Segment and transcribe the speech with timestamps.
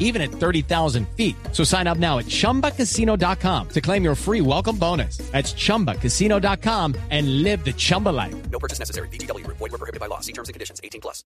[0.00, 1.36] even at 30,000 feet.
[1.52, 5.18] So sign up now at chumbacasino.com to claim your free welcome bonus.
[5.30, 8.34] That's chumbacasino.com and live the Chumba life.
[8.50, 9.08] No purchase necessary.
[9.08, 9.46] BGW.
[9.46, 10.18] Void were prohibited by law.
[10.18, 10.80] See terms and conditions.
[10.82, 11.22] 18 plus.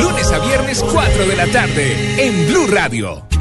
[0.00, 3.31] Lunes a viernes 4 de la tarde en Blue Radio.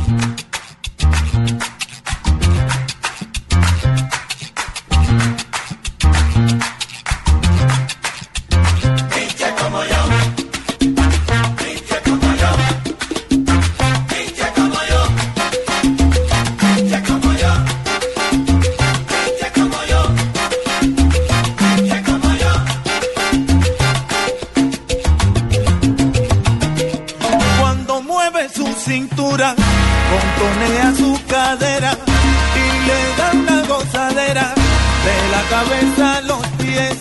[35.49, 36.97] Cabeza los pies.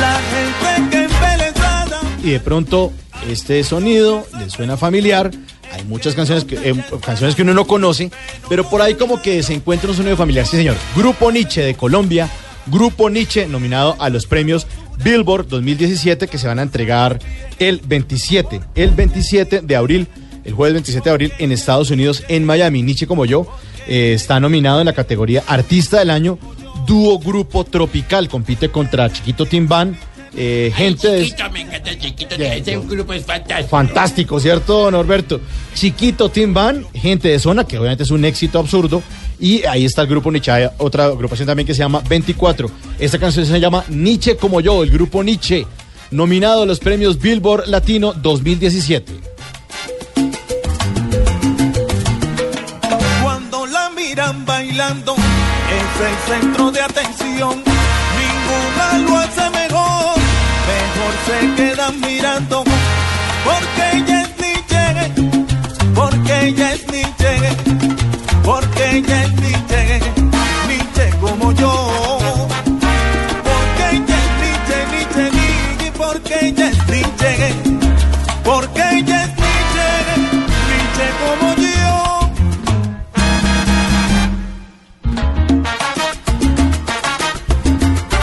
[0.00, 1.06] La gente que
[2.26, 2.92] y de pronto
[3.30, 5.30] este sonido le suena familiar.
[5.72, 8.10] Hay muchas canciones que, eh, canciones que uno no conoce,
[8.48, 10.44] pero por ahí como que se encuentra un sonido familiar.
[10.44, 10.74] Sí, señor.
[10.96, 12.28] Grupo Nietzsche de Colombia,
[12.66, 14.66] Grupo Nietzsche nominado a los premios
[15.04, 17.20] Billboard 2017 que se van a entregar
[17.60, 20.08] el 27, el 27 de abril,
[20.42, 22.82] el jueves 27 de abril en Estados Unidos, en Miami.
[22.82, 23.46] Nietzsche como yo
[23.86, 26.40] eh, está nominado en la categoría Artista del Año,
[26.86, 28.28] Dúo Grupo Tropical.
[28.28, 29.96] Compite contra Chiquito Timbán.
[30.38, 31.24] eh, gente de...
[31.24, 32.34] Chiquito, me encanta chiquito.
[32.36, 33.68] Ese grupo es fantástico.
[33.70, 35.40] Fantástico, ¿cierto, Norberto?
[35.74, 39.02] Chiquito Tim Van, gente de zona, que obviamente es un éxito absurdo.
[39.40, 42.70] Y ahí está el grupo Nietzsche, hay otra agrupación también que se llama 24.
[42.98, 45.66] Esta canción se llama Nietzsche como yo, el grupo Nietzsche,
[46.10, 49.12] nominado a los premios Billboard Latino 2017.
[53.22, 55.14] Cuando la miran bailando,
[55.70, 57.62] es el centro de atención.
[58.20, 60.16] Ninguna lo hace mejor,
[60.72, 62.64] mejor se quedan mirando.
[63.44, 65.12] Porque ella es Nietzsche,
[65.94, 67.32] porque ella es Nietzsche,
[68.44, 70.00] porque ella es Nietzsche,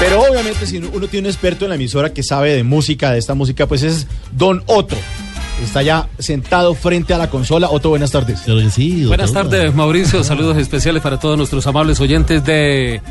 [0.03, 3.19] Pero obviamente si uno tiene un experto en la emisora que sabe de música, de
[3.19, 4.97] esta música, pues es Don Otto.
[5.63, 7.69] Está ya sentado frente a la consola.
[7.69, 8.41] Otto, buenas tardes.
[9.07, 10.21] Buenas tardes, Mauricio.
[10.25, 13.01] Saludos especiales para todos nuestros amables oyentes de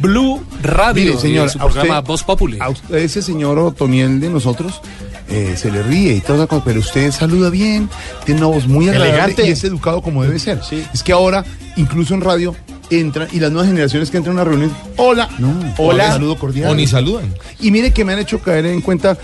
[0.00, 2.56] Blue Radio, Mire, señor, y su a usted- programa Voz Populi.
[2.58, 4.80] A usted, ese señor Otoniel de nosotros
[5.28, 7.90] eh, se le ríe y toda cosa, pero usted saluda bien,
[8.24, 9.46] tiene una voz muy agradable Elegante.
[9.46, 10.62] y es educado como debe ser.
[10.64, 10.82] Sí.
[10.94, 11.44] Es que ahora,
[11.76, 12.54] incluso en radio,
[12.90, 16.12] entran y las nuevas generaciones que entran a una reunión, hola, no, hola.
[16.12, 16.70] saludo cordial.
[16.70, 17.34] O ni saludan.
[17.60, 19.16] Y mire que me han hecho caer en cuenta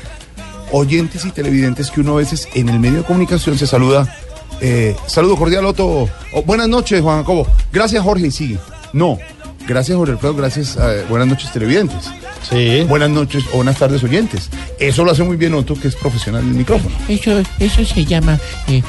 [0.72, 4.12] oyentes y televidentes que uno a veces en el medio de comunicación se saluda.
[4.60, 6.08] eh, saludo cordial, Otto.
[6.32, 7.46] O, buenas noches, Juan Jacobo.
[7.72, 8.58] Gracias, Jorge, y sigue.
[8.92, 9.18] No.
[9.66, 10.34] Gracias, Jorge Alfredo.
[10.34, 10.76] Gracias.
[10.80, 12.10] eh, buenas noches, televidentes.
[12.48, 12.84] Sí.
[12.86, 14.50] Buenas noches o buenas tardes, oyentes.
[14.78, 16.94] Eso lo hace muy bien Otto, que es profesional del micrófono.
[17.08, 18.38] Eso, eso se llama
[18.68, 18.82] eh,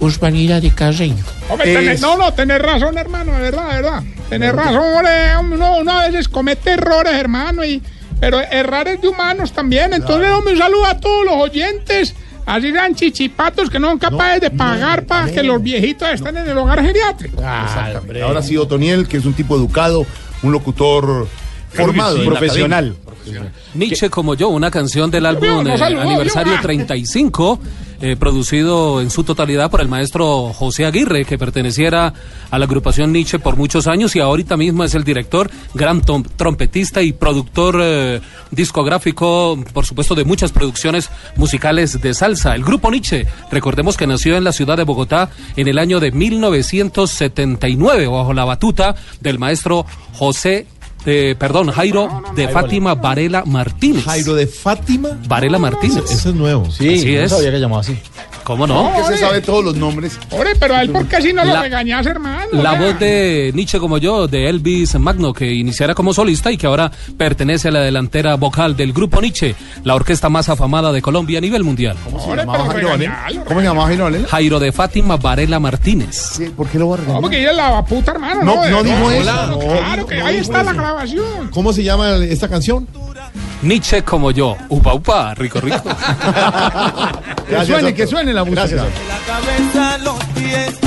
[0.00, 1.24] urbanidad de Carreño.
[1.48, 4.02] Hombre, tenés- no, no, tenés razón, hermano, de verdad, de verdad.
[4.28, 5.10] Tenés razón, hombre,
[5.54, 7.82] uno, uno a veces comete errores, hermano, y,
[8.20, 9.94] pero errar es de humanos también.
[9.94, 12.14] Entonces, hombre, un saludo a todos los oyentes,
[12.46, 16.48] así sean chichipatos que no son capaces de pagar para que los viejitos estén en
[16.48, 17.36] el hogar geriátrico.
[17.36, 18.22] Exactamente.
[18.22, 20.06] Ahora sí, Otoniel, que es un tipo educado,
[20.42, 21.28] un locutor
[21.72, 22.92] formado, en la
[23.74, 26.62] Nietzsche como yo, una canción del álbum no eh, aniversario vio.
[26.62, 27.60] 35,
[28.02, 32.14] eh, producido en su totalidad por el maestro José Aguirre, que perteneciera
[32.50, 37.02] a la agrupación Nietzsche por muchos años y ahorita mismo es el director, gran trompetista
[37.02, 42.54] y productor eh, discográfico, por supuesto, de muchas producciones musicales de salsa.
[42.54, 46.10] El grupo Nietzsche, recordemos que nació en la ciudad de Bogotá en el año de
[46.10, 49.84] 1979, bajo la batuta del maestro
[50.14, 50.66] José
[51.06, 54.04] eh, perdón, Jairo de Fátima Varela Martínez.
[54.04, 55.10] Jairo de Fátima.
[55.28, 56.04] Varela Martínez.
[56.10, 56.70] Ese es nuevo.
[56.70, 57.30] Sí, Así no es.
[57.30, 57.98] sabía que llamaba así.
[58.44, 58.92] ¿Cómo no?
[58.96, 60.18] Que se sabe todos los nombres.
[60.30, 62.46] Ore, pero a él, ¿por qué si no lo regañas, hermano?
[62.52, 62.80] La Ya.
[62.80, 66.90] voz de Nietzsche como yo, de Elvis Magno, que iniciara como solista y que ahora
[67.16, 69.54] pertenece a la delantera vocal del grupo Nietzsche,
[69.84, 71.96] la orquesta más afamada de Colombia a nivel mundial.
[72.12, 72.96] Ore, pero Jairo Varela?
[73.26, 73.44] regañalo.
[73.44, 74.10] ¿Cómo se llamaba Jairo?
[74.28, 76.16] Jairo de Fátima Varela Martínez.
[76.36, 77.20] Sí, ¿Por qué lo va a regañar?
[77.20, 78.42] porque ella es la puta, hermano.
[78.42, 79.22] No, no dijo eso.
[79.22, 80.80] Claro, que no ahí está la eso.
[80.90, 81.48] Grabación.
[81.48, 82.86] ¿Cómo se llama esta canción?
[83.62, 85.82] Nietzsche como yo, upa upa, rico rico.
[87.50, 88.66] Que suene, que suene la música.
[88.66, 90.78] Gracias, la cabeza, los pies,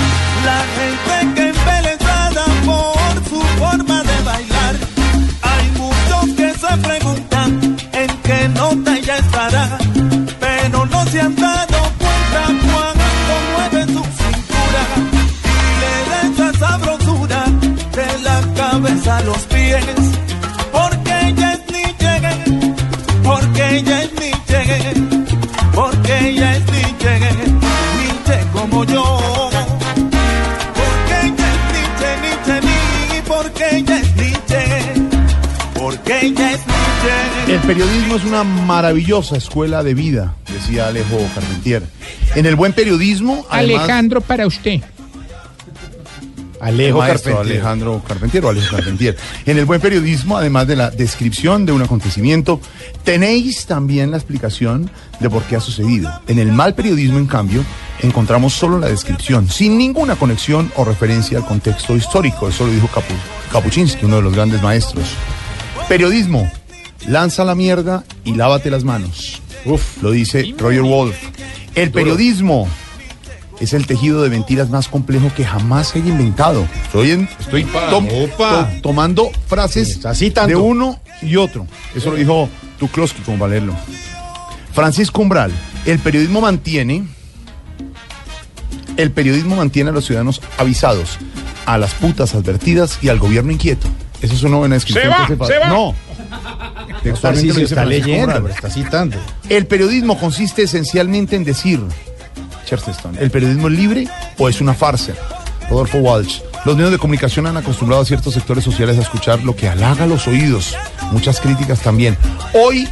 [0.46, 4.76] la gente que embelesada por su forma de bailar.
[5.42, 9.78] Hay muchos que se preguntan en qué nota ella estará,
[10.40, 11.53] pero no se han dado
[28.86, 29.50] como yo.
[30.74, 32.68] Porque ella es Nietzsche, Nietzsche,
[33.14, 34.64] ni porque ella es Nietzsche,
[35.74, 37.54] porque ella es Nietzsche.
[37.54, 41.84] El periodismo es una maravillosa escuela de vida, decía Alejo Carpentier.
[42.36, 44.82] En el buen periodismo, además, Alejandro, para usted.
[46.64, 47.58] Alejo Maestro Carpentier.
[47.58, 49.18] Alejandro Carpentier o Alejo Carpentier.
[49.46, 52.62] En el buen periodismo, además de la descripción de un acontecimiento,
[53.04, 54.90] tenéis también la explicación
[55.20, 56.12] de por qué ha sucedido.
[56.28, 57.64] En el mal periodismo, en cambio,
[58.02, 62.48] encontramos solo la descripción, sin ninguna conexión o referencia al contexto histórico.
[62.48, 63.14] Eso lo dijo Kapu
[63.52, 65.06] Kapuczynski, uno de los grandes maestros.
[65.90, 66.50] Periodismo,
[67.08, 69.42] lanza la mierda y lávate las manos.
[69.66, 71.16] Uf, lo dice Roger Wolf.
[71.76, 72.68] El periodismo
[73.60, 76.68] es el tejido de mentiras más complejo que jamás se haya inventado.
[76.86, 78.70] Estoy, en- estoy tom- opa.
[78.76, 80.48] to- tomando frases citando.
[80.50, 81.66] de uno y otro.
[81.96, 83.76] Eso lo dijo Tuklowski, como para leerlo.
[84.74, 85.52] Francisco Umbral,
[85.86, 87.06] el periodismo mantiene,
[88.98, 91.18] el periodismo mantiene a los ciudadanos avisados,
[91.66, 93.88] a las putas advertidas y al gobierno inquieto.
[94.22, 95.12] Eso es una buena descripción.
[95.14, 95.68] Se va, que se va.
[95.68, 95.94] No.
[97.04, 98.42] Textualmente está leyendo, Umbral.
[98.44, 99.18] pero está citando.
[99.50, 101.80] El periodismo consiste esencialmente en decir,
[102.76, 105.14] Chesterton, ¿el periodismo es libre o es una farsa?
[105.70, 106.40] Rodolfo Walsh.
[106.66, 110.06] Los medios de comunicación han acostumbrado a ciertos sectores sociales a escuchar lo que halaga
[110.06, 110.76] los oídos.
[111.12, 112.18] Muchas críticas también.
[112.54, 112.88] Hoy,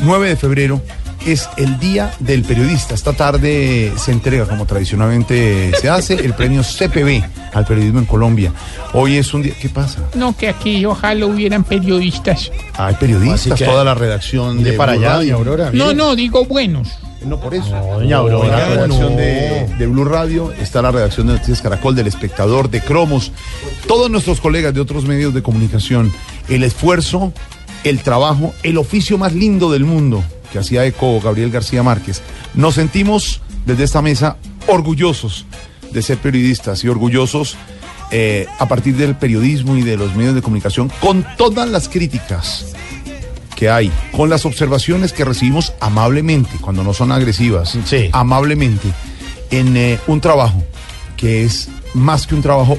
[0.00, 0.82] 9 de febrero,
[1.26, 2.94] es el Día del Periodista.
[2.94, 7.22] Esta tarde se entrega, como tradicionalmente se hace, el premio CPB
[7.52, 8.52] al periodismo en Colombia.
[8.92, 9.54] Hoy es un día...
[9.60, 10.00] ¿Qué pasa?
[10.14, 12.50] No, que aquí ojalá hubieran periodistas.
[12.76, 15.70] Hay periodistas, toda la redacción De de para allá, doña Aurora.
[15.72, 16.88] No, no, digo buenos.
[17.24, 17.70] No, por eso.
[17.70, 18.46] No, doña Aurora.
[18.46, 19.16] En la redacción no.
[19.16, 23.32] de, de Blue Radio está la redacción de Noticias Caracol, del Espectador, de Cromos,
[23.86, 26.12] todos nuestros colegas de otros medios de comunicación.
[26.48, 27.32] El esfuerzo,
[27.84, 30.22] el trabajo, el oficio más lindo del mundo
[30.52, 32.22] que hacía eco Gabriel García Márquez.
[32.54, 34.36] Nos sentimos desde esta mesa
[34.66, 35.46] orgullosos
[35.92, 37.56] de ser periodistas y orgullosos
[38.10, 42.74] eh, a partir del periodismo y de los medios de comunicación con todas las críticas
[43.58, 48.08] que hay, con las observaciones que recibimos amablemente, cuando no son agresivas, Sí.
[48.12, 48.88] amablemente,
[49.50, 50.62] en eh, un trabajo
[51.16, 52.78] que es más que un trabajo,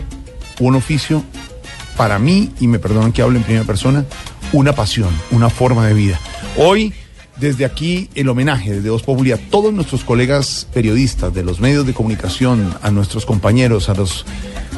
[0.61, 1.21] un oficio,
[1.97, 4.05] para mí, y me perdonan que hable en primera persona,
[4.53, 6.17] una pasión, una forma de vida.
[6.55, 6.93] Hoy,
[7.35, 11.85] desde aquí, el homenaje desde Voz Populi a todos nuestros colegas periodistas de los medios
[11.85, 14.25] de comunicación, a nuestros compañeros, a los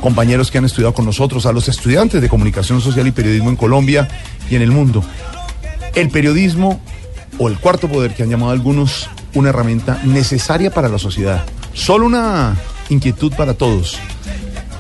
[0.02, 3.56] compañeros que han estudiado con nosotros, a los estudiantes de comunicación social y periodismo en
[3.56, 4.08] Colombia
[4.50, 5.04] y en el mundo
[5.96, 6.82] el periodismo
[7.38, 11.44] o el cuarto poder que han llamado algunos una herramienta necesaria para la sociedad.
[11.74, 12.58] Solo una
[12.90, 13.98] inquietud para todos,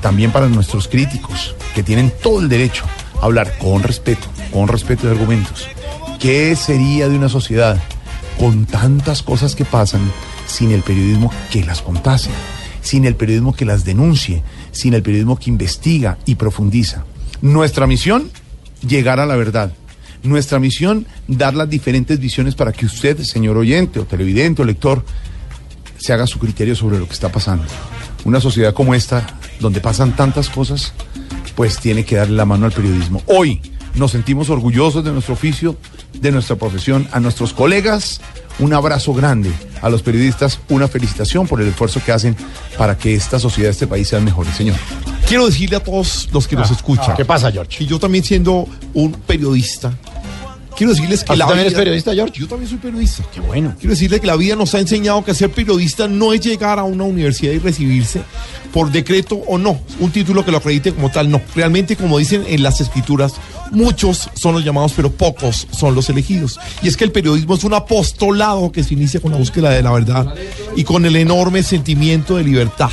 [0.01, 2.86] también para nuestros críticos, que tienen todo el derecho
[3.22, 5.68] a hablar con respeto, con respeto de argumentos.
[6.20, 7.82] ¿Qué sería de una sociedad
[8.39, 10.01] con tantas cosas que pasan
[10.48, 12.30] sin el periodismo que las contase,
[12.82, 17.06] sin el periodismo que las denuncie, sin el periodismo que investiga y profundiza?
[17.41, 18.30] Nuestra misión,
[18.86, 19.74] llegar a la verdad.
[20.24, 25.04] Nuestra misión, dar las diferentes visiones para que usted, señor oyente o televidente o lector,
[25.98, 27.66] se haga su criterio sobre lo que está pasando.
[28.24, 29.25] Una sociedad como esta,
[29.60, 30.94] donde pasan tantas cosas,
[31.56, 33.22] pues tiene que darle la mano al periodismo.
[33.25, 33.62] Hoy
[33.96, 35.75] nos sentimos orgullosos de nuestro oficio,
[36.13, 38.22] de nuestra profesión, a nuestros colegas,
[38.60, 39.51] un abrazo grande,
[39.82, 42.36] a los periodistas, una felicitación por el esfuerzo que hacen
[42.78, 44.75] para que esta sociedad, este país sean mejores, señor.
[45.28, 47.16] Quiero decirle a todos los que nos escuchan.
[47.16, 47.84] ¿Qué pasa, George?
[47.84, 49.94] Y yo también siendo un periodista,
[50.81, 52.39] quiero decirles que ¿Ah, la también vida- periodista, George?
[52.39, 53.23] Yo también soy periodista.
[53.31, 53.75] Qué bueno.
[53.79, 56.83] Quiero decirle que la vida nos ha enseñado que ser periodista no es llegar a
[56.83, 58.23] una universidad y recibirse
[58.73, 61.39] por decreto o no, un título que lo acredite como tal, no.
[61.55, 63.33] Realmente, como dicen en las escrituras,
[63.69, 66.59] muchos son los llamados, pero pocos son los elegidos.
[66.81, 69.83] Y es que el periodismo es un apostolado que se inicia con la búsqueda de
[69.83, 70.33] la verdad
[70.75, 72.89] y con el enorme sentimiento de libertad,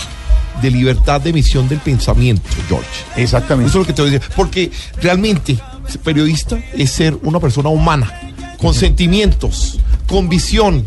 [0.61, 2.87] de libertad de emisión del pensamiento, George.
[3.16, 3.71] Exactamente.
[3.71, 4.30] Eso es lo que te voy a decir.
[4.37, 5.57] Porque realmente,
[5.97, 8.12] periodista es ser una persona humana,
[8.59, 10.85] con sentimientos, con visión,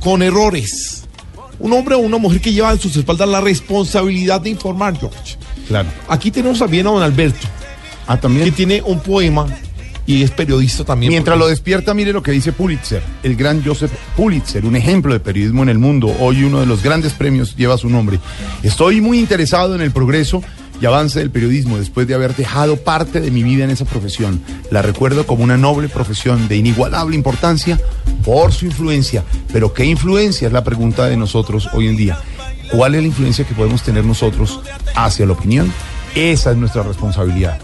[0.00, 1.04] con errores.
[1.58, 5.36] Un hombre o una mujer que lleva en sus espaldas la responsabilidad de informar, George.
[5.66, 5.88] Claro.
[6.08, 7.46] Aquí tenemos también a don Alberto,
[8.06, 8.52] Ah, que también.
[8.52, 9.46] tiene un poema
[10.06, 11.12] y es periodista también.
[11.12, 15.20] Mientras lo despierta, mire lo que dice Pulitzer, el gran Joseph Pulitzer, un ejemplo de
[15.20, 16.14] periodismo en el mundo.
[16.20, 18.18] Hoy uno de los grandes premios lleva su nombre.
[18.62, 20.42] Estoy muy interesado en el progreso
[20.80, 24.40] y avance del periodismo después de haber dejado parte de mi vida en esa profesión.
[24.70, 27.78] La recuerdo como una noble profesión de inigualable importancia
[28.24, 29.24] por su influencia.
[29.52, 32.18] Pero ¿qué influencia es la pregunta de nosotros hoy en día?
[32.70, 34.60] ¿Cuál es la influencia que podemos tener nosotros
[34.94, 35.72] hacia la opinión?
[36.14, 37.58] Esa es nuestra responsabilidad.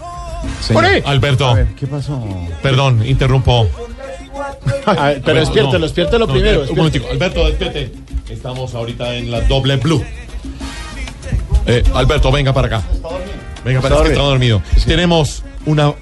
[0.61, 0.83] Señor.
[0.83, 1.01] Por ahí.
[1.05, 2.23] Alberto, A ver, ¿qué pasó?
[2.61, 3.67] perdón, interrumpo.
[4.85, 5.85] Ver, pero despiértelo, No.
[5.85, 6.65] despiértelo No, primero.
[6.69, 7.91] Un momentico, Alberto, despierte.
[8.29, 10.03] Estamos ahorita en la doble blue.
[11.67, 12.83] Eh, Alberto, venga para acá.
[13.63, 14.61] Venga para acá, que está dormido.
[14.85, 15.93] Tenemos una,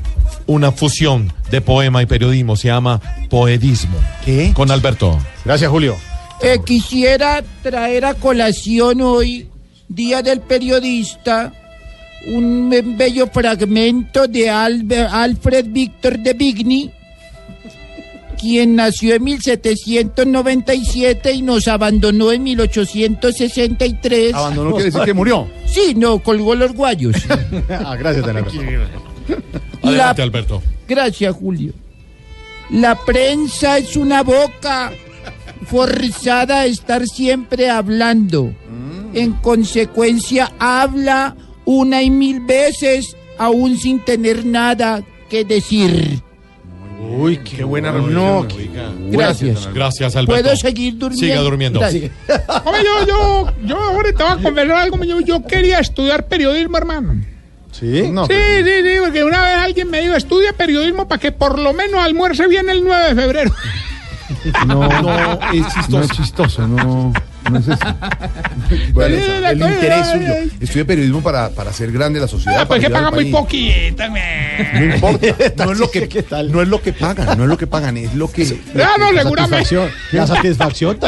[0.46, 3.98] una fusión de poema y periodismo, se llama poedismo.
[4.26, 4.52] ¿Qué?
[4.54, 5.18] Con Alberto.
[5.46, 5.96] Gracias, Julio.
[6.42, 9.48] Eh, quisiera traer a colación hoy,
[9.88, 11.54] Día del Periodista,
[12.28, 16.92] un be- bello fragmento de Albe- Alfred Víctor de Vigny,
[18.36, 24.34] quien nació en 1797 y nos abandonó en 1863.
[24.34, 25.48] Abandonó quiere decir que murió.
[25.68, 27.16] Sí, no, colgó los guayos.
[27.70, 28.52] Ah, gracias, Alberto.
[29.82, 30.62] Adelante, La- Alberto.
[30.88, 31.74] Gracias, Julio.
[32.70, 34.92] La prensa es una boca
[35.66, 38.54] forzada a estar siempre hablando.
[39.14, 41.36] En consecuencia, habla
[41.66, 46.22] una y mil veces, aún sin tener nada que decir.
[47.12, 48.48] Uy, qué buena No,
[49.12, 49.70] Gracias.
[49.74, 50.42] Gracias, Alberto.
[50.44, 51.26] ¿Puedo seguir durmiendo?
[51.28, 51.80] Siga durmiendo.
[51.80, 52.12] Gracias.
[52.66, 55.04] Hombre, yo, yo, yo ahora te voy a confesar algo.
[55.04, 57.16] Yo, yo quería estudiar periodismo, hermano.
[57.72, 58.34] Sí, No, Sí,
[58.64, 62.00] sí, sí, porque una vez alguien me dijo, estudia periodismo para que por lo menos
[62.04, 63.52] almuerce bien el 9 de febrero.
[64.68, 65.90] no, No, es chistoso.
[65.90, 67.14] No es chistoso, no,
[67.52, 67.78] no es eso.
[68.94, 70.34] Bueno, Sí, el la interés suyo.
[70.62, 72.62] Estudia periodismo para, para hacer grande la sociedad.
[72.62, 74.14] Ah, pues para que ayudar paga al muy poquito, No
[74.80, 74.96] me.
[74.96, 75.28] importa,
[75.66, 78.14] no es lo que no es lo que pagan, no es lo que pagan, es
[78.14, 78.44] lo que
[78.76, 79.66] Ah, no, seguramente.
[79.66, 79.90] Satisfacción.
[80.12, 81.00] La satisfacción,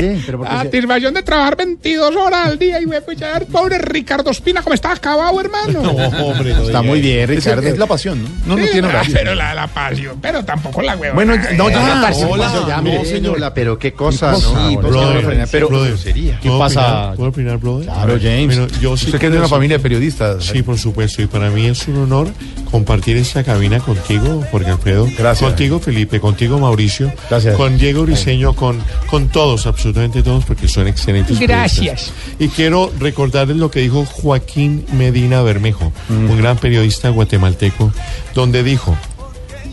[0.26, 4.30] Se- Satisfacción de trabajar 22 horas al día y me fui a ver, pobre Ricardo
[4.30, 5.82] Espina, como está acabado, hermano.
[5.82, 7.62] No, hombre, no Está muy bien, es, Ricardo.
[7.66, 8.28] es la pasión, ¿no?
[8.46, 9.14] No, no Sí, tiene ah, horario.
[9.14, 11.14] Pero la, la pasión, pero tampoco la hueva.
[11.14, 13.52] Bueno, ya- no, ya, Hola, ya, no, mire, señor.
[13.54, 14.68] pero qué cosa, cosa, ¿no?
[14.70, 15.98] sí, Pues, brother, no, pero brother.
[15.98, 16.38] sería.
[16.40, 17.12] ¿Qué pasa?
[17.16, 17.86] ¿Puedo opinar, brother?
[17.86, 18.46] Claro, James.
[18.58, 20.44] Bueno, yo sí Usted que es de una familia de periodistas.
[20.44, 21.22] Sí, por supuesto.
[21.22, 22.28] Y para mí es un honor
[22.70, 25.06] compartir esta cabina contigo, Jorge Alfredo.
[25.18, 25.48] Gracias.
[25.48, 26.20] Contigo, Felipe.
[26.20, 27.12] Contigo, Mauricio.
[27.28, 27.56] Gracias.
[27.56, 31.38] Con Diego Briseño, con, con todos, absolutamente todos, porque son excelentes.
[31.38, 32.12] Gracias.
[32.38, 36.30] Y quiero recordarles lo que dijo Joaquín Medina Bermejo, Mm.
[36.30, 37.92] un gran periodista guatemalteco,
[38.34, 38.96] donde dijo: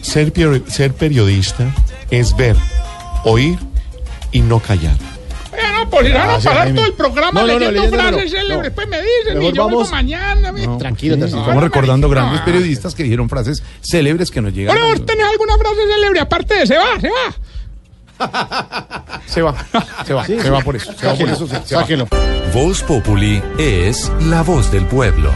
[0.02, 0.32] ser,
[0.68, 1.74] ser periodista
[2.12, 2.56] es ver,
[3.24, 3.58] oír
[4.32, 4.96] y no callar.
[5.98, 6.76] No, si van a Jaime.
[6.76, 8.38] todo el programa No, no, leyendo frases no.
[8.40, 10.52] célebres, pues me dicen, y yo vengo vamos- mañana.
[10.52, 11.16] me- No, Tranquilo.
[11.16, 12.46] Estamos recordando grandes no.
[12.46, 14.76] periodistas que dijeron frases célebres que nos llegan.
[14.78, 17.36] Bueno, ¿vos tenés alguna frase célebre aparte de se va, se va?
[19.28, 19.54] Se va,
[20.06, 20.94] se va, se va por eso.
[20.98, 21.48] Se va por eso.
[21.48, 21.82] se- se va.
[21.82, 22.08] Sáquenlo.
[22.54, 25.32] Voz Populi es la voz del pueblo.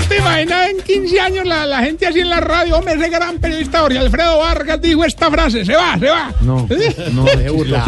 [0.00, 2.78] ¿Vos te imaginas en 15 años la, la gente así en la radio?
[2.78, 6.32] Hombre, ese gran periodista Jorge Alfredo Vargas dijo esta frase, se va, se va.
[6.40, 6.66] No,
[7.12, 7.84] no, De burlar,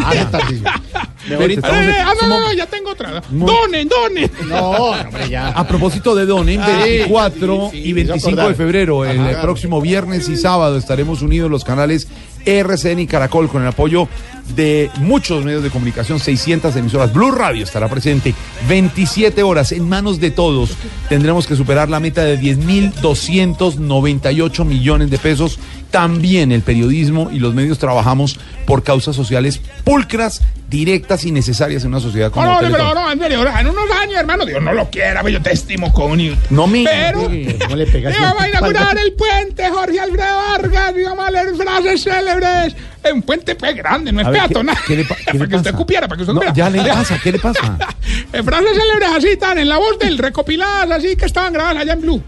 [1.25, 3.23] Espere, Ah, ah, no, no, no, ya tengo otra.
[3.31, 4.31] Donen, donen.
[4.47, 5.49] No, hombre, ya.
[5.49, 10.77] A propósito de Donen, 24 y 25 de febrero, el eh, próximo viernes y sábado
[10.77, 12.09] estaremos unidos los canales
[12.45, 14.09] RCN y Caracol con el apoyo
[14.55, 17.13] de muchos medios de comunicación, 600 emisoras.
[17.13, 18.35] Blue Radio estará presente
[18.69, 20.77] 27 horas en manos de todos.
[21.09, 25.59] Tendremos que superar la meta de 10.298 millones de pesos.
[25.93, 31.89] También el periodismo y los medios trabajamos por causas sociales pulcras, directas y necesarias en
[31.91, 34.73] una sociedad como No, no, pero no, en serio, en unos años, hermano, Dios no
[34.73, 36.19] lo quiera, pues yo te estimo con
[36.49, 36.85] No me...
[36.85, 37.31] Pero,
[37.65, 41.31] ¿Cómo le pegas y vamos a inaugurar el puente Jorge Alfredo Vargas, y vamos a
[41.31, 42.75] leer frases célebres.
[43.05, 44.77] Es un puente pues grande, no es A ver, ¿qué- peatonal.
[44.87, 45.05] qué le
[45.37, 47.77] para que usted cupiera, para que usted No, ya le pasa, ¿qué le pasa?
[48.33, 52.01] Frases célebres así, tan en la voz del recopiladas así que estaban grabadas allá en
[52.01, 52.23] Blue.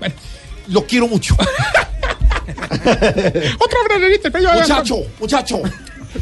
[0.68, 1.34] Lo quiero mucho.
[3.58, 5.62] otra yo- muchacho, muchacho.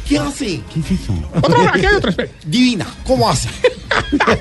[0.08, 0.62] ¿Qué hace?
[0.72, 1.12] ¿Qué es eso?
[1.36, 2.30] Otra, aquí hay otra, espera.
[2.46, 3.50] Divina, ¿cómo hace?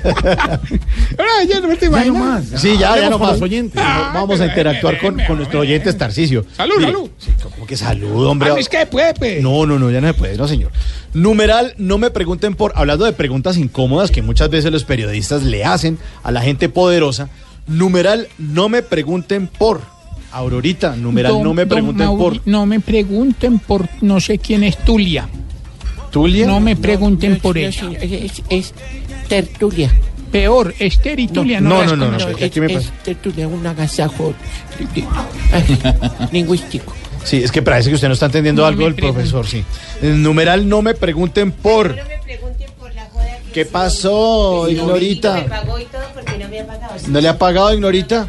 [1.16, 2.44] Pero ya no te imaginas.
[2.56, 3.32] Sí, ya, ya no más.
[3.32, 3.80] los oyentes.
[3.82, 6.46] Ah, Vamos a interactuar con, con nuestro oyente Estarcicio.
[6.56, 7.10] Salud, salud.
[7.42, 8.50] ¿Cómo que salud, hombre?
[8.58, 9.42] Es que puede, pues.
[9.42, 10.72] No, no, no, ya no se puede, no, señor.
[11.12, 15.64] Numeral, no me pregunten por, hablando de preguntas incómodas que muchas veces los periodistas le
[15.64, 17.28] hacen a la gente poderosa.
[17.66, 19.82] Numeral, no me pregunten por.
[20.32, 22.40] Aurorita, numeral, Don- no me pregunten Mauri- por.
[22.46, 25.28] No me pregunten por no sé quién es Tulia.
[26.10, 26.46] Tulia.
[26.46, 27.90] No me pregunten por no, eso.
[28.00, 28.74] Es, es
[29.28, 29.90] tertulia.
[30.30, 32.92] Peor, Esther y Tulia no, no, no, no, no, es, ¿qué me es pasa?
[33.04, 34.32] tertulia, un agasajo
[36.32, 36.92] lingüístico.
[37.24, 39.62] Sí, es que parece que usted no está entendiendo No algo me del profesor, sí.
[40.00, 41.94] El numeral, no me pregunten por.
[43.52, 45.44] ¿Qué pasó, Ignorita?
[45.46, 46.94] pagó y todo porque no me ha pagado.
[47.08, 48.26] ¿No le ha pagado, Ignorita?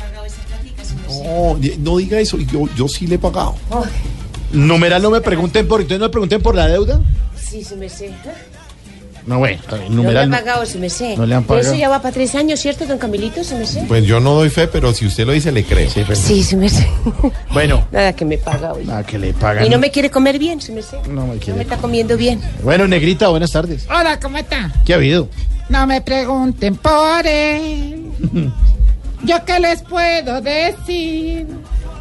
[1.24, 3.56] No, no diga eso, yo, yo sí le he pagado.
[4.52, 5.82] Numeral, no me pregunten por.
[5.82, 7.00] Entonces no me pregunten por la deuda.
[7.36, 8.12] Sí, sí me sé.
[9.26, 9.58] No, bueno,
[9.90, 10.28] No numeral.
[10.30, 10.46] me ha no.
[10.46, 11.16] pagado, sí me sé.
[11.16, 11.66] No le han pagado.
[11.66, 13.42] eso ya va para tres años, ¿cierto, don Camilito?
[13.44, 13.86] ¿Sí me sé?
[13.88, 15.90] Pues yo no doy fe, pero si usted lo dice, le creo.
[16.14, 16.88] Sí, sí me sé.
[17.54, 18.84] Bueno, Nada que me paga hoy.
[18.86, 19.66] nada, que le pagan.
[19.66, 20.98] Y no me quiere comer bien, sí me sé.
[21.10, 21.54] No me No quiere.
[21.56, 22.42] me está comiendo bien.
[22.64, 23.88] Bueno, Negrita, buenas tardes.
[23.90, 24.74] Hola, ¿cómo está?
[24.86, 25.30] ¿Qué ha habido?
[25.70, 28.02] No me pregunten por él.
[29.24, 31.48] Yo qué les puedo decir.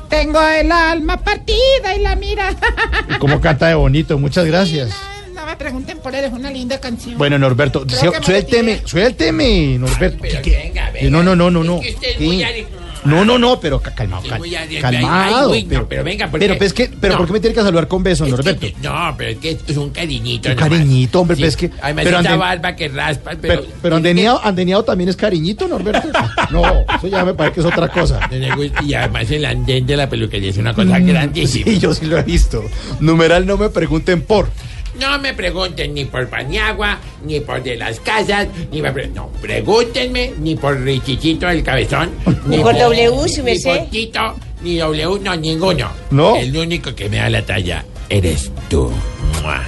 [0.09, 2.55] Tengo el alma partida y la mira.
[3.19, 4.19] ¿Cómo canta de bonito?
[4.19, 4.91] Muchas gracias.
[5.35, 7.17] No me pregunten por él, es una linda canción.
[7.17, 7.87] Bueno, Norberto,
[8.23, 10.25] suélteme, suélteme, Norberto.
[10.25, 11.81] Eh, No, no, no, no, no.
[11.81, 12.67] ¿Qué?
[13.05, 14.41] No, no, no, pero ca- calmado, cal-
[14.81, 15.53] calmado.
[15.53, 16.59] Ay, uy, no, pero, pero venga, ¿por pero, qué?
[16.59, 17.19] pues, que, pero No.
[17.19, 18.67] ¿por qué me tiene que saludar con besos, Es que- Norberto?
[18.83, 20.49] no, pero es que es un cariñito.
[20.51, 20.71] Un nomás.
[20.71, 21.43] cariñito, hombre, Sí.
[21.43, 23.65] pues, es que- Además, pero esta anden- barba que raspa, pero.
[23.83, 26.09] Pero, andeniado, andeniado también es cariñito, Norberto.
[26.51, 26.63] No,
[26.97, 28.21] eso ya me parece que es otra cosa.
[28.85, 31.65] Y además el andén de la peluquería es una cosa grandísima.
[31.65, 32.63] Sí, yo sí lo he visto.
[33.01, 34.49] Numeral, no me pregunten por.
[35.01, 39.29] No me pregunten ni por Paniagua, ni por de las casas, ni me pre- no,
[39.41, 42.11] pregúntenme ni por Richichito el Cabezón,
[42.47, 43.69] Ni por W, si me ni sé.
[43.79, 45.91] por Tito, ni W, no, ninguno.
[46.11, 46.37] ¿No?
[46.37, 48.91] El único que me da la talla eres tú.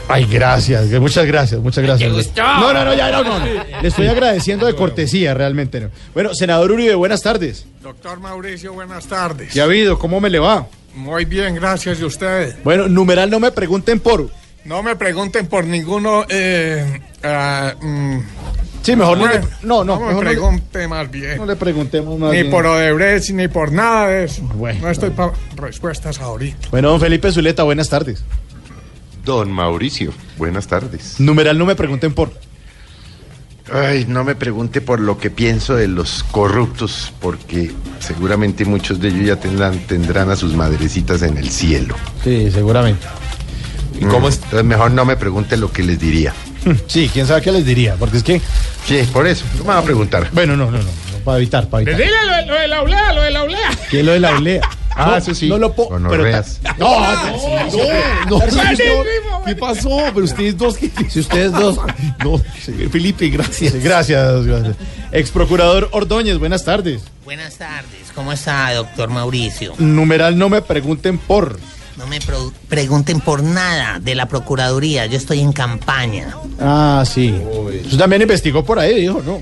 [0.09, 2.09] Ay, gracias, muchas gracias, muchas gracias.
[2.11, 2.43] ¿Te gustó?
[2.43, 3.38] No, no, no, ya, no, no.
[3.40, 3.47] no.
[3.83, 5.81] Le estoy agradeciendo de cortesía, realmente.
[5.81, 5.88] No.
[6.12, 7.66] Bueno, senador Uribe, buenas tardes.
[7.83, 9.52] Doctor Mauricio, buenas tardes.
[9.52, 9.99] ¿Qué ha habido?
[9.99, 10.66] ¿Cómo me le va?
[10.95, 11.99] Muy bien, gracias.
[11.99, 12.54] ¿Y usted?
[12.62, 14.28] Bueno, numeral, no me pregunten por.
[14.64, 16.25] No me pregunten por ninguno.
[16.28, 18.18] Eh, ah, mm,
[18.83, 21.38] Sí, mejor no le- no, no, me mejor no le- pregunte más bien.
[21.38, 22.50] No le preguntemos más ni bien.
[22.50, 24.43] por Odebrecht, ni por nada de eso.
[24.43, 24.80] Bueno.
[24.82, 26.69] no estoy para respuestas ahorita.
[26.71, 28.23] Bueno, don Felipe Zuleta, buenas tardes.
[29.25, 31.19] Don Mauricio, buenas tardes.
[31.19, 32.30] Numeral, no me pregunten por.
[33.73, 39.08] Ay, no me pregunte por lo que pienso de los corruptos, porque seguramente muchos de
[39.08, 41.95] ellos ya tendrán, tendrán a sus madrecitas en el cielo.
[42.23, 43.06] Sí, seguramente.
[44.00, 46.33] ¿Y cómo Entonces mejor no me pregunte lo que les diría.
[46.87, 48.41] Sí, quién sabe qué les diría, porque es que.
[48.87, 50.28] Sí, por eso, no me va a preguntar.
[50.33, 52.00] Bueno, no, no, no, no, para evitar, para evitar.
[52.00, 53.71] Dile lo, de- lo de la olea, lo de la olea.
[53.91, 54.61] ¿Qué es lo de la olea?
[54.97, 55.49] Ah, No, eso sí.
[55.49, 55.91] No lo puedo.
[55.99, 56.41] No, no, no,
[58.30, 59.89] no, No, ¿Qué pasó?
[60.15, 60.89] Pero ustedes dos, ¿qué?
[61.11, 61.78] Si ustedes dos.
[62.23, 62.39] No,
[62.91, 63.73] Felipe, gracias.
[63.73, 64.76] Sí, gracias, gracias.
[65.11, 67.02] Ex procurador Ordóñez, buenas tardes.
[67.25, 69.75] Buenas tardes, ¿cómo está, doctor Mauricio?
[69.78, 71.59] Numeral, no me pregunten por.
[71.97, 72.19] No me
[72.69, 76.37] pregunten por nada de la Procuraduría, yo estoy en campaña.
[76.61, 77.35] Ah, sí.
[77.85, 79.41] Usted también investigó por ahí, dijo, ¿no?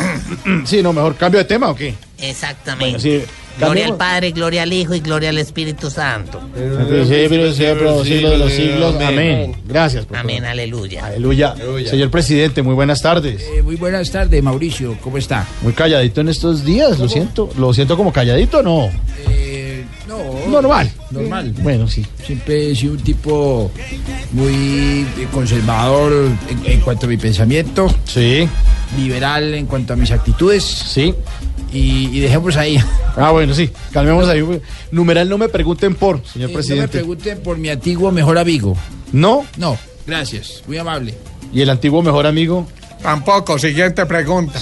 [0.64, 1.94] sí, no, mejor cambio de tema o qué?
[2.18, 2.98] Exactamente.
[2.98, 3.24] Bueno, sí.
[3.58, 3.96] Gloria al.
[3.96, 6.40] Padre, gloria al Hijo y gloria al Espíritu Santo.
[6.54, 8.94] Sí, pero sea por los siglos de los siglos.
[9.02, 9.56] Amén.
[9.66, 10.06] Gracias.
[10.14, 11.06] Amén, aleluya.
[11.06, 11.54] Aleluya.
[11.86, 13.42] Señor presidente, muy buenas tardes.
[13.42, 14.96] Eh, muy buenas tardes, Mauricio.
[15.02, 15.46] ¿Cómo está?
[15.62, 17.50] Muy calladito en estos días, lo siento.
[17.58, 18.90] Lo siento como calladito, ¿no?
[19.28, 19.49] Eh,
[20.10, 20.50] no.
[20.50, 20.90] Normal.
[21.10, 21.54] Normal.
[21.62, 22.04] Bueno, sí.
[22.26, 23.70] Siempre he sido un tipo
[24.32, 26.12] muy eh, conservador
[26.48, 27.86] en, en cuanto a mi pensamiento.
[28.04, 28.48] Sí.
[28.96, 30.62] Liberal en cuanto a mis actitudes.
[30.64, 31.14] Sí.
[31.72, 32.78] Y, y dejemos ahí.
[33.16, 33.70] Ah, bueno, sí.
[33.92, 34.42] Calmemos ahí.
[34.90, 36.88] Numeral, no me pregunten por, señor Eh, no me presidente.
[36.98, 38.76] pregunten por mi antiguo mejor amigo.
[39.12, 39.44] ¿No?
[39.56, 40.62] No, gracias.
[40.66, 41.14] Muy amable.
[41.52, 42.66] ¿Y el antiguo mejor amigo?
[43.02, 44.58] Tampoco, siguiente pregunta.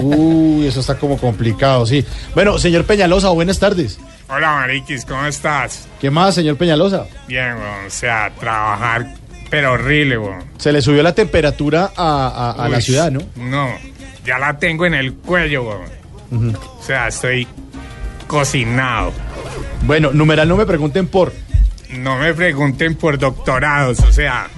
[0.00, 2.04] Uy, eso está como complicado, sí.
[2.34, 3.98] Bueno, señor Peñalosa, buenas tardes.
[4.28, 5.86] Hola, Mariquis, ¿cómo estás?
[6.00, 7.04] ¿Qué más, señor Peñalosa?
[7.28, 9.14] Bien, o sea, trabajar,
[9.50, 10.44] pero horrible, weón.
[10.56, 13.20] Se le subió la temperatura a, a- a la ciudad, ¿no?
[13.36, 13.68] No,
[14.24, 15.64] ya la tengo en el cuello,
[16.30, 16.56] weón.
[16.56, 17.46] O sea, estoy
[18.26, 19.12] cocinado.
[19.82, 21.32] Bueno, numeral, no me pregunten por.
[21.98, 24.48] No me pregunten por doctorados, o sea,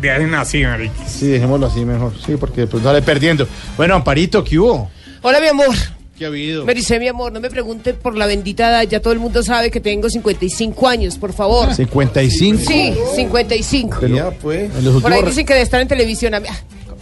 [0.00, 1.06] dejen así, Mariquis.
[1.08, 2.12] Sí, dejémoslo así mejor.
[2.24, 3.46] Sí, porque pues sale perdiendo.
[3.76, 4.90] Bueno, Amparito, ¿qué hubo?
[5.22, 5.74] Hola, mi amor.
[6.18, 6.64] ¿Qué ha habido?
[6.64, 8.82] Me dice, mi amor, no me pregunte por la bendita edad.
[8.82, 11.72] Ya todo el mundo sabe que tengo 55 años, por favor.
[11.72, 12.58] 55.
[12.66, 13.98] Sí, 55.
[14.00, 14.74] Pero, pues.
[14.76, 16.34] en los Por ahí dicen que de estar en televisión.
[16.34, 16.48] a mí-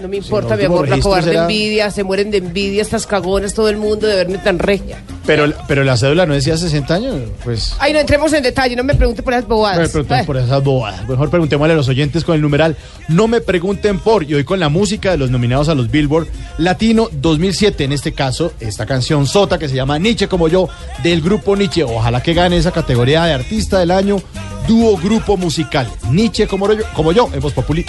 [0.01, 3.55] No me importa, mi amor, la cobarde será- envidia, se mueren de envidia estas cagonas,
[3.55, 4.99] todo el mundo de verme tan regia.
[5.25, 7.75] Pero, pero la cédula no decía 60 años, pues...
[7.79, 9.79] Ay, no entremos en detalle, no me pregunte por esas bobadas.
[9.79, 10.27] Me preguntan Ay.
[10.27, 11.09] por esas bobadas.
[11.09, 12.77] Mejor preguntémosle a los oyentes con el numeral.
[13.09, 14.23] No me pregunten por.
[14.25, 16.29] Y hoy con la música de los nominados a los Billboard
[16.59, 17.85] Latino 2007.
[17.85, 20.69] En este caso, esta canción sota que se llama Nietzsche como yo,
[21.03, 21.83] del grupo Nietzsche.
[21.85, 24.19] Ojalá que gane esa categoría de artista del año,
[24.69, 25.89] dúo grupo musical.
[26.11, 27.85] Nietzsche como yo, como yo en Voz Populi.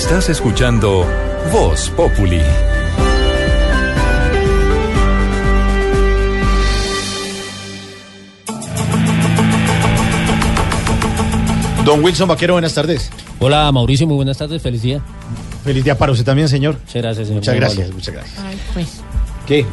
[0.00, 1.04] Estás escuchando
[1.52, 2.40] Voz Populi.
[11.84, 13.10] Don Wilson Vaquero, buenas tardes.
[13.40, 15.02] Hola Mauricio, muy buenas tardes, feliz día.
[15.64, 16.78] Feliz día para usted también, señor.
[16.78, 17.40] Muchas gracias, señor.
[17.40, 18.38] Muchas gracias, muchas gracias.
[18.38, 19.00] Ay, pues.
[19.48, 19.66] ¿Qué?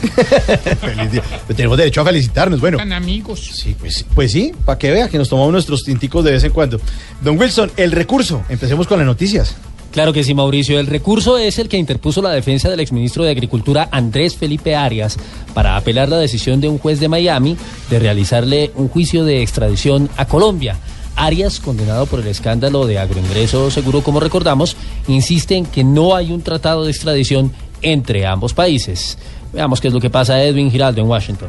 [0.80, 1.22] Feliz día.
[1.46, 2.78] Pues tenemos derecho a felicitarnos, bueno.
[2.78, 3.50] Tan amigos.
[3.54, 6.52] Sí, pues, pues sí, para que vea que nos tomamos nuestros tinticos de vez en
[6.52, 6.80] cuando.
[7.22, 8.42] Don Wilson, el recurso.
[8.48, 9.56] Empecemos con las noticias.
[9.90, 10.78] Claro que sí, Mauricio.
[10.78, 15.18] El recurso es el que interpuso la defensa del exministro de Agricultura Andrés Felipe Arias
[15.52, 17.56] para apelar la decisión de un juez de Miami
[17.90, 20.76] de realizarle un juicio de extradición a Colombia.
[21.16, 24.76] Arias, condenado por el escándalo de agroingreso seguro, como recordamos,
[25.08, 29.18] insiste en que no hay un tratado de extradición entre ambos países.
[29.52, 31.48] Veamos qué es lo que pasa a Edwin Giraldo en Washington.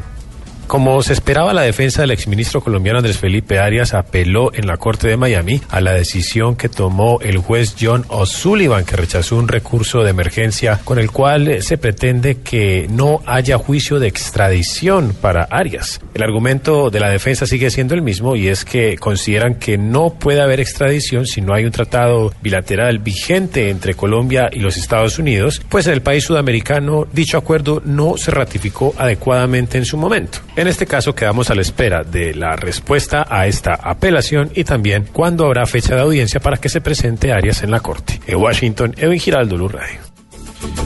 [0.72, 5.06] Como se esperaba, la defensa del exministro colombiano Andrés Felipe Arias apeló en la Corte
[5.06, 10.02] de Miami a la decisión que tomó el juez John O'Sullivan, que rechazó un recurso
[10.02, 16.00] de emergencia con el cual se pretende que no haya juicio de extradición para Arias.
[16.14, 20.14] El argumento de la defensa sigue siendo el mismo y es que consideran que no
[20.14, 25.18] puede haber extradición si no hay un tratado bilateral vigente entre Colombia y los Estados
[25.18, 30.38] Unidos, pues en el país sudamericano dicho acuerdo no se ratificó adecuadamente en su momento.
[30.62, 35.08] En este caso quedamos a la espera de la respuesta a esta apelación y también
[35.12, 38.20] cuándo habrá fecha de audiencia para que se presente Arias en la Corte.
[38.28, 39.98] En Washington, Edwin Giraldo, Luz Radio.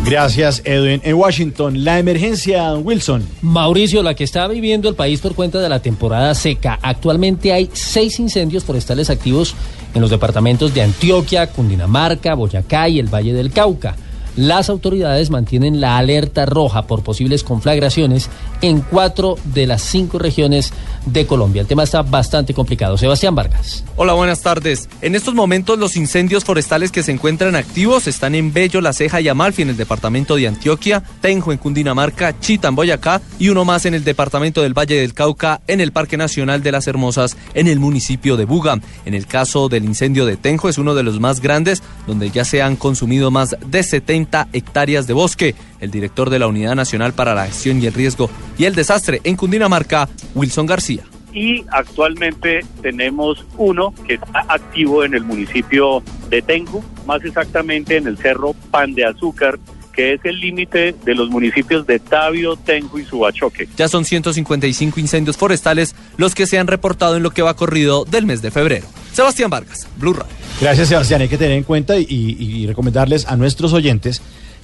[0.07, 1.03] Gracias, Edwin.
[1.05, 3.23] En Washington, la emergencia, don Wilson.
[3.43, 6.79] Mauricio, la que está viviendo el país por cuenta de la temporada seca.
[6.81, 9.55] Actualmente hay seis incendios forestales activos
[9.93, 13.95] en los departamentos de Antioquia, Cundinamarca, Boyacá y el Valle del Cauca.
[14.37, 18.29] Las autoridades mantienen la alerta roja por posibles conflagraciones
[18.61, 20.73] en cuatro de las cinco regiones
[21.07, 21.63] de Colombia.
[21.63, 22.99] El tema está bastante complicado.
[22.99, 23.85] Sebastián Vargas.
[23.97, 24.89] Hola, buenas tardes.
[25.01, 29.21] En estos momentos los incendios forestales que se encuentran activos están en Bello, La Ceja
[29.21, 33.65] y Amalfi en el departamento de Antioquia, Tenjo en Cundinamarca, Chita en Boyacá y uno
[33.65, 37.37] más en el departamento del Valle del Cauca en el Parque Nacional de las Hermosas
[37.55, 38.79] en el municipio de Buga.
[39.05, 42.45] En el caso del incendio de Tenjo es uno de los más grandes donde ya
[42.45, 45.55] se han consumido más de 70 hectáreas de bosque.
[45.87, 49.21] El director de la Unidad Nacional para la Gestión y el Riesgo y el Desastre
[49.25, 51.03] en Cundinamarca, Wilson García.
[51.33, 58.07] y actualmente tenemos uno que está activo en el municipio de Tengu, más exactamente en
[58.07, 59.59] el cerro Pan de Azúcar,
[59.95, 63.69] que es el límite de los municipios de Tabio, Tengu y Subachoque.
[63.77, 68.05] Ya son 155 incendios forestales los que se han reportado en lo que va corrido
[68.07, 68.87] del mes de febrero.
[69.13, 70.33] Sebastián Vargas, Blue Radio.
[70.61, 71.21] Gracias, Sebastián.
[71.23, 74.21] Hay que tener en cuenta y, y- y recomendarles a nuestros oyentes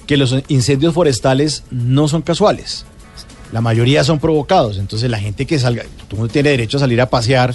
[0.07, 2.85] que los incendios forestales no son casuales.
[3.51, 4.77] La mayoría son provocados.
[4.77, 7.53] Entonces, la gente que salga, todo mundo tiene derecho a salir a pasear,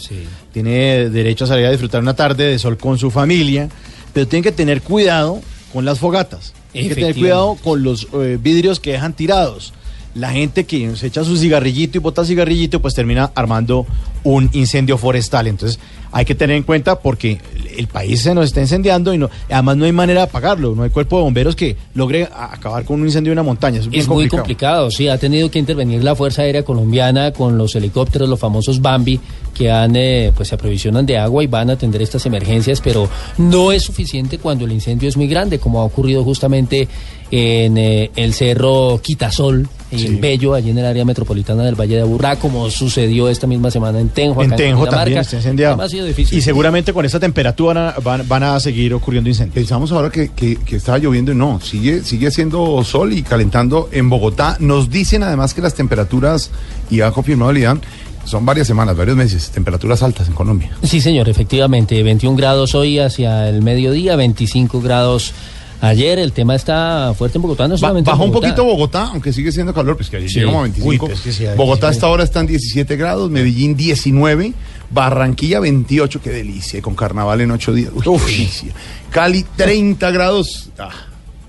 [0.53, 3.69] tiene derecho a salir a disfrutar una tarde de sol con su familia,
[4.13, 5.41] pero tienen que tener cuidado
[5.73, 6.55] con las fogatas.
[6.73, 9.73] Tienen que tener cuidado con los eh, vidrios que dejan tirados.
[10.15, 13.87] La gente que se echa su cigarrillito y bota cigarrillito, pues termina armando
[14.25, 15.47] un incendio forestal.
[15.47, 15.79] Entonces,
[16.11, 17.39] hay que tener en cuenta porque
[17.77, 20.75] el país se nos está incendiando y no, además no hay manera de apagarlo.
[20.75, 23.79] No hay cuerpo de bomberos que logre acabar con un incendio de una montaña.
[23.79, 24.43] Es, muy complicado.
[24.43, 28.81] complicado, sí, ha tenido que intervenir la Fuerza Aérea Colombiana con los helicópteros, los famosos
[28.81, 29.21] Bambi,
[29.55, 33.09] que han, eh, pues se aprovisionan de agua y van a atender estas emergencias, pero
[33.37, 36.89] no es suficiente cuando el incendio es muy grande, como ha ocurrido justamente
[37.31, 41.97] en eh, el cerro Quitasol, y en Bello, allí en el área metropolitana del Valle
[41.97, 44.97] de Aburrá, como sucedió esta misma semana en Tenjo, En Tenjo Cundinamarca.
[44.97, 45.83] también está incendiado.
[45.83, 46.39] Ha sido difícil.
[46.39, 49.55] Y seguramente con esta temperatura van a, van, van a seguir ocurriendo incendios.
[49.55, 53.89] Pensamos ahora que, que, que estaba lloviendo y no, sigue, sigue haciendo sol y calentando
[53.91, 54.59] en Bogotá.
[54.61, 56.51] Nos dicen además que las temperaturas,
[56.91, 57.81] y ha confirmado el IDAN,
[58.25, 60.71] son varias semanas, varios meses, temperaturas altas en Colombia.
[60.83, 62.03] Sí, señor, efectivamente.
[62.03, 65.33] 21 grados hoy hacia el mediodía, 25 grados
[65.81, 66.19] ayer.
[66.19, 69.53] El tema está fuerte en Bogotá, no Ba- en bajó un poquito Bogotá, aunque sigue
[69.53, 70.41] siendo calor, pues que ayer Sí.
[70.41, 70.89] llegamos a 25.
[70.89, 74.53] Uy, pues que sí, ahí Bogotá hasta ahora están 17 grados, Medellín 19,
[74.91, 77.91] Barranquilla 28, qué delicia, y con carnaval en 8 días.
[77.95, 78.73] Uy, qué delicia.
[79.11, 80.71] Cali 30 grados.
[80.79, 80.91] Ah,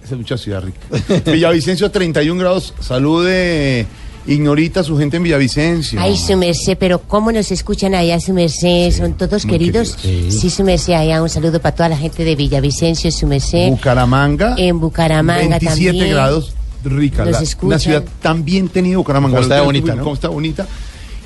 [0.03, 0.79] Esa es mucha ciudad rica.
[1.31, 2.73] Villavicencio 31 grados.
[2.79, 3.85] Salude
[4.29, 5.99] Ignorita a su gente en Villavicencio.
[5.99, 8.91] Ay, su merced, pero ¿cómo nos escuchan allá, su merced?
[8.91, 9.95] ¿Son todos queridos?
[9.95, 10.39] queridos.
[10.39, 10.49] Sí.
[10.49, 13.69] su merced, allá un saludo para toda la gente de Villavicencio, su merced.
[13.69, 14.55] Bucaramanga.
[14.57, 16.13] En Bucaramanga 27 también.
[16.13, 17.25] grados, rica.
[17.25, 17.67] Los la- escuchan.
[17.67, 19.37] una ciudad tan bien tenida, Bucaramanga.
[19.37, 20.03] Costa Los- bonita, ¿no?
[20.03, 20.67] Costa bonita.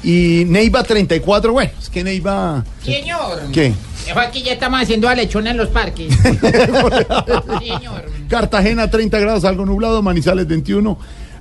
[0.05, 2.63] Y Neiva 34, bueno, es que Neiva...
[2.83, 3.39] Señor.
[3.53, 3.73] ¿Qué?
[4.17, 6.13] Aquí ya estamos haciendo alechona en los parques.
[7.59, 8.05] Señor.
[8.27, 10.97] Cartagena 30 grados, algo nublado, Manizales 21.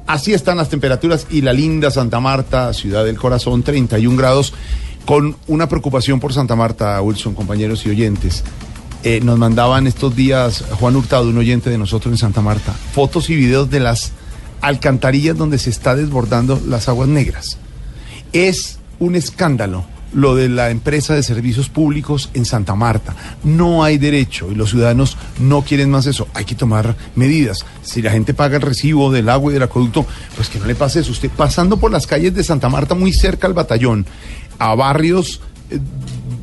[0.06, 4.52] Así están las temperaturas y la linda Santa Marta, ciudad del corazón, 31 grados,
[5.04, 8.44] con una preocupación por Santa Marta, Wilson, compañeros y oyentes.
[9.04, 13.30] Eh, nos mandaban estos días Juan Hurtado, un oyente de nosotros en Santa Marta, fotos
[13.30, 14.12] y videos de las
[14.60, 17.58] alcantarillas donde se está desbordando las aguas negras.
[18.32, 23.14] Es un escándalo lo de la empresa de servicios públicos en Santa Marta.
[23.44, 26.28] No hay derecho y los ciudadanos no quieren más eso.
[26.34, 27.64] Hay que tomar medidas.
[27.82, 30.74] Si la gente paga el recibo del agua y del acueducto, pues que no le
[30.74, 31.12] pase eso.
[31.12, 34.06] Usted pasando por las calles de Santa Marta, muy cerca al batallón,
[34.58, 35.78] a barrios eh,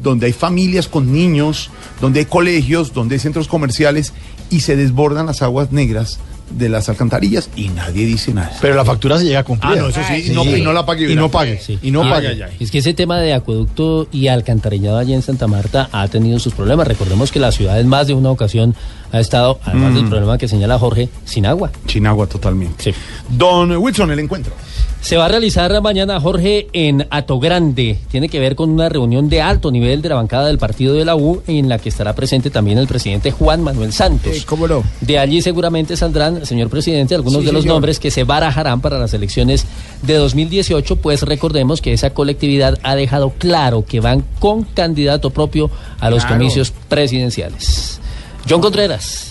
[0.01, 1.69] donde hay familias con niños,
[2.01, 4.13] donde hay colegios, donde hay centros comerciales
[4.49, 6.19] y se desbordan las aguas negras
[6.51, 8.51] de las alcantarillas y nadie dice nada.
[8.61, 9.73] Pero la factura se llega a cumplir.
[9.73, 11.11] Ah, no, eso sí, y no- y no la pague.
[11.11, 11.59] Y no pague.
[11.81, 12.45] Y no Ay, pague.
[12.59, 16.53] Es que ese tema de acueducto y alcantarillado allí en Santa Marta ha tenido sus
[16.53, 16.87] problemas.
[16.87, 18.75] Recordemos que la ciudad en más de una ocasión
[19.11, 19.95] ha estado, además Mm.
[19.95, 21.71] del problema que señala Jorge, sin agua.
[21.87, 22.93] Sin agua totalmente.
[23.29, 24.53] Don Wilson, el encuentro.
[25.01, 27.99] Se va a realizar mañana, Jorge, en Atogrande.
[28.11, 31.05] Tiene que ver con una reunión de alto nivel de la bancada del partido de
[31.05, 34.43] la U, en la que estará presente también el presidente Juan Manuel Santos.
[34.45, 34.83] ¿Cómo no?
[34.99, 37.75] De allí seguramente saldrán, señor presidente, algunos Sí, de los señor.
[37.75, 39.65] nombres que se barajarán para las elecciones
[40.01, 45.71] de 2018, pues recordemos que esa colectividad ha dejado claro que van con candidato propio
[46.01, 46.39] a los Claro.
[46.39, 48.01] comicios presidenciales.
[48.45, 49.28] John Contreras.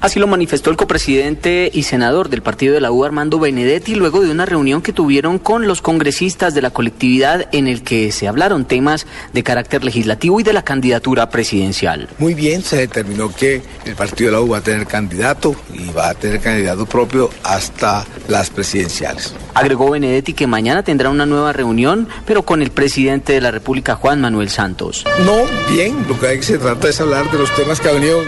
[0.00, 4.20] Así lo manifestó el copresidente y senador del partido de la U, Armando Benedetti, luego
[4.20, 8.28] de una reunión que tuvieron con los congresistas de la colectividad en el que se
[8.28, 12.08] hablaron temas de carácter legislativo y de la candidatura presidencial.
[12.18, 15.90] Muy bien, se determinó que el partido de la U va a tener candidato y
[15.92, 19.34] va a tener candidato propio hasta las presidenciales.
[19.54, 23.94] Agregó Benedetti que mañana tendrá una nueva reunión, pero con el presidente de la República,
[23.94, 25.04] Juan Manuel Santos.
[25.24, 27.92] No, bien, lo que hay que se trata es hablar de los temas que ha
[27.92, 28.22] venido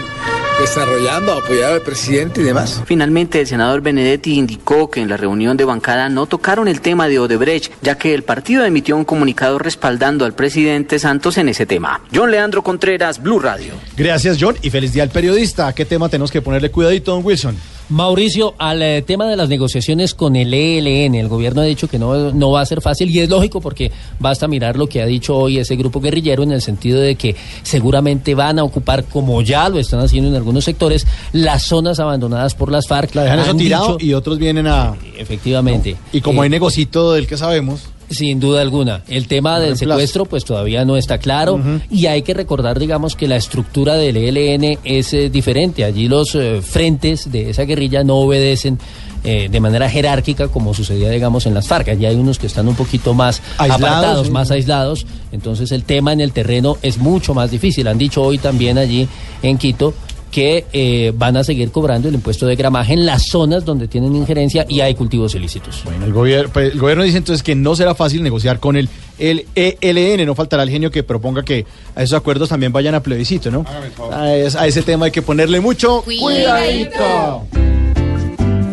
[0.59, 2.81] desarrollando, apoyar al presidente y demás.
[2.85, 7.07] Finalmente, el senador Benedetti indicó que en la reunión de bancada no tocaron el tema
[7.07, 11.65] de Odebrecht, ya que el partido emitió un comunicado respaldando al presidente Santos en ese
[11.65, 12.01] tema.
[12.13, 13.73] John Leandro Contreras, Blue Radio.
[13.95, 15.67] Gracias, John, y feliz día al periodista.
[15.67, 17.55] ¿A qué tema tenemos que ponerle cuidadito, don Wilson?
[17.89, 21.97] Mauricio, al eh, tema de las negociaciones con el ELN, el gobierno ha dicho que
[21.97, 25.05] no, no va a ser fácil y es lógico porque basta mirar lo que ha
[25.07, 29.41] dicho hoy ese grupo guerrillero en el sentido de que seguramente van a ocupar, como
[29.41, 33.15] ya lo están haciendo en algunos sectores, las zonas abandonadas por las FARC.
[33.15, 34.95] La dejan eso tirado dicho- y otros vienen a...
[35.17, 35.95] Efectivamente.
[36.13, 37.81] Y como Eh, hay negocito del que sabemos...
[38.09, 39.03] Sin duda alguna.
[39.07, 41.59] El tema del secuestro pues todavía no está claro
[41.91, 45.83] y hay que recordar digamos que la estructura del ELN es eh, diferente.
[45.83, 48.79] Allí los eh, frentes de esa guerrilla no obedecen
[49.23, 51.89] eh, de manera jerárquica como sucedía digamos en las FARC.
[51.89, 54.33] Allí hay unos que están un poquito más Aislados, apartados, sí.
[54.33, 55.05] más aislados.
[55.31, 57.87] Entonces el tema en el terreno es mucho más difícil.
[57.87, 59.07] Han dicho hoy también allí
[59.43, 59.93] en Quito
[60.31, 64.15] que eh, van a seguir cobrando el impuesto de gramaje en las zonas donde tienen
[64.15, 65.81] injerencia y hay cultivos ilícitos.
[65.85, 69.45] Bueno, el, gobierno el gobierno dice entonces que no será fácil negociar con el, el
[69.55, 70.25] ELN.
[70.25, 71.65] No faltará el genio que proponga que
[71.95, 73.65] a esos acuerdos también vayan a plebiscito, ¿no?
[74.11, 77.43] A, es- a ese tema hay que ponerle mucho cuidadito.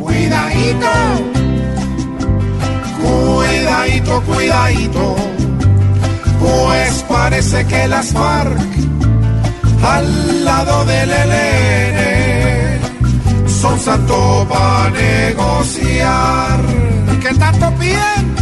[0.01, 0.87] Cuidadito,
[3.03, 5.17] cuidadito, cuidadito,
[6.41, 8.59] pues parece que las FARC
[9.83, 12.81] al lado del ELN
[13.49, 16.61] son santo para negociar.
[17.13, 18.37] ¿Y qué tanto piden?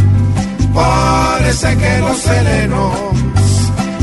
[0.73, 2.93] Parece que los helenos,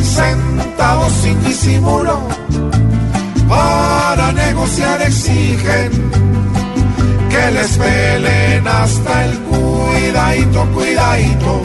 [0.02, 2.18] sentados sin disimulo,
[3.48, 5.90] para negociar exigen
[7.28, 11.62] que les pelen hasta el cuidadito, cuidadito.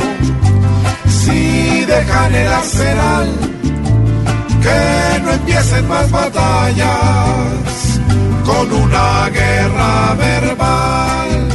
[1.08, 3.57] Si dejan el arsenal,
[4.62, 6.88] que no empiecen más batallas
[8.46, 11.48] con una guerra verbal.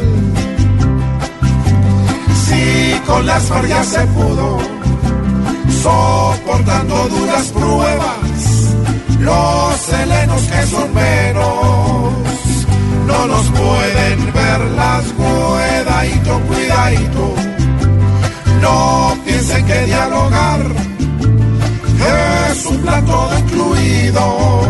[2.45, 4.59] Si con las FARC ya se pudo,
[5.83, 8.75] soportando duras pruebas,
[9.21, 11.93] los helenos que son menos
[13.07, 17.35] no nos pueden ver las cuidadito, cuidadito.
[18.61, 20.61] No piensen que dialogar
[22.53, 24.61] es un plan todo incluido,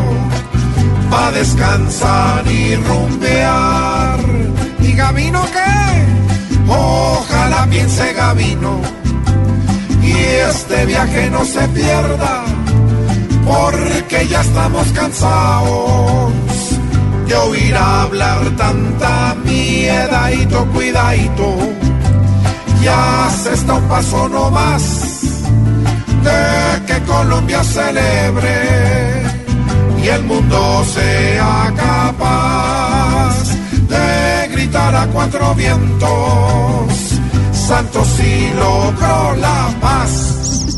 [1.10, 4.20] pa' descansar y rumbear.
[4.96, 8.80] camino que ojalá piense Gavino
[10.02, 10.12] y
[10.50, 12.44] este viaje no se pierda
[13.44, 16.32] porque ya estamos cansados
[17.26, 21.56] de oír hablar tanta miedadito, cuidadito.
[22.82, 24.82] Ya se está un paso no más
[26.22, 29.22] de que Colombia celebre
[30.02, 33.34] y el mundo sea capaz
[33.88, 36.92] de gritar a cuatro vientos.
[37.52, 40.71] Santos sí logró la paz.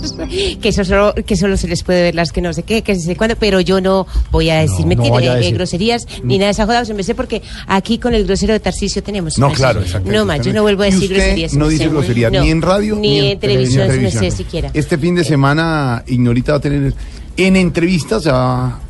[0.60, 2.94] Que eso solo, que solo se les puede ver las que no sé qué, que
[2.94, 5.54] no sé cuándo, pero yo no voy a decir no a eh, decir.
[5.54, 9.02] groserías, ni nada de esa joda, me sé porque aquí con el grosero de Tarcisio
[9.02, 9.38] tenemos.
[9.38, 10.18] No, claro, exactamente.
[10.18, 11.54] No más, yo no vuelvo a decir usted groserías.
[11.54, 11.90] No dice sé.
[11.90, 14.32] grosería No, ni en radio ni, en televisión, no sé televisión.
[14.32, 14.70] siquiera.
[14.74, 16.94] Este fin de semana, Ignorita va a tener
[17.36, 18.80] en entrevistas va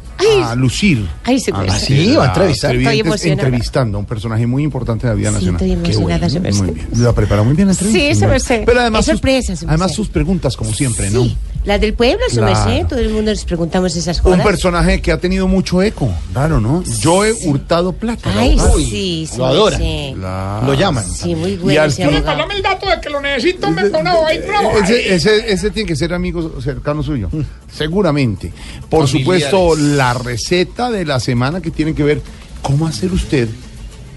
[0.44, 1.06] a lucir.
[1.24, 1.90] Ay, se puede a ser.
[1.90, 2.74] lucir Sí, va a entrevistar.
[2.76, 3.42] Estoy emocionada.
[3.42, 5.54] entrevistando a un personaje muy importante de la vida Sí, nacional.
[5.62, 6.88] estoy Qué emocionada, se me muy bien.
[6.98, 8.00] La prepara muy bien la entrevista.
[8.00, 8.62] Sí, se me hace.
[8.66, 11.26] Pero además, Es sus- sorpresa, me además sus preguntas, como siempre, ¿no?
[11.64, 12.86] Las del pueblo, me Claro.
[12.88, 14.44] todo el mundo nos preguntamos esas Un cosas.
[14.46, 16.82] personaje que ha tenido mucho eco, raro, ¿no?
[17.02, 18.34] Joe Hurtado Plata.
[18.34, 19.78] la Ay, sí, sí, lo adora.
[19.78, 20.12] sí.
[20.14, 20.66] Claro.
[20.66, 21.04] Lo llaman.
[21.10, 22.24] Sí, muy Y bueno al fin- abogado.
[22.26, 24.72] Pásame el dato de que lo necesito, me ahí, bravo.
[24.82, 27.30] Ese, ese, ese tiene que ser amigo cercano suyo,
[27.72, 28.52] seguramente.
[28.90, 32.20] Por supuesto, la receta de la semana que tiene que ver
[32.62, 33.48] cómo hacer usted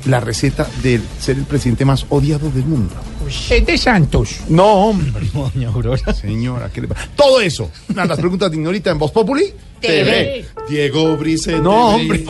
[0.06, 2.94] la receta de ser el presidente más odiado del mundo.
[3.28, 4.38] Es de Santos.
[4.50, 5.28] No, hombre.
[5.34, 6.14] Doña Aurora.
[6.14, 7.10] Señora, ¿qué le pasa?
[7.16, 7.70] Todo eso.
[7.94, 9.54] Las preguntas de Ignorita en Voz Populi.
[9.82, 10.46] TV.
[10.70, 11.60] Diego Brice.
[11.60, 12.24] No, hombre.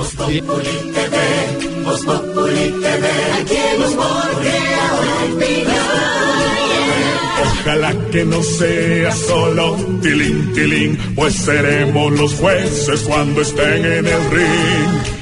[7.42, 14.32] Ojalá que no sea solo tilín, tilín, pues seremos los jueces cuando estén en el
[14.32, 15.18] ring.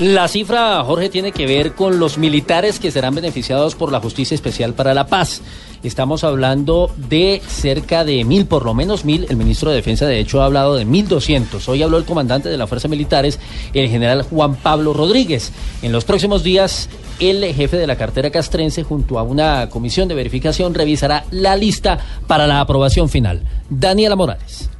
[0.00, 4.34] La cifra, Jorge, tiene que ver con los militares que serán beneficiados por la Justicia
[4.34, 5.40] Especial para la Paz.
[5.84, 9.24] Estamos hablando de cerca de mil, por lo menos mil.
[9.28, 11.68] El ministro de Defensa, de hecho, ha hablado de mil doscientos.
[11.68, 13.38] Hoy habló el comandante de la Fuerza Militares,
[13.72, 15.52] el general Juan Pablo Rodríguez.
[15.80, 16.88] En los próximos días,
[17.20, 22.00] el jefe de la cartera castrense, junto a una comisión de verificación, revisará la lista
[22.26, 23.42] para la aprobación final.
[23.70, 24.70] Daniela Morales.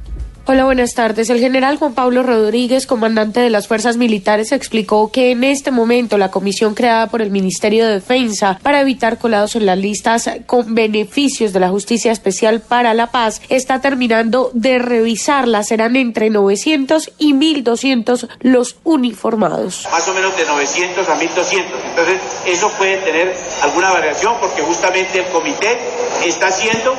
[0.47, 1.31] Hola, buenas tardes.
[1.31, 6.19] El general Juan Pablo Rodríguez, comandante de las fuerzas militares, explicó que en este momento
[6.19, 10.75] la comisión creada por el Ministerio de Defensa para evitar colados en las listas con
[10.75, 15.63] beneficios de la Justicia Especial para la Paz está terminando de revisarla.
[15.63, 19.87] Serán entre 900 y 1.200 los uniformados.
[19.91, 21.71] más o menos de 900 a 1200.
[21.89, 25.75] Entonces, eso puede tener alguna variación porque justamente el comité
[26.23, 26.93] está haciendo,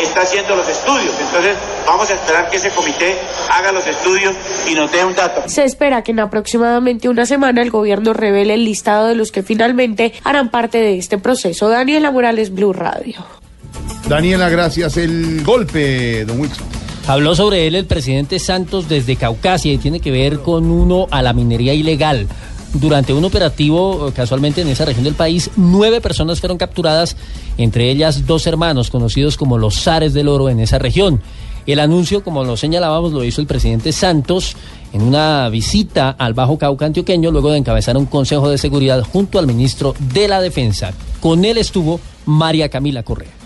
[0.00, 1.12] está haciendo los estudios.
[1.18, 2.83] Entonces, vamos a esperar que ese comité
[3.50, 4.34] haga los estudios
[4.70, 5.42] y nos dé un dato.
[5.46, 9.42] Se espera que en aproximadamente una semana el gobierno revele el listado de los que
[9.42, 11.68] finalmente harán parte de este proceso.
[11.68, 13.24] Daniela Morales, Blue Radio.
[14.08, 14.96] Daniela, gracias.
[14.96, 16.66] El golpe, don Wilson.
[17.06, 21.22] Habló sobre él el presidente Santos desde Caucasia y tiene que ver con uno a
[21.22, 22.26] la minería ilegal.
[22.72, 27.16] Durante un operativo, casualmente en esa región del país, nueve personas fueron capturadas,
[27.56, 31.20] entre ellas dos hermanos conocidos como los zares del oro en esa región.
[31.66, 34.56] El anuncio, como lo señalábamos, lo hizo el presidente Santos
[34.92, 39.38] en una visita al Bajo Cauca antioqueño, luego de encabezar un consejo de seguridad junto
[39.38, 40.92] al ministro de la Defensa.
[41.20, 43.43] Con él estuvo María Camila Correa.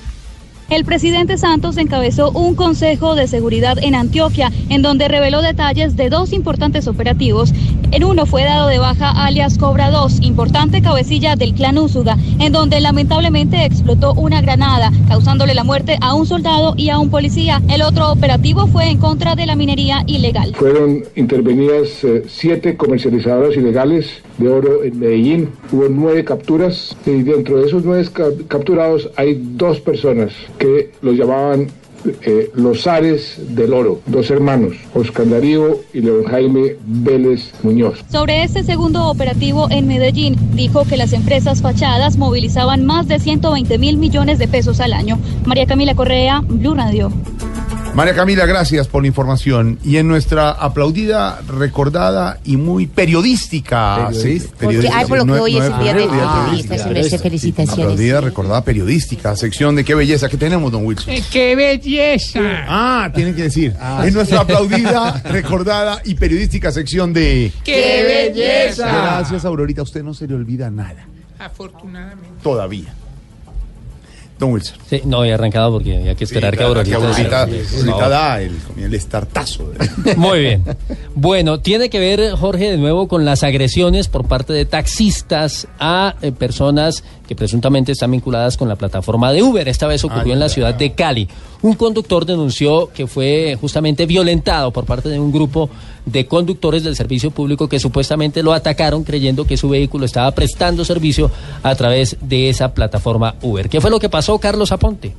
[0.71, 6.11] El presidente Santos encabezó un consejo de seguridad en Antioquia, en donde reveló detalles de
[6.11, 7.55] dos importantes operativos.
[7.91, 12.53] En uno fue dado de baja alias Cobra 2, importante cabecilla del clan Úsuga, en
[12.53, 17.63] donde lamentablemente explotó una granada, causándole la muerte a un soldado y a un policía.
[17.71, 20.55] El otro operativo fue en contra de la minería ilegal.
[20.55, 25.49] Fueron intervenidas eh, siete comercializadoras ilegales de oro en Medellín.
[25.73, 31.17] Hubo nueve capturas y dentro de esos nueve ca- capturados hay dos personas que los
[31.17, 31.69] llamaban
[32.23, 38.05] eh, los zares del oro, dos hermanos, Oscar Darío y León Jaime Vélez Muñoz.
[38.11, 43.79] Sobre este segundo operativo en Medellín, dijo que las empresas fachadas movilizaban más de 120
[43.79, 45.19] mil millones de pesos al año.
[45.45, 47.11] María Camila Correa, Blue Radio.
[47.99, 49.77] María Camila, gracias por la información.
[49.83, 54.11] Y en nuestra aplaudida, recordada y muy periodística.
[54.13, 54.41] ¿sí?
[54.61, 57.85] Porque, ay, por lo que No- hoy no es el día del Ah, periodista, felicitaciones.
[57.85, 59.35] Aplaudida, recordada, periodística.
[59.35, 61.13] Sección de qué belleza que tenemos, don Wilson.
[61.13, 62.39] Eh, ¡Qué belleza!
[62.69, 63.75] Ah, tienen que decir.
[64.05, 67.51] en nuestra aplaudida, recordada y periodística sección de...
[67.65, 68.87] ¡Qué belleza!
[68.87, 69.81] Gracias, Aurorita.
[69.81, 71.05] A usted no se le olvida nada.
[71.41, 72.29] Afortunadamente.
[72.45, 72.95] Todavía.
[74.39, 74.77] Don Wilson.
[74.89, 77.47] Sí, no había arrancado porque había que esperar que claro, Aurorita...
[77.47, 78.09] que no.
[78.09, 79.73] da el, el estartazo.
[80.17, 80.65] Muy bien.
[81.15, 86.15] Bueno, tiene que ver, Jorge, de nuevo con las agresiones por parte de taxistas a
[86.23, 89.69] eh, personas que presuntamente están vinculadas con la plataforma de Uber.
[89.69, 91.29] Esta vez ocurrió en la ciudad de Cali.
[91.61, 95.69] Un conductor denunció que fue justamente violentado por parte de un grupo
[96.07, 100.87] de conductores del servicio público que supuestamente lo atacaron creyendo que su vehículo estaba prestando
[100.87, 101.31] servicio
[101.63, 103.69] a través de esa plataforma Uber.
[103.69, 105.15] ¿Qué fue lo que pasó, Carlos Aponte?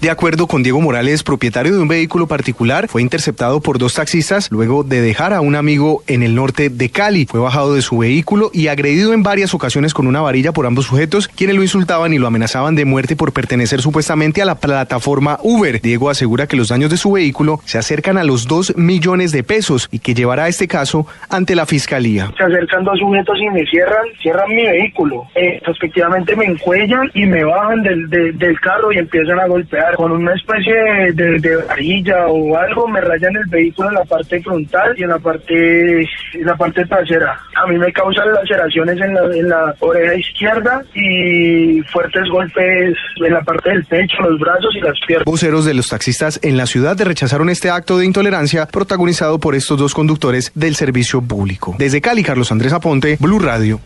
[0.00, 4.50] De acuerdo con Diego Morales, propietario de un vehículo particular, fue interceptado por dos taxistas
[4.50, 7.26] luego de dejar a un amigo en el norte de Cali.
[7.26, 10.86] Fue bajado de su vehículo y agredido en varias ocasiones con una varilla por ambos
[10.86, 15.38] sujetos, quienes lo insultaban y lo amenazaban de muerte por pertenecer supuestamente a la plataforma
[15.42, 15.82] Uber.
[15.82, 19.42] Diego asegura que los daños de su vehículo se acercan a los 2 millones de
[19.42, 22.32] pesos y que llevará este caso ante la fiscalía.
[22.38, 25.24] se acercan dos sujetos y me cierran, cierran mi vehículo.
[25.34, 29.89] Eh, respectivamente me encuellan y me bajan del, de- del carro y empiezan a golpear
[29.96, 34.04] con una especie de, de- de varilla o algo, me rayan el vehículo en la
[34.04, 37.38] parte frontal y en la parte, en la parte trasera.
[37.56, 43.32] A mí me causan laceraciones en la, en la oreja izquierda y fuertes golpes en
[43.32, 45.24] la parte del pecho, los brazos y las piernas.
[45.24, 49.78] Voceros de los taxistas en la ciudad rechazaron este acto de intolerancia protagonizado por estos
[49.78, 51.74] dos conductores del servicio público.
[51.78, 53.80] Desde Cali, Carlos Andrés Aponte, Blue Radio.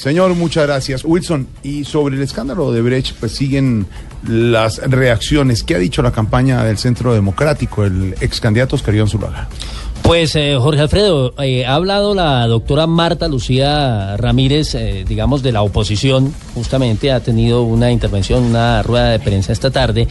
[0.00, 1.04] Señor, muchas gracias.
[1.04, 3.84] Wilson, y sobre el escándalo de Brecht, pues siguen
[4.26, 5.62] las reacciones.
[5.62, 9.50] ¿Qué ha dicho la campaña del Centro Democrático, el ex candidato Oscar Iván Zuluaga?
[10.10, 15.52] Pues eh, Jorge Alfredo, eh, ha hablado la doctora Marta Lucía Ramírez, eh, digamos, de
[15.52, 20.08] la oposición, justamente ha tenido una intervención, una rueda de prensa esta tarde,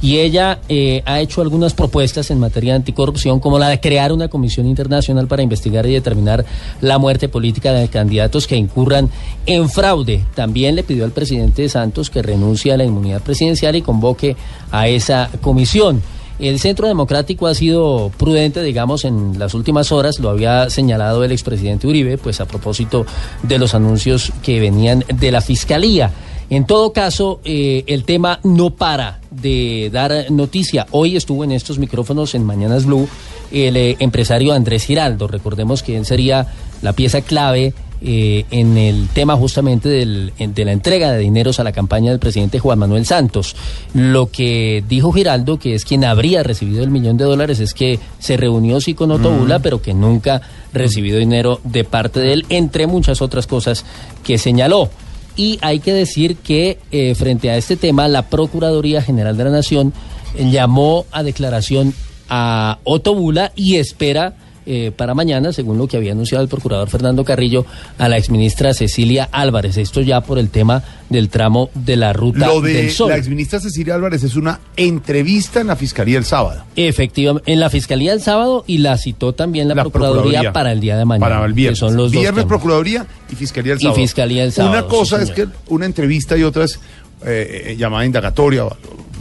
[0.00, 4.10] y ella eh, ha hecho algunas propuestas en materia de anticorrupción, como la de crear
[4.10, 6.46] una comisión internacional para investigar y determinar
[6.80, 9.10] la muerte política de candidatos que incurran
[9.44, 10.24] en fraude.
[10.34, 14.34] También le pidió al presidente Santos que renuncie a la inmunidad presidencial y convoque
[14.70, 16.00] a esa comisión.
[16.38, 21.32] El Centro Democrático ha sido prudente, digamos, en las últimas horas, lo había señalado el
[21.32, 23.06] expresidente Uribe, pues a propósito
[23.42, 26.10] de los anuncios que venían de la Fiscalía.
[26.50, 30.86] En todo caso, eh, el tema no para de dar noticia.
[30.90, 33.08] Hoy estuvo en estos micrófonos en Mañanas Blue
[33.50, 35.28] el eh, empresario Andrés Giraldo.
[35.28, 36.46] Recordemos que él sería
[36.82, 37.72] la pieza clave
[38.04, 42.18] eh, en el tema justamente del- de la entrega de dineros a la campaña del
[42.18, 43.54] presidente Juan Manuel Santos.
[43.94, 47.98] Lo que dijo Giraldo, que es quien habría recibido el millón de dólares, es que
[48.18, 49.38] se reunió sí con Otto Mm.
[49.38, 50.42] Bula, pero que nunca
[50.72, 53.84] recibió dinero de parte de él, entre muchas otras cosas
[54.24, 54.90] que señaló.
[55.36, 59.50] Y hay que decir que eh, frente a este tema, la Procuraduría General de la
[59.50, 59.92] Nación
[60.36, 61.94] eh, llamó a declaración
[62.28, 64.34] a Otto Bula y espera
[64.66, 67.66] eh, para mañana, según lo que había anunciado el procurador Fernando Carrillo,
[67.98, 69.76] a la exministra Cecilia Álvarez.
[69.76, 73.10] Esto ya por el tema del tramo de la ruta Lo de del Sol.
[73.10, 76.64] la exministra Cecilia Álvarez es una entrevista en la Fiscalía el sábado.
[76.76, 80.52] Efectivamente, en la Fiscalía el sábado y la citó también la, Procuraduría, Procuraduría.
[80.52, 81.26] para el día de mañana.
[81.28, 81.78] Para el que viernes.
[81.78, 82.44] son los viernes.
[82.44, 84.00] Procuraduría y Fiscalía el Y sábado.
[84.00, 86.78] Fiscalía el sábado, Una cosa sí, es que una entrevista y otra es
[87.24, 88.64] eh, eh, llamada indagatoria,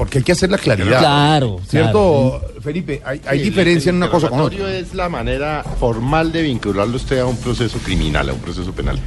[0.01, 0.97] porque hay que hacer la claridad.
[0.97, 3.03] Claro, ¿Cierto, Felipe?
[3.05, 4.55] Hay, hay diferencia el en una cosa con otra.
[4.55, 8.71] interrogatorio es la manera formal de vincularlo usted a un proceso criminal, a un proceso
[8.71, 8.97] penal.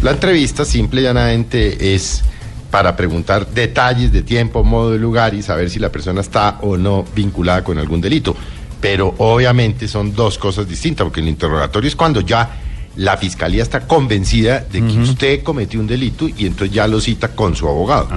[0.00, 2.22] La entrevista simple y llanamente es
[2.70, 6.76] para preguntar detalles de tiempo, modo y lugar y saber si la persona está o
[6.76, 8.36] no vinculada con algún delito.
[8.80, 12.48] Pero obviamente son dos cosas distintas, porque el interrogatorio es cuando ya
[12.94, 17.34] la fiscalía está convencida de que usted cometió un delito y entonces ya lo cita
[17.34, 18.08] con su abogado.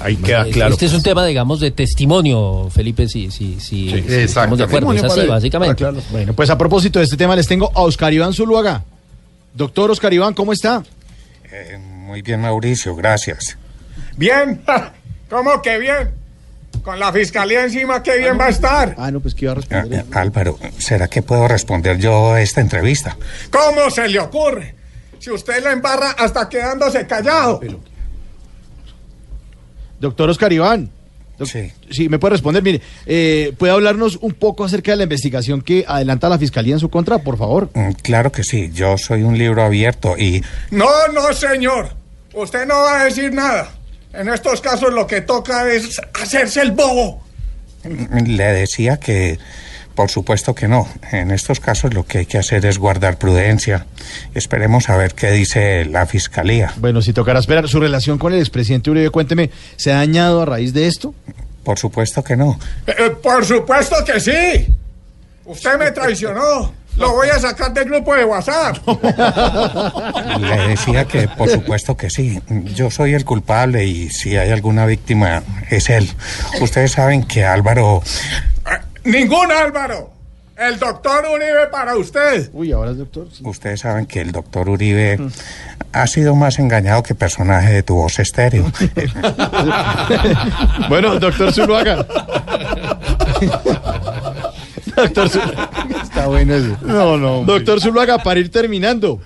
[0.00, 0.18] Ahí
[0.70, 4.92] Este es un tema, digamos, de testimonio, Felipe, si, si, si, si estamos de acuerdo.
[4.92, 5.84] Es así, básicamente.
[6.10, 8.82] Bueno, pues a propósito de este tema les tengo a Oscar Iván Zuluaga.
[9.54, 10.82] Doctor Oscar Iván, ¿cómo está?
[11.78, 13.56] Muy bien, Mauricio, gracias.
[14.16, 14.62] Bien,
[15.30, 16.10] ¿cómo que bien?
[16.82, 18.94] Con la fiscalía encima, qué bien va a estar.
[18.96, 20.00] Ah, no, pues que iba a responder.
[20.00, 23.16] Eh, Álvaro, ¿será que puedo responder yo a esta entrevista?
[23.50, 24.74] ¿Cómo se le ocurre?
[25.18, 27.60] Si usted la embarra hasta quedándose callado.
[30.00, 30.90] Doctor Oscar Iván.
[31.38, 31.48] Doc-
[31.90, 32.08] sí.
[32.08, 32.62] me puede responder.
[32.62, 36.80] Mire, eh, ¿puede hablarnos un poco acerca de la investigación que adelanta la Fiscalía en
[36.80, 37.70] su contra, por favor?
[37.74, 41.94] Mm, Claro que sí, yo soy un libro abierto y No, no, señor.
[42.34, 43.70] Usted no va a decir nada.
[44.12, 47.22] En estos casos lo que toca es hacerse el bobo.
[47.84, 49.38] mm, le decía que,
[50.00, 50.88] por supuesto que no.
[51.12, 53.84] En estos casos lo que hay que hacer es guardar prudencia.
[54.32, 56.72] Esperemos a ver qué dice la fiscalía.
[56.78, 60.46] Bueno, si tocará esperar, ¿su relación con el expresidente Uribe, cuénteme, ¿se ha dañado a
[60.46, 61.14] raíz de esto?
[61.64, 62.58] Por supuesto que no.
[62.86, 64.68] Eh, por supuesto que sí.
[65.44, 66.72] Usted me traicionó.
[66.96, 68.78] Lo voy a sacar del grupo de WhatsApp.
[70.40, 72.40] Le decía que por supuesto que sí.
[72.74, 76.10] Yo soy el culpable y si hay alguna víctima es él.
[76.58, 78.02] Ustedes saben que Álvaro...
[79.04, 80.20] Ningún Álvaro.
[80.60, 82.50] El doctor Uribe para usted.
[82.52, 83.26] Uy, ahora es doctor.
[83.44, 85.18] Ustedes saben que el doctor Uribe
[85.92, 88.70] ha sido más engañado que personaje de tu voz estéreo.
[90.90, 91.96] bueno, doctor Zuluaga.
[94.96, 95.70] doctor Zuluaga.
[96.02, 96.76] Está bueno eso.
[96.82, 97.44] No, no.
[97.44, 99.18] Doctor Zuluaga, para ir terminando,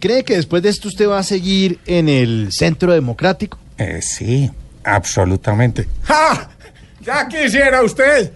[0.00, 3.56] ¿cree que después de esto usted va a seguir en el Centro Democrático?
[3.78, 4.50] Eh, sí,
[4.84, 5.88] absolutamente.
[6.02, 6.50] ¡Ja!
[7.04, 8.32] Ya quisiera usted.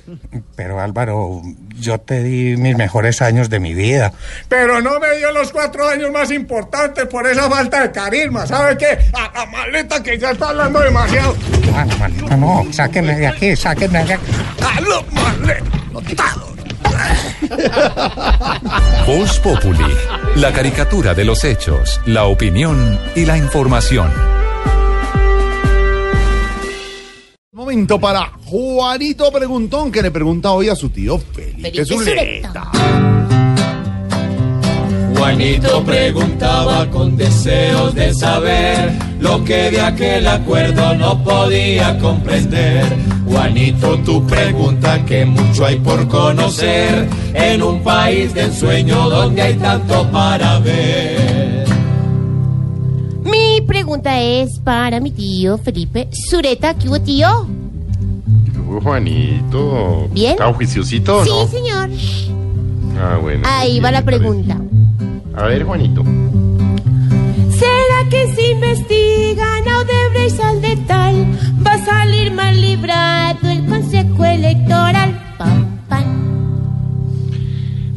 [0.54, 1.40] Pero Álvaro,
[1.78, 4.12] yo te di mis mejores años de mi vida.
[4.48, 8.46] Pero no me dio los cuatro años más importantes por esa falta de carisma.
[8.46, 8.98] ¿Sabe qué?
[9.14, 11.34] A la maleta que ya está hablando demasiado.
[11.74, 14.24] Ah, no, maleta, no, sáquenme de aquí, sáquenme de aquí.
[14.60, 15.68] ¡A la maleta!
[19.06, 19.96] Voz Populi,
[20.36, 24.37] la caricatura de los hechos, la opinión y la información.
[27.50, 32.70] Momento para Juanito Preguntón, que le pregunta hoy a su tío Felipe Zuleta.
[35.16, 42.84] Juanito preguntaba con deseos de saber lo que de aquel acuerdo no podía comprender.
[43.26, 49.54] Juanito, tu pregunta que mucho hay por conocer en un país de ensueño donde hay
[49.54, 51.17] tanto para ver.
[53.68, 56.72] Pregunta es para mi tío Felipe Zureta.
[56.74, 57.46] ¿Qué hubo, tío?
[58.82, 60.08] Juanito.
[60.12, 60.32] ¿Bien?
[60.32, 61.46] ¿Está juiciosito o Sí, no?
[61.48, 61.90] señor.
[63.00, 63.42] Ah, bueno.
[63.46, 64.56] Ahí va la pregunta.
[65.36, 66.02] A ver, Juanito.
[67.50, 71.26] ¿Será que si investigan a Odebrecht al detal
[71.64, 74.97] va a salir mal librado el Consejo Electoral?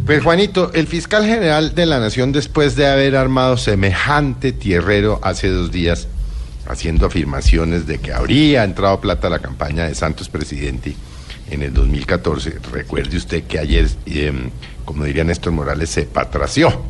[0.06, 5.48] Pues Juanito, el fiscal general de la Nación, después de haber armado semejante tierrero hace
[5.48, 6.08] dos días,
[6.68, 10.96] haciendo afirmaciones de que habría entrado plata a la campaña de Santos presidente
[11.50, 14.50] en el 2014, recuerde usted que ayer, em,
[14.86, 16.82] como diría Néstor Morales, se patració.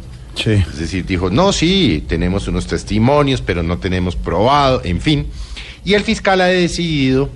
[0.45, 5.27] Es decir, dijo, no, sí, tenemos unos testimonios, pero no tenemos probado, en fin.
[5.83, 7.29] Y el fiscal ha decidido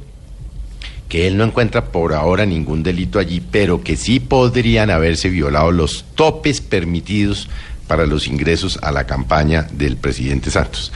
[1.09, 5.71] que él no encuentra por ahora ningún delito allí, pero que sí podrían haberse violado
[5.71, 7.47] los topes permitidos
[7.87, 10.91] para los ingresos a la campaña del presidente Santos.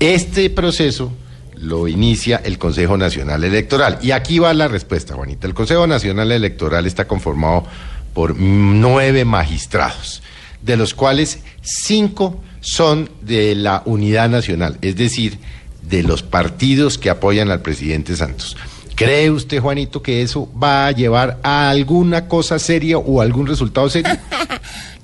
[0.00, 1.12] Este proceso
[1.56, 3.98] lo inicia el Consejo Nacional Electoral.
[4.02, 5.46] Y aquí va la respuesta, Juanita.
[5.46, 7.64] El Consejo Nacional Electoral está conformado
[8.12, 10.22] por nueve magistrados,
[10.62, 15.38] de los cuales cinco son de la Unidad Nacional, es decir,
[15.82, 18.56] de los partidos que apoyan al presidente Santos.
[18.94, 23.88] ¿Cree usted, Juanito, que eso va a llevar a alguna cosa seria o algún resultado
[23.88, 24.12] serio?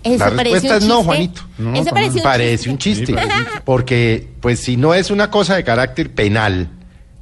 [0.02, 1.02] Eso La parece respuesta un es no.
[1.04, 1.42] Juanito.
[1.74, 2.70] Eso parece un Parece chiste.
[2.70, 3.06] un chiste.
[3.06, 6.70] Sí, parece un Porque, pues, si no es una cosa de carácter penal,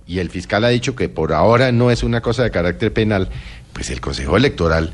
[0.07, 3.31] y el fiscal ha dicho que por ahora no es una cosa de carácter penal,
[3.73, 4.93] pues el Consejo Electoral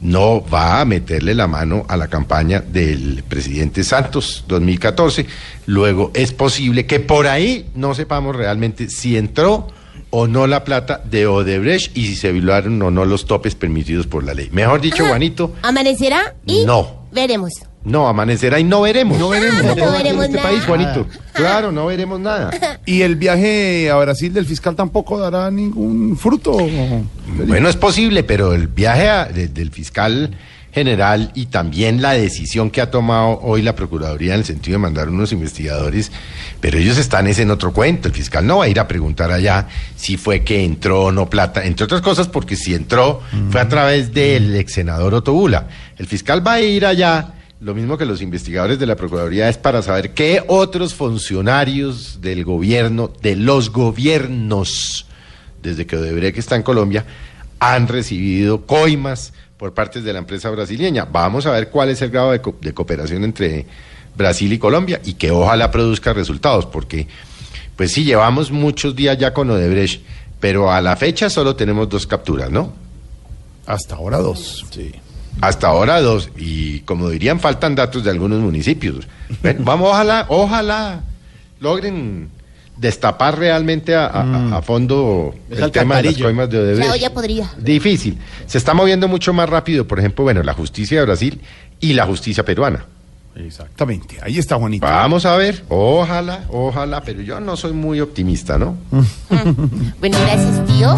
[0.00, 5.26] no va a meterle la mano a la campaña del presidente Santos 2014.
[5.66, 9.68] Luego es posible que por ahí no sepamos realmente si entró
[10.10, 14.06] o no la plata de Odebrecht y si se violaron o no los topes permitidos
[14.06, 14.48] por la ley.
[14.52, 17.06] Mejor dicho, Juanito, Amanecerá y no.
[17.12, 17.52] veremos.
[17.84, 19.16] No, amanecerá y no veremos.
[19.16, 19.62] No veremos.
[19.62, 20.48] No No veremos en este nada.
[20.50, 21.06] país, Juanito.
[21.32, 22.50] Claro, no veremos nada.
[22.84, 26.56] ¿Y el viaje a Brasil del fiscal tampoco dará ningún fruto?
[27.46, 30.36] Bueno, es posible, pero el viaje a- de- del fiscal
[30.76, 34.82] general y también la decisión que ha tomado hoy la Procuraduría en el sentido de
[34.82, 36.12] mandar unos investigadores,
[36.60, 38.08] pero ellos están es en otro cuento.
[38.08, 41.30] El fiscal no va a ir a preguntar allá si fue que entró o no
[41.30, 45.66] plata, entre otras cosas porque si entró fue a través del ex senador Otobula.
[45.96, 47.32] El fiscal va a ir allá.
[47.58, 52.44] Lo mismo que los investigadores de la Procuraduría es para saber qué otros funcionarios del
[52.44, 55.06] gobierno, de los gobiernos,
[55.62, 57.06] desde que Odebrecht está en Colombia,
[57.60, 61.04] han recibido coimas por parte de la empresa brasileña.
[61.10, 63.66] Vamos a ver cuál es el grado de, co- de cooperación entre
[64.16, 67.06] Brasil y Colombia y que ojalá produzca resultados, porque
[67.76, 70.02] pues sí, llevamos muchos días ya con Odebrecht,
[70.40, 72.72] pero a la fecha solo tenemos dos capturas, ¿no?
[73.66, 74.64] Hasta ahora dos.
[74.70, 74.92] Sí.
[75.40, 79.06] Hasta ahora dos, y como dirían, faltan datos de algunos municipios.
[79.42, 81.02] Ven, vamos, ojalá, ojalá
[81.60, 82.30] logren
[82.76, 86.88] destapar realmente a, a- a fondo Es el tema de las coimas de Odebrecht.
[86.88, 87.50] La olla podrida.
[87.58, 88.18] Difícil.
[88.46, 91.40] Se está moviendo mucho más rápido, por ejemplo, bueno, la justicia de Brasil
[91.80, 92.84] y la justicia peruana.
[93.34, 94.16] Exactamente.
[94.22, 94.86] Ahí está Juanito.
[94.86, 98.76] Vamos a ver, ojalá, ojalá, pero yo no soy muy optimista, ¿no?
[100.00, 100.94] Bueno, gracias, tío.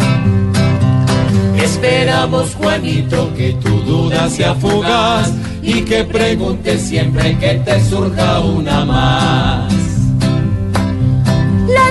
[1.57, 8.85] Esperamos, Juanito, que tu duda sea fugaz y que preguntes siempre que te surja una
[8.85, 9.73] más.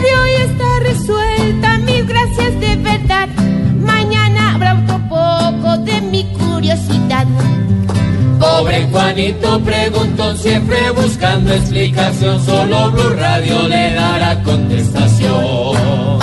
[0.02, 3.28] De hoy está resuelta, mil gracias de verdad.
[3.80, 7.26] Mañana habrá otro poco de mi curiosidad.
[8.38, 16.18] Pobre Juanito preguntó siempre buscando explicación, solo Blue Radio le dará contestación.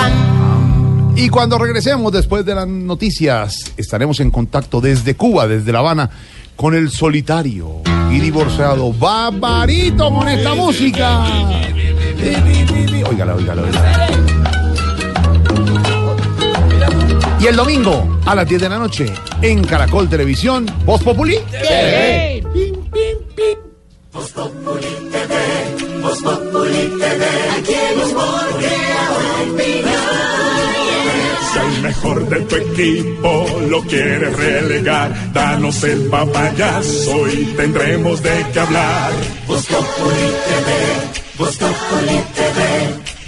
[1.18, 6.10] Y cuando regresemos después de las noticias, estaremos en contacto desde Cuba, desde La Habana,
[6.56, 11.26] con el solitario y divorciado Barbarito con esta música.
[13.10, 14.08] Óigala, óigala, óigala.
[17.40, 21.38] Y el domingo a las 10 de la noche en Caracol Televisión, Voz Populi.
[21.52, 22.44] TV.
[22.54, 23.66] Pim, pim, pim.
[24.16, 27.26] Voz Populi TV, Voz Populi TV,
[27.58, 28.14] aquí Voz
[31.52, 38.46] Si el mejor de tu equipo lo quieres relegar, danos el papayazo y tendremos de
[38.54, 39.12] qué hablar.
[39.48, 42.60] Voz Populi TV, Voz Populi TV,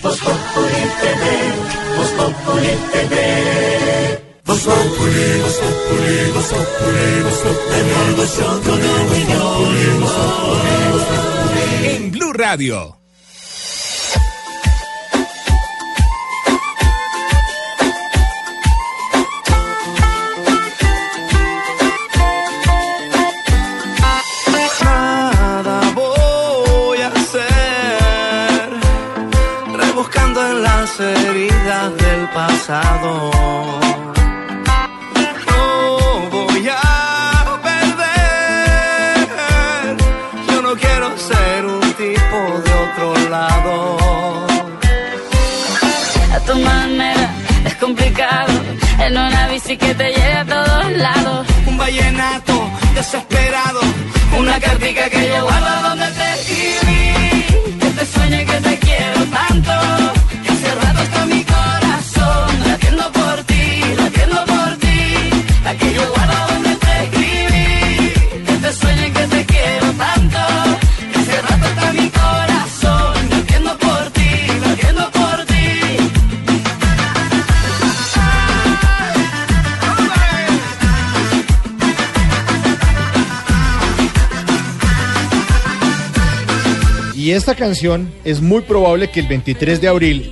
[0.01, 1.24] Voz Populi TV,
[1.97, 3.14] Voz Populi TV.
[4.45, 8.88] Voz Populi, Voz Populi, Voz Populi, Voz Populi, Voz Populi,
[9.99, 13.07] Voz Populi, En Blue Radio.
[31.00, 33.32] Las heridas del pasado.
[35.48, 39.28] No voy a perder,
[40.50, 43.98] yo no quiero ser un tipo de otro lado.
[46.34, 47.30] A tu manera
[47.66, 48.54] es complicado.
[49.00, 51.48] En una bici que te lleve a todos lados.
[51.68, 53.82] Un vallenato desesperado,
[54.38, 56.16] Una cartica que yo guardo donde
[87.28, 90.32] Y esta canción es muy probable que el 23 de abril,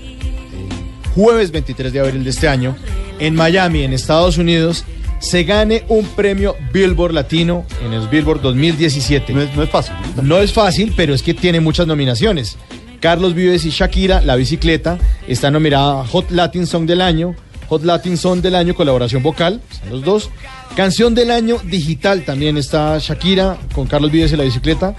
[1.13, 2.73] jueves 23 de abril de este año,
[3.19, 4.85] en Miami, en Estados Unidos,
[5.19, 9.33] se gane un premio Billboard Latino en el Billboard 2017.
[9.33, 9.93] No es, fácil.
[10.23, 10.37] ¿no?
[10.37, 12.55] es fácil, pero es que tiene muchas nominaciones.
[13.01, 17.35] Carlos Vives y Shakira, La Bicicleta, está nominada Hot Latin Song del Año,
[17.67, 20.29] Hot Latin Song del Año, colaboración vocal, están los dos.
[20.77, 24.95] Canción del Año Digital también está Shakira con Carlos Vives y La Bicicleta.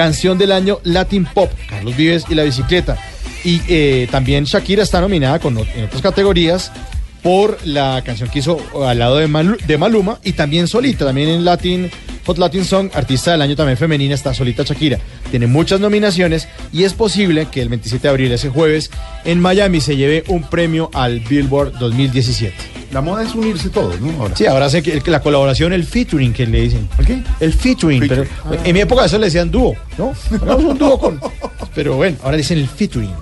[0.00, 2.96] Canción del Año Latin Pop, Carlos Vives y La Bicicleta.
[3.44, 6.72] Y eh, también Shakira está nominada con, en otras categorías
[7.22, 11.28] por la canción que hizo al lado de, Malu- de Maluma y también solita, también
[11.28, 11.90] en Latin,
[12.26, 14.98] Hot Latin Song, artista del año también femenina, está solita Shakira.
[15.30, 18.90] Tiene muchas nominaciones y es posible que el 27 de abril, ese jueves,
[19.24, 22.54] en Miami se lleve un premio al Billboard 2017.
[22.92, 24.10] La moda es unirse todos, ¿no?
[24.20, 24.34] Ahora.
[24.36, 26.88] Sí, ahora sé que la colaboración, el featuring que le dicen.
[26.98, 27.22] ¿El qué?
[27.38, 28.08] El featuring.
[28.08, 28.24] pero
[28.64, 30.12] en mi época eso le decían dúo, ¿no?
[30.56, 31.20] Un dúo con.
[31.74, 33.12] Pero bueno, ahora dicen el featuring.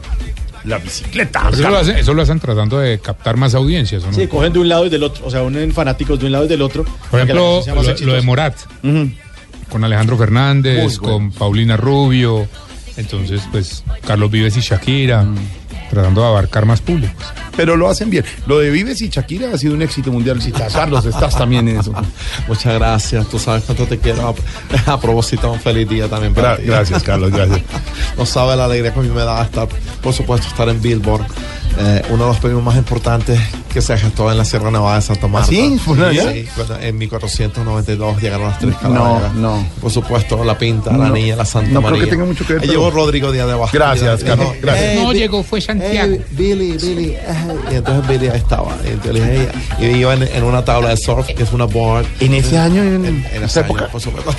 [0.64, 1.50] La bicicleta.
[1.52, 4.12] Eso, lo hacen, eso lo hacen tratando de captar más audiencias, ¿o no?
[4.12, 5.26] Sí, cogen de un lado y del otro.
[5.26, 6.84] O sea, unen fanáticos de un lado y del otro.
[7.11, 7.62] Por ejemplo,
[8.00, 8.54] lo, de Morat,
[9.70, 11.02] con Alejandro Fernández, Muy bueno.
[11.14, 12.48] con Paulina Rubio,
[12.96, 15.36] entonces, pues, Carlos Vives y Shakira, Mm.
[15.91, 17.24] Tratando de abarcar más públicos.
[17.57, 18.24] Pero lo hacen bien.
[18.47, 20.41] Lo de Vives y Shakira ha sido un éxito mundial.
[20.41, 21.93] Si estás, Carlos, estás también en eso.
[22.49, 24.34] Muchas gracias, tú sabes cuánto te quiero.
[24.86, 26.62] A, a propósito, un feliz día también para Gra- ti.
[26.66, 27.61] gracias, Carlos, gracias.
[28.16, 29.68] No sabes la alegría que a mí me da estar,
[30.03, 31.24] por supuesto, estar en Billboard,
[31.78, 33.38] eh, uno de los premios más importantes
[33.72, 35.46] que se gestó en la Sierra Nevada de Santa Marta.
[35.48, 35.78] ¿Ah, sí?
[35.84, 36.32] ¿Fue allá?
[36.32, 39.34] Sí, cuando en 1492 llegaron las tres No, calaveras.
[39.34, 39.66] no.
[39.80, 42.04] Por supuesto, la Pinta, la No, Niña, la Santa no creo María.
[42.04, 43.70] que tenga mucho que ver, Ahí pero- Llegó Rodrigo Díaz de Abajo.
[43.72, 44.86] Gracias, Carlos, gracias.
[44.94, 46.14] "Hey, No llegó, fue Santiago.
[46.16, 47.16] Hey, Billy, Billy.
[47.70, 48.76] Y entonces Billy ahí estaba.
[48.84, 49.48] Y entonces le dije,
[49.80, 52.06] y iba en, en una tabla de surf, que es una board.
[52.20, 53.84] En ese año, en, En esa esa época.
[53.84, 54.32] época, por supuesto.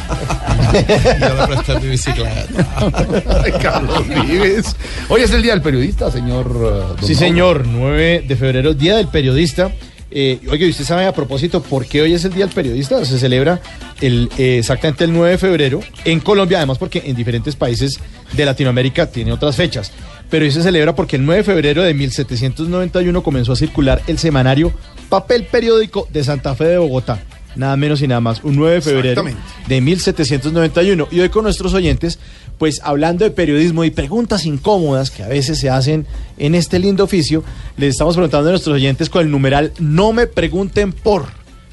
[0.73, 2.45] y yo le presté mi bicicleta.
[3.61, 4.75] Carlos Vives.
[5.09, 6.47] Hoy es el día del periodista, señor.
[6.51, 7.19] don Sí, Mauro.
[7.30, 9.71] Señor, 9 de febrero, Día del Periodista.
[10.09, 13.05] Eh, oye, ¿usted sabe a propósito por qué hoy es el Día del Periodista?
[13.05, 13.61] Se celebra
[14.01, 17.99] el, eh, exactamente el 9 de febrero en Colombia, además porque en diferentes países
[18.34, 19.91] de Latinoamérica tiene otras fechas.
[20.32, 24.17] pero hoy se celebra porque el 9 de febrero de 1791 comenzó a circular el
[24.17, 24.73] semanario
[25.09, 27.23] Papel Periódico de Santa Fe de Bogotá.
[27.55, 29.23] Nada menos y nada más, un 9 de febrero
[29.67, 31.07] de 1791.
[31.11, 32.17] Y hoy con nuestros oyentes,
[32.60, 36.05] pues hablando de periodismo y preguntas incómodas que a veces se hacen
[36.38, 37.43] en este lindo oficio,
[37.78, 41.26] les estamos preguntando a nuestros oyentes con el numeral No me pregunten por.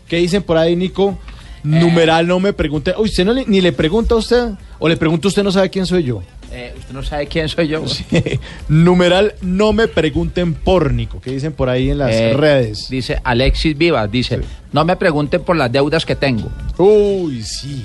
[0.08, 1.18] ¿Qué dicen por ahí, Nico?
[1.64, 2.94] Numeral no me pregunten.
[2.96, 4.50] Uy, ¿usted no le- ni le pregunta a usted?
[4.78, 6.22] ¿O le pregunta a usted no sabe quién soy yo?
[6.52, 7.82] Eh, ¿Usted no sabe quién soy yo?
[8.68, 11.20] Numeral no me pregunten por, Nico.
[11.20, 12.88] ¿Qué dicen por ahí en las Eh, redes?
[12.88, 14.40] Dice Alexis Vivas, dice,
[14.72, 16.48] no me pregunten por las deudas que tengo.
[16.78, 17.84] Uy, sí.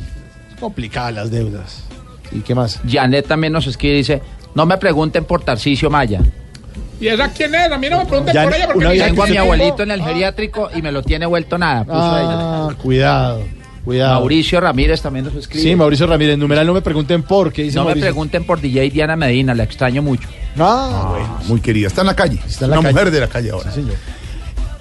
[0.59, 1.83] Complicadas las deudas.
[2.31, 2.79] ¿Y qué más?
[2.89, 4.21] Janet también nos escribe, dice,
[4.55, 6.21] no me pregunten por Tarcisio Maya.
[6.99, 7.71] ¿Y esa quién es?
[7.71, 10.69] A mí no me pregunten por ella porque Tengo a mi abuelito en el geriátrico
[10.75, 11.83] y me lo tiene vuelto nada.
[11.83, 12.77] puso Ah, ella.
[12.81, 13.41] cuidado,
[13.83, 14.13] cuidado.
[14.19, 15.63] Mauricio Ramírez también nos escribe.
[15.63, 16.37] Sí, Mauricio Ramírez.
[16.37, 17.51] Numeral no me pregunten por.
[17.51, 20.29] ¿Qué dice No me pregunten por DJ Diana Medina, la extraño mucho.
[20.59, 21.39] Ah, bueno.
[21.47, 21.87] Muy querida.
[21.87, 22.39] Está en la calle.
[22.47, 22.93] Está en la Una calle.
[22.93, 23.71] mujer de la calle ahora.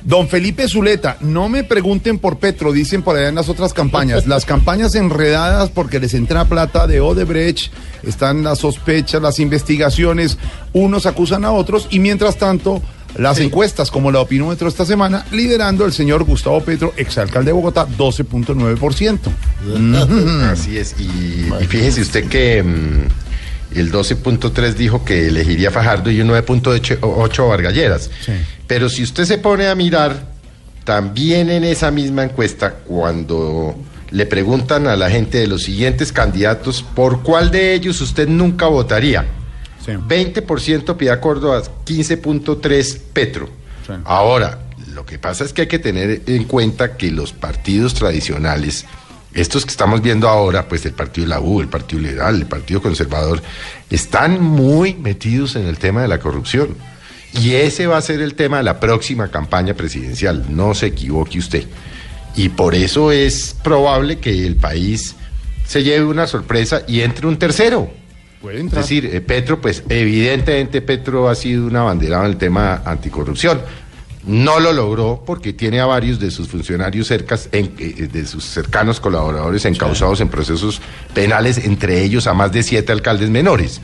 [0.02, 4.26] Don Felipe Zuleta, no me pregunten por Petro, dicen por allá en las otras campañas.
[4.26, 7.72] Las campañas enredadas porque les entra plata de Odebrecht,
[8.02, 10.38] están las sospechas, las investigaciones,
[10.72, 12.82] unos acusan a otros y mientras tanto
[13.16, 17.86] las encuestas como la opinómetro esta semana, liderando el señor Gustavo Petro, exalcalde de Bogotá,
[17.86, 19.18] 12.9%.
[20.50, 20.94] Así es.
[20.98, 27.44] Y, y fíjese usted que mm, el 12.3 dijo que elegiría Fajardo y un 9.8
[27.44, 28.10] a Vargalleras.
[28.70, 30.28] Pero si usted se pone a mirar,
[30.84, 33.74] también en esa misma encuesta, cuando
[34.12, 38.66] le preguntan a la gente de los siguientes candidatos, ¿por cuál de ellos usted nunca
[38.66, 39.26] votaría?
[39.84, 43.48] 20% Piedad Córdoba, 15.3 Petro.
[44.04, 44.60] Ahora,
[44.94, 48.86] lo que pasa es que hay que tener en cuenta que los partidos tradicionales,
[49.34, 52.46] estos que estamos viendo ahora, pues el Partido de la U, el Partido Liberal, el
[52.46, 53.42] Partido Conservador,
[53.90, 56.76] están muy metidos en el tema de la corrupción.
[57.34, 61.38] Y ese va a ser el tema de la próxima campaña presidencial, no se equivoque
[61.38, 61.64] usted.
[62.36, 65.14] Y por eso es probable que el país
[65.66, 67.90] se lleve una sorpresa y entre un tercero.
[68.80, 73.60] Es decir, eh, Petro, pues evidentemente Petro ha sido un abanderado en el tema anticorrupción.
[74.26, 78.44] No lo logró porque tiene a varios de sus funcionarios cercas, en- eh, de sus
[78.44, 80.80] cercanos colaboradores encausados en procesos
[81.14, 83.80] penales, entre ellos a más de siete alcaldes menores.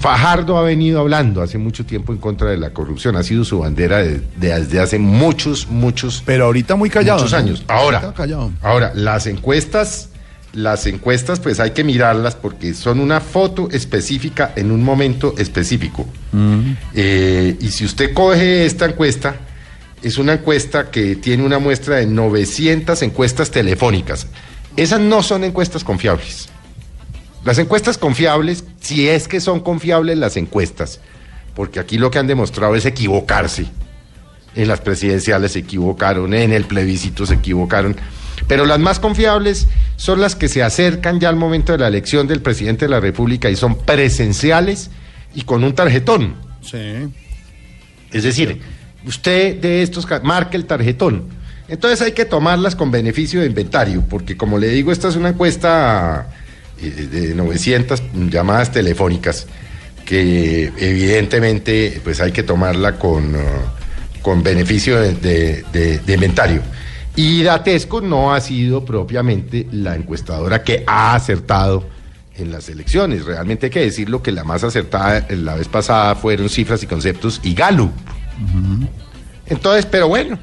[0.00, 3.58] Fajardo ha venido hablando hace mucho tiempo en contra de la corrupción, ha sido su
[3.58, 6.22] bandera de- de- desde hace muchos, muchos.
[6.24, 7.18] Pero ahorita muy callado.
[7.18, 7.38] Muchos ¿no?
[7.38, 7.64] años.
[7.66, 8.52] Ahora, callado.
[8.62, 10.10] Ahora, las encuestas,
[10.52, 16.06] las encuestas, pues hay que mirarlas porque son una foto específica en un momento específico.
[16.94, 19.34] Eh, y si usted coge esta encuesta,
[20.02, 24.28] es una encuesta que tiene una muestra de 900 encuestas telefónicas.
[24.76, 26.48] Esas no son encuestas confiables.
[27.44, 31.00] Las encuestas confiables, si es que son confiables las encuestas,
[31.54, 33.66] porque aquí lo que han demostrado es equivocarse.
[34.54, 37.96] En las presidenciales se equivocaron, en el plebiscito se equivocaron.
[38.48, 42.26] Pero las más confiables son las que se acercan ya al momento de la elección
[42.26, 44.90] del presidente de la República y son presenciales
[45.34, 46.34] y con un tarjetón.
[46.62, 47.08] Sí.
[48.12, 48.60] Es decir,
[49.06, 51.24] usted de estos ca- marca el tarjetón.
[51.68, 55.28] Entonces hay que tomarlas con beneficio de inventario, porque como le digo, esta es una
[55.30, 56.28] encuesta
[56.80, 59.46] de 900 llamadas telefónicas
[60.04, 63.38] que evidentemente pues hay que tomarla con, uh,
[64.22, 66.62] con beneficio de, de- de- de inventario.
[67.14, 71.84] Y Datesco no ha sido propiamente la encuestadora que ha acertado
[72.36, 73.24] en las elecciones.
[73.24, 77.40] Realmente hay que decirlo que la más acertada la vez pasada fueron cifras y conceptos
[77.42, 77.90] y Gallup.
[79.46, 80.38] Entonces, pero bueno,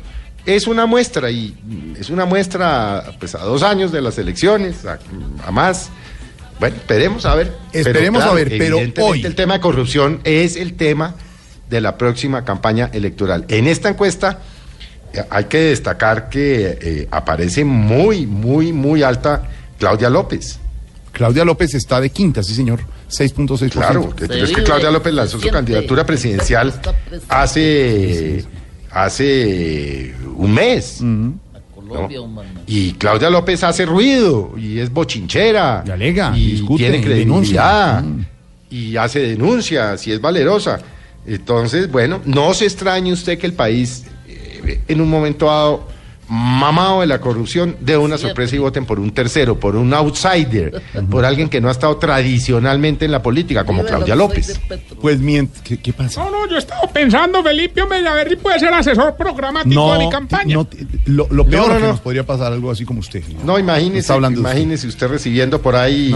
[0.46, 1.56] es una muestra y
[2.00, 5.00] es una muestra pues a dos años de las elecciones, a,
[5.46, 5.90] a más.
[6.60, 7.54] Bueno, esperemos a ver.
[7.72, 11.16] Pero, Esperemos a ver, pero evidentemente hoy- el tema de corrupción es el tema
[11.70, 13.46] de la próxima campaña electoral.
[13.50, 14.40] En esta encuesta
[15.14, 19.44] eh, hay que destacar que eh, aparece muy, muy, muy alta
[19.80, 20.60] Claudia López.
[21.12, 22.80] Claudia López está de quinta, sí, señor.
[23.10, 23.70] 6.6%.
[23.72, 26.74] Claro, es que Claudia López lanzó su candidatura presidencial
[27.30, 28.44] hace,
[28.92, 31.02] hace un mes.
[31.86, 32.08] ¿No?
[32.68, 35.84] Y Claudia López hace ruido y es bochinchera.
[35.86, 38.02] Y alega, y discute, tiene credibilidad.
[38.02, 38.28] denuncia.
[38.70, 40.80] Y hace denuncias y es valerosa.
[41.26, 45.88] Entonces, bueno, no se extrañe usted que el país, eh, en un momento dado,
[46.28, 50.82] mamado de la corrupción, dé una sorpresa y voten por un tercero, por un outsider,
[51.10, 54.60] por alguien que no ha estado tradicionalmente en la política, como Claudia López.
[55.02, 55.62] Pues mientras.
[55.62, 56.24] ¿qué, qué pasa?
[56.24, 59.94] No, no, yo he estado pensando, Felipe, hombre, a ver si puede ser asesor programático
[59.94, 60.56] de mi campaña.
[60.56, 60.68] no,
[61.06, 61.92] lo, lo peor No, no, que no.
[61.92, 63.24] nos podría pasar algo así como usted.
[63.44, 64.32] No, imagínese, usted.
[64.32, 66.14] imagínese usted recibiendo por ahí.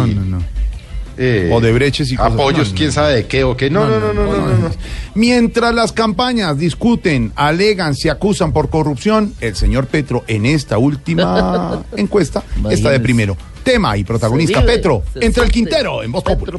[1.21, 2.31] Eh, O de breches y cosas.
[2.33, 3.69] apoyos, No, no, quién sabe de qué o qué.
[3.69, 4.57] No, no, no, no, no, no.
[4.57, 4.69] no.
[5.15, 11.83] Mientras las campañas discuten, alegan, se acusan por corrupción, el señor Petro en esta última
[11.97, 13.35] encuesta está de primero.
[13.63, 15.51] Tema y protagonista vive, Petro, entre el.
[15.51, 16.53] Quintero en Voz Populi.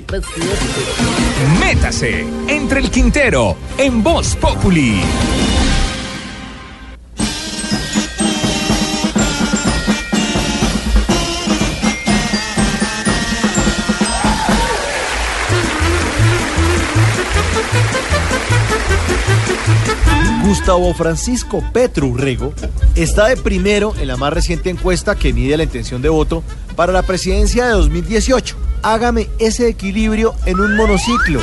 [1.58, 5.00] Métase entre el Quintero en Voz Populi.
[20.42, 22.52] Gustavo Francisco Petro Urrego
[22.94, 26.42] está de primero en la más reciente encuesta que mide la intención de voto
[26.76, 28.56] para la presidencia de 2018.
[28.82, 31.40] Hágame ese equilibrio en un monociclo.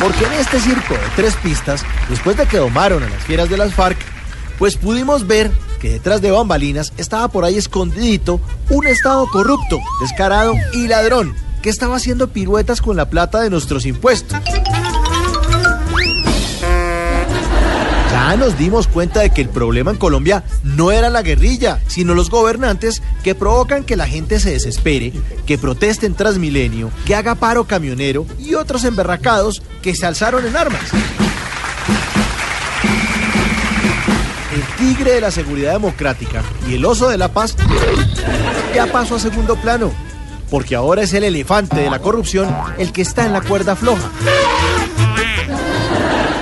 [0.00, 3.58] Porque en este circo de tres pistas, después de que domaron a las fieras de
[3.58, 3.98] las FARC,
[4.58, 8.40] pues pudimos ver que detrás de bambalinas estaba por ahí escondidito
[8.70, 13.84] un Estado corrupto, descarado y ladrón, que estaba haciendo piruetas con la plata de nuestros
[13.84, 14.38] impuestos.
[18.30, 22.14] Ya nos dimos cuenta de que el problema en Colombia no era la guerrilla, sino
[22.14, 25.12] los gobernantes que provocan que la gente se desespere,
[25.46, 30.56] que protesten tras milenio, que haga paro camionero y otros emberracados que se alzaron en
[30.56, 30.80] armas.
[34.54, 37.56] El tigre de la seguridad democrática y el oso de la paz
[38.72, 39.90] ya pasó a segundo plano,
[40.52, 44.08] porque ahora es el elefante de la corrupción el que está en la cuerda floja.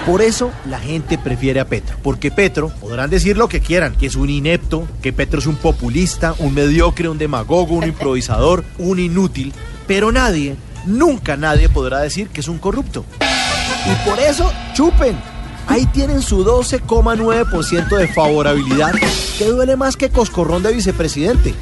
[0.09, 4.07] Por eso la gente prefiere a Petro, porque Petro, podrán decir lo que quieran, que
[4.07, 9.01] es un inepto, que Petro es un populista, un mediocre, un demagogo, un improvisador, un
[9.01, 9.53] inútil,
[9.87, 10.57] pero nadie,
[10.87, 13.05] nunca nadie podrá decir que es un corrupto.
[13.21, 15.38] Y por eso, chupen.
[15.69, 18.95] Ahí tienen su 12,9% de favorabilidad,
[19.37, 21.55] que duele más que coscorrón de vicepresidente.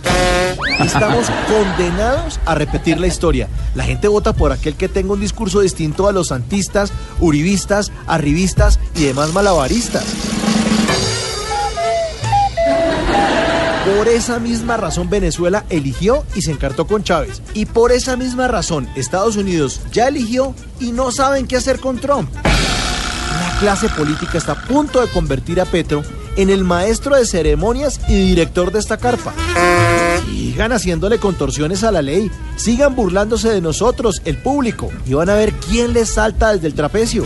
[0.78, 3.48] Estamos condenados a repetir la historia.
[3.74, 8.78] La gente vota por aquel que tenga un discurso distinto a los santistas, uribistas, arribistas
[8.94, 10.04] y demás malabaristas.
[13.96, 17.42] Por esa misma razón Venezuela eligió y se encartó con Chávez.
[17.54, 21.98] Y por esa misma razón Estados Unidos ya eligió y no saben qué hacer con
[21.98, 22.28] Trump.
[23.56, 26.02] La clase política está a punto de convertir a Petro
[26.36, 29.32] en el maestro de ceremonias y director de esta carpa.
[30.26, 35.34] Sigan haciéndole contorsiones a la ley, sigan burlándose de nosotros, el público, y van a
[35.36, 37.24] ver quién les salta desde el trapecio.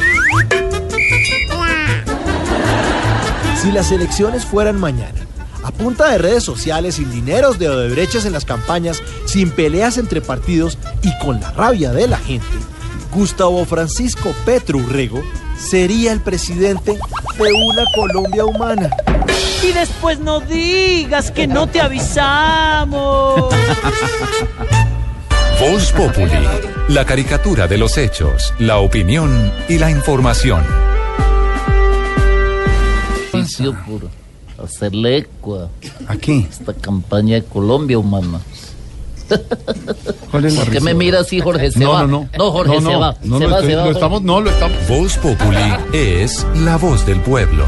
[3.60, 5.26] Si las elecciones fueran mañana,
[5.64, 10.20] a punta de redes sociales, sin dineros de odebreches en las campañas, sin peleas entre
[10.20, 12.46] partidos y con la rabia de la gente,
[13.12, 15.22] Gustavo Francisco Petro Urrego
[15.58, 18.90] sería el presidente de una Colombia humana.
[19.62, 23.54] Y después no digas que no te avisamos.
[25.60, 26.48] Voz Populi,
[26.88, 30.64] la caricatura de los hechos, la opinión y la información.
[33.86, 34.08] Por
[34.64, 38.40] hacerle eco a esta campaña de Colombia humana.
[40.30, 41.70] ¿Cuál es la ¿Por qué me mira así, Jorge?
[41.70, 42.00] Se No, va.
[42.02, 42.28] no, no.
[42.38, 43.00] No, Jorge, No, se no.
[43.00, 43.16] va.
[43.22, 43.84] No, se va, estoy- se va.
[43.84, 44.76] lo estamos- no, lo estamos.
[44.88, 47.64] Voz Populi es la voz del pueblo.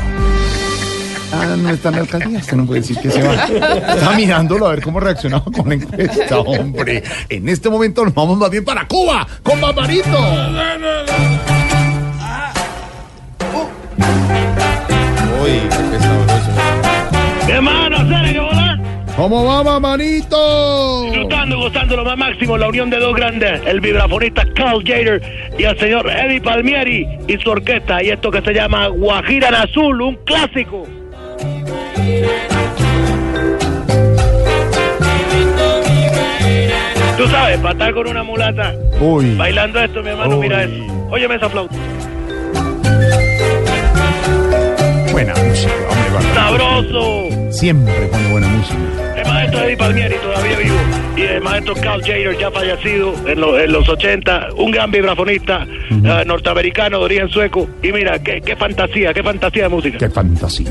[1.35, 3.35] Ah, no está en la alcaldía, usted no puede decir que se va.
[3.47, 7.03] Está mirándolo a ver cómo reaccionaba con la encuesta, hombre.
[7.31, 10.11] En este momento nos vamos más bien para Cuba, con Barbarito.
[15.43, 16.51] Uy, qué sabroso.
[17.47, 17.97] ¿Qué mano,
[18.33, 18.72] que volar?
[19.17, 21.03] ¿Cómo va, Barbarito?
[21.05, 25.21] Disfrutando, gozando lo más máximo, la unión de dos grandes, el vibrafonista Carl Jader
[25.59, 29.55] y el señor Eddie Palmieri y su orquesta, y esto que se llama Guajira en
[29.57, 30.87] Azul, un clásico.
[37.19, 39.37] Tú sabes, para estar con una mulata Uy.
[39.37, 41.07] bailando esto, mi hermano, mira eso.
[41.11, 41.77] Óyeme esa flauta.
[45.13, 45.73] Buena música,
[46.21, 47.29] ¡Sabroso!
[47.51, 48.79] Siempre pone buena música.
[49.17, 50.77] El maestro Eddie Palmieri todavía vivo
[51.17, 55.67] y el maestro Carl Jader ya fallecido en, lo- en los 80, un gran vibrafonista
[55.91, 57.69] eh, norteamericano de origen sueco.
[57.83, 59.99] Y mira, qué, qué fantasía, qué fantasía de música.
[59.99, 60.71] Qué fantasía.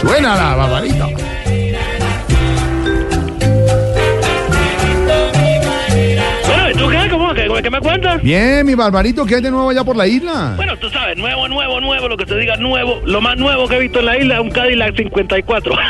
[0.00, 1.08] Suena la Barbarito.
[6.52, 7.08] Bueno, ¿y tú qué?
[7.08, 7.34] ¿Cómo?
[7.34, 8.22] ¿Qué, qué me cuentas?
[8.22, 10.52] Bien, mi Barbarito, ¿qué hay de nuevo allá por la isla?
[10.56, 13.00] Bueno, tú sabes, nuevo, nuevo, nuevo, lo que te diga nuevo.
[13.04, 15.74] Lo más nuevo que he visto en la isla es un Cadillac 54.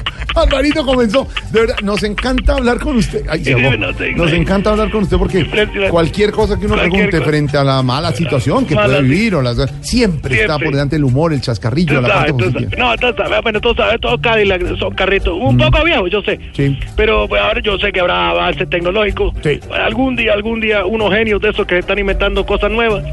[0.34, 1.26] Barbarito comenzó.
[1.50, 3.24] De verdad, nos encanta hablar con usted.
[3.28, 5.46] Ay, se Sí, nos encanta hablar con usted porque
[5.90, 7.24] cualquier cosa que uno pregunte cosa.
[7.30, 10.64] frente a la mala situación que Mala puede vivir o las siempre, está Siempre.
[10.66, 12.70] por delante el humor, el chascarrillo, Tú la sabes, positiva.
[12.78, 16.38] No, tú sabes, bueno, tú sabes, todos Cadillac son carritos un poco viejos, yo sé.
[16.52, 16.78] Sí.
[16.96, 19.34] Pero pues, ahora yo sé que habrá avance tecnológico.
[19.72, 23.04] Algún día, algún día, unos genios de esos que están inventando cosas nuevas,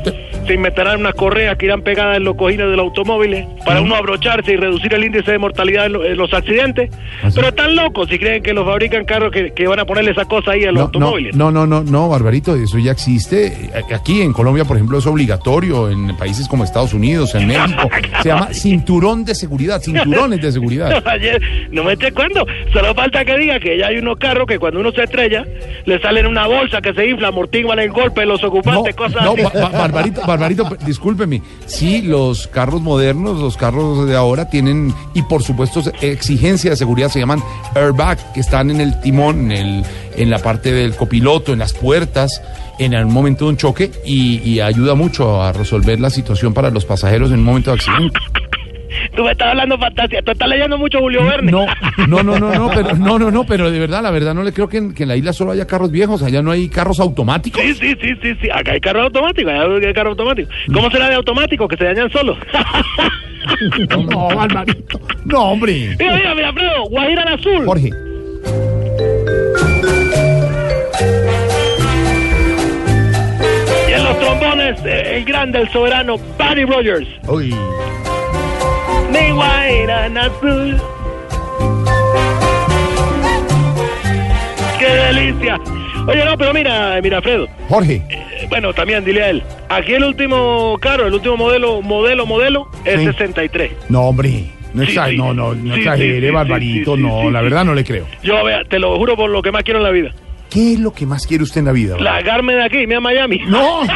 [0.45, 3.95] se inventarán unas correas que irán pegadas en los cojines de los automóviles para uno
[3.95, 6.18] abrocharse y reducir el índice de mortalidad en, lo- en
[7.34, 10.26] Pero están locos si creen que los fabrican carros que, que van a ponerle esa
[10.26, 11.36] cosa ahí a los No, no, automóviles.
[11.36, 13.72] no, no, no, no, Barbarito, eso ya existe.
[13.93, 17.89] Aquí en Colombia, por ejemplo, es obligatorio, en países como Estados Unidos, en México.
[18.22, 21.03] Se llama cinturón de seguridad, cinturones de seguridad.
[21.08, 21.41] Ayer,
[21.72, 22.45] no me eché cuando.
[22.74, 25.45] Solo falta que diga que ya hay unos carros que cuando uno se estrella,
[25.86, 29.34] le salen una bolsa que se infla, amortiguan el golpe de los ocupantes, cosas No,
[29.34, 29.41] así.
[29.43, 31.41] Ba- Ba- Barbarito, Barbarito, discúlpeme.
[31.66, 36.97] Sí, los carros modernos, los carros de ahora tienen, y por supuesto, exigencia de seguridad,
[37.10, 37.41] se llaman
[37.76, 39.84] airbag, que están en el timón, en, el,
[40.16, 42.41] en la parte del copiloto, en las puertas,
[42.80, 46.70] en el momento de un choque, y, y ayuda mucho a resolver la situación para
[46.70, 48.20] los pasajeros en un momento de accidente.
[49.16, 50.22] Tú me estás hablando fantasía.
[50.22, 51.52] Tú estás leyendo mucho Julio Verne.
[51.52, 51.66] No,
[52.08, 54.54] no, no, no, no, pero no, no, no, pero de verdad, la verdad no le
[54.54, 57.00] creo que en, que en la isla solo haya carros viejos, allá no hay carros
[57.00, 57.62] automáticos.
[57.62, 58.50] Sí, sí, sí, sí, sí.
[58.50, 60.54] Acá hay carros automáticos, acá hay carros automáticos.
[60.74, 62.38] ¿Cómo será de automático que se dañan solos?
[64.10, 65.00] No, Barbarito.
[65.26, 65.95] No, hombre.
[66.00, 67.66] mira, mira, mira, Alfredo, Guajira en azul.
[67.66, 67.89] Jorge.
[73.88, 77.08] Y en los trombones, eh, el grande, el soberano, Buddy Rogers.
[77.28, 77.56] Uy.
[79.12, 80.82] Mi Guajira azul.
[84.80, 85.60] ¡Qué delicia!
[86.08, 87.47] Oye, no, pero mira, mira, Alfredo.
[87.70, 88.01] Jorge.
[88.10, 89.43] Eh, bueno, también dile a él.
[89.70, 93.05] Aquí el último carro, el último modelo, modelo, modelo, es Sí.
[93.05, 93.72] 63.
[93.89, 94.45] No, hombre.
[94.74, 95.18] No, Sí, exa- sí.
[95.18, 96.95] no, no, no exagere, Barbarito.
[96.97, 98.05] no, la verdad no le creo.
[98.22, 100.12] Yo, vea, te lo juro por lo que más quiero en la vida.
[100.50, 101.95] ¿Qué es lo que más quiere usted en la vida?
[101.95, 102.14] Barbarito?
[102.16, 103.39] Largarme de aquí, irme a Miami.
[103.48, 103.82] No.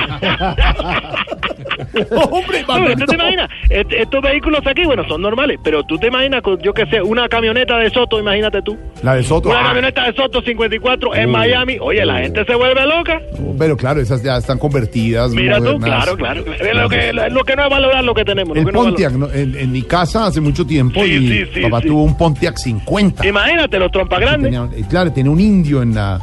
[2.31, 3.49] Hombre, ¿Tú te imaginas?
[3.69, 7.01] Est- estos vehículos aquí, bueno, son normales, pero tú te imaginas, con, yo qué sé,
[7.01, 8.77] una camioneta de Soto, imagínate tú.
[9.03, 9.49] La de Soto.
[9.49, 11.29] Una ah, camioneta de Soto 54 en.
[11.31, 11.77] Miami.
[11.81, 13.19] Oye, la gente se vuelve loca.
[13.57, 15.31] Pero claro, esas ya están convertidas.
[15.31, 16.03] Mira tú, modernas.
[16.05, 16.43] claro, claro.
[16.73, 18.57] Lo que, lo que no es valorar lo que tenemos.
[18.57, 19.31] El que Pontiac, ¿no?
[19.31, 22.57] en, en mi casa hace mucho tiempo Sí, y sí, sí, papá tuvo un Pontiac
[22.57, 23.23] 50.
[23.23, 23.27] valorar.
[23.29, 24.51] Imagínate, los trompas grandes.
[24.51, 26.19] Tenía- eh, claro, tenía un indio en la.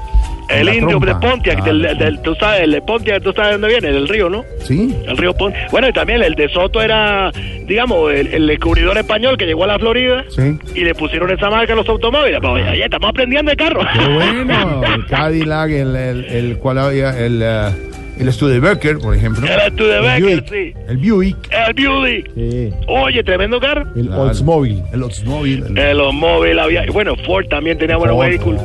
[0.48, 1.14] El indio de.
[1.16, 3.92] Pontiac, Ah, del, del- del- tú sabes, el de Pontiac, tú sabes de dónde viene,
[3.92, 4.44] del río, ¿no?
[4.60, 4.94] Sí.
[5.06, 5.70] El río Pontiac.
[5.70, 7.30] Bueno, y también el de Soto era,
[7.66, 10.58] digamos, el, el descubridor español que llegó a la Florida Sí.
[10.74, 12.38] y le pusieron esa marca a los automóviles.
[12.40, 13.80] Pues, oye, estamos aprendiendo de carro.
[13.92, 14.82] Qué bueno.
[14.94, 17.68] El Cadillac, el, el, el, cual había, el, eh,
[18.18, 19.46] el Studebaker, por ejemplo.
[19.46, 20.48] El Studebaker, Buick.
[20.48, 20.74] sí.
[20.88, 21.36] El Buick.
[21.50, 22.74] El Beauty.
[22.88, 23.86] Oye, tremendo carro.
[23.96, 24.82] El Oldsmobile.
[24.92, 25.66] El Oldsmobile.
[25.66, 26.86] el- El Oldsmobile había.
[26.86, 28.60] y Bueno, Ford también tenía buenos vehículos.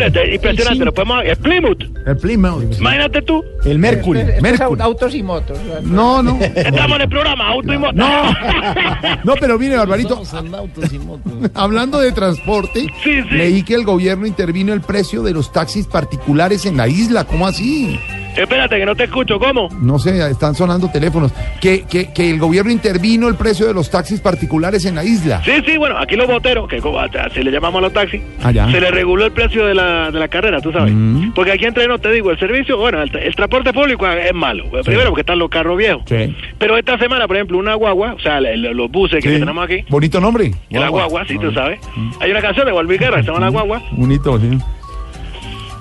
[0.00, 0.84] este, impresionante.
[0.84, 1.82] Lo podemos, el Plymouth.
[2.06, 2.78] El Plymouth.
[2.78, 3.44] Imagínate tú.
[3.64, 4.20] El Mercury.
[4.40, 4.80] Mercury.
[4.80, 5.58] autos y motos.
[5.82, 6.38] No, no.
[6.40, 7.92] Estamos en el programa Auto y Moto.
[7.94, 8.08] No.
[9.24, 10.22] No, pero mire, Barbarito,
[11.54, 13.34] hablando de transporte, Sí, sí.
[13.34, 17.24] leí que el gobierno intervino el precio de los taxis particulares en la isla.
[17.24, 17.98] ¿Cómo así?
[18.38, 19.38] Espérate, que no te escucho.
[19.38, 19.68] ¿Cómo?
[19.80, 21.32] No sé, están sonando teléfonos.
[21.60, 25.42] Que, que, que el gobierno intervino el precio de los taxis particulares en la isla.
[25.44, 26.80] Sí, sí, bueno, aquí los boteros, que
[27.20, 28.70] así le llamamos a los taxis, Allá.
[28.70, 30.92] se le reguló el precio de la, de la carrera, tú sabes.
[30.94, 31.32] Mm.
[31.34, 34.64] Porque aquí entre nos te digo, el servicio, bueno, el, el transporte público es malo.
[34.84, 36.02] Primero porque están los carros viejos.
[36.06, 36.34] Sí.
[36.58, 39.84] Pero esta semana, por ejemplo, una guagua, o sea, el- los buses que tenemos aquí,
[39.88, 40.52] Bonito nombre.
[40.70, 41.80] la guagua, sí, tú sabes.
[42.20, 43.82] Hay una canción de Guerra que se llama La Guagua.
[43.92, 44.58] Bonito, sí.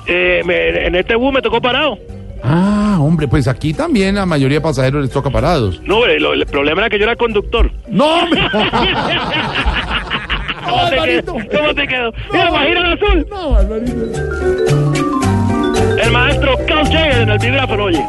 [0.07, 1.97] Eh, me- en este bus me tocó parado.
[2.43, 5.81] Ah, hombre, pues aquí también la mayoría de pasajeros les toca parados.
[5.83, 7.71] No, hombre, lo- el problema era que yo era conductor.
[7.89, 8.41] ¡No, hombre!
[10.67, 11.33] ¿Cómo, te quedó?
[11.33, 12.11] ¿Cómo te quedó?
[12.31, 13.27] Mira, Guajira en azul.
[13.29, 13.93] No, Barbarito.
[16.03, 18.03] El maestro Carl Jagger en el vibráfono, oye.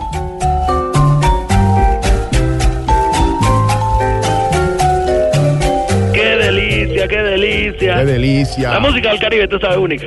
[6.12, 7.94] ¡Qué delicia, qué delicia!
[7.98, 8.70] ¡Qué delicia!
[8.72, 10.06] La música del Caribe, tú sabes, única.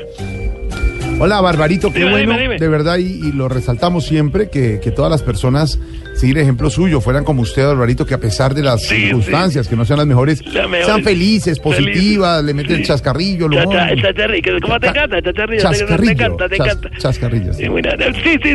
[1.23, 2.57] Hola, Barbarito, qué Dime, bueno, dime, dime.
[2.57, 5.79] de verdad, y, y lo resaltamos siempre, que, que todas las personas,
[6.15, 9.75] seguir ejemplo suyo, fueran como usted, Barbarito, que a pesar de las Sí, circunstancias, que
[9.75, 10.85] no sean las mejores, Las mejores.
[10.87, 11.85] sean felices, Felices.
[11.85, 12.85] positivas, le meten el Sí.
[12.87, 15.17] chascarrillo, el el chacharrillo, ¿cómo te encanta?
[15.19, 16.97] El te- Chascarrillo, encanta, te chas- encanta.
[16.97, 17.63] chascarrillo, sí.
[17.65, 17.95] Sí, mira,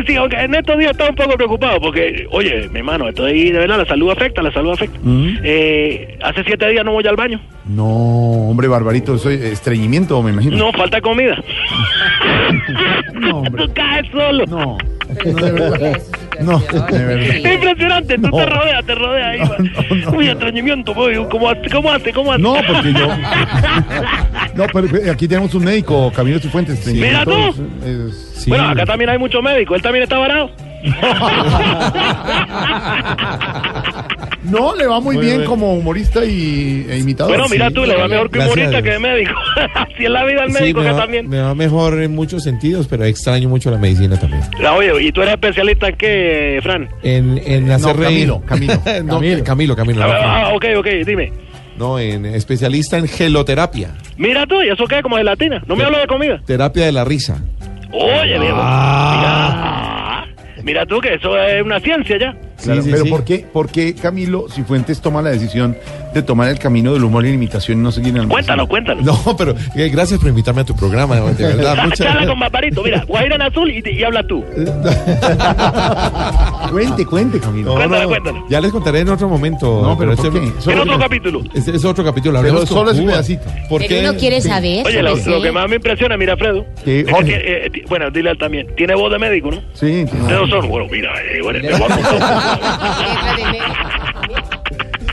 [0.05, 3.59] sí, aunque en estos días estaba un poco preocupado porque, oye, mi hermano, estoy de
[3.59, 4.99] verdad, la salud afecta, la salud afecta.
[5.01, 5.37] Mm.
[5.41, 7.39] Eh, hace siete días no voy al baño.
[7.65, 7.85] No,
[8.49, 10.57] hombre, Barbarito, eso es estreñimiento, me imagino.
[10.57, 11.41] No, falta comida.
[13.13, 13.67] No, hombre.
[13.67, 14.45] Tú caes solo.
[14.47, 14.77] No,
[15.25, 16.01] no de verdad.
[16.41, 16.59] No,
[16.91, 17.35] de verdad.
[17.35, 19.39] Es impresionante, tú te rodeas, te rodeas ahí.
[19.39, 20.11] va.
[20.11, 21.15] Uy, estreñimiento, voy.
[21.29, 21.69] ¿Cómo hace?
[21.69, 22.13] ¿Cómo hace?
[22.13, 22.41] ¿Cómo hace?
[22.41, 23.07] No, porque yo.
[24.55, 26.85] No, pero aquí tenemos un médico, Camilo Cifuentes.
[26.87, 27.31] Mira tú.
[27.83, 28.49] Eh, sí.
[28.49, 29.75] Bueno, acá también hay muchos médicos.
[29.77, 30.51] Él también está varado.
[34.49, 35.49] No, le va muy, Muy bien bien.
[35.49, 37.33] como humorista y, e imitador.
[37.33, 37.73] Bueno, mira Sí.
[37.73, 39.33] tú, le va mejor que humorista a que de médico.
[39.75, 41.29] Así es la vida del Sí, médico me que va, también.
[41.29, 44.41] me va mejor en muchos sentidos, pero extraño mucho la medicina también.
[44.59, 46.87] La, oye, ¿y tú eres especialista en qué, Fran?
[47.03, 48.27] En, en hacer No, reír.
[48.27, 48.73] Camilo, Camilo.
[49.03, 50.03] No, Camilo, Camilo.
[50.03, 51.31] Ah, no, ah, ok, ok, dime.
[51.77, 53.95] No, en especialista en geloterapia.
[54.17, 55.01] Mira tú, ¿y eso qué?
[55.03, 55.61] Como de latina.
[55.67, 56.41] No me hablo de comida.
[56.45, 57.39] Terapia de la risa.
[57.91, 58.57] Oye, viejo.
[58.59, 60.25] Ah.
[60.55, 62.35] Mira, mira tú que eso es una ciencia ya.
[62.63, 63.09] Claro, sí, pero sí.
[63.09, 65.77] ¿por, qué, ¿por qué Camilo Cifuentes toma la decisión
[66.13, 68.67] de tomar el camino del humor y la imitación y no seguir en el Cuéntanos,
[68.67, 69.03] cuéntanos.
[69.05, 71.77] No, pero eh, gracias por invitarme a tu programa, de verdad.
[71.83, 74.43] muchas Charla con Barbarito, mira, Guajira en azul y, y habla tú.
[76.71, 77.69] Cuente, cuente, Camilo.
[77.69, 78.39] No, Cuéntale, no, cuéntale.
[78.49, 79.81] Ya les contaré en otro momento.
[79.83, 80.51] No, pero ¿por este- qué?
[80.61, 81.41] solo En otro capítulo.
[81.53, 82.41] Es, es otro capítulo.
[82.41, 83.43] Pero solo es un pedacito.
[83.69, 84.09] ¿Por Pero qué?
[84.09, 84.49] uno quiere Sí.
[84.49, 84.85] saber.
[84.85, 86.35] Oye, lo, que más me impresiona, mira,
[86.85, 88.67] que, eh, bueno, dile a él también.
[88.75, 89.61] Tiene voz de médico, ¿no?
[89.73, 90.03] Sí.
[90.03, 91.59] Ustedes son, bueno, mira, eh, bueno,
[92.55, 94.06] te voy a contar.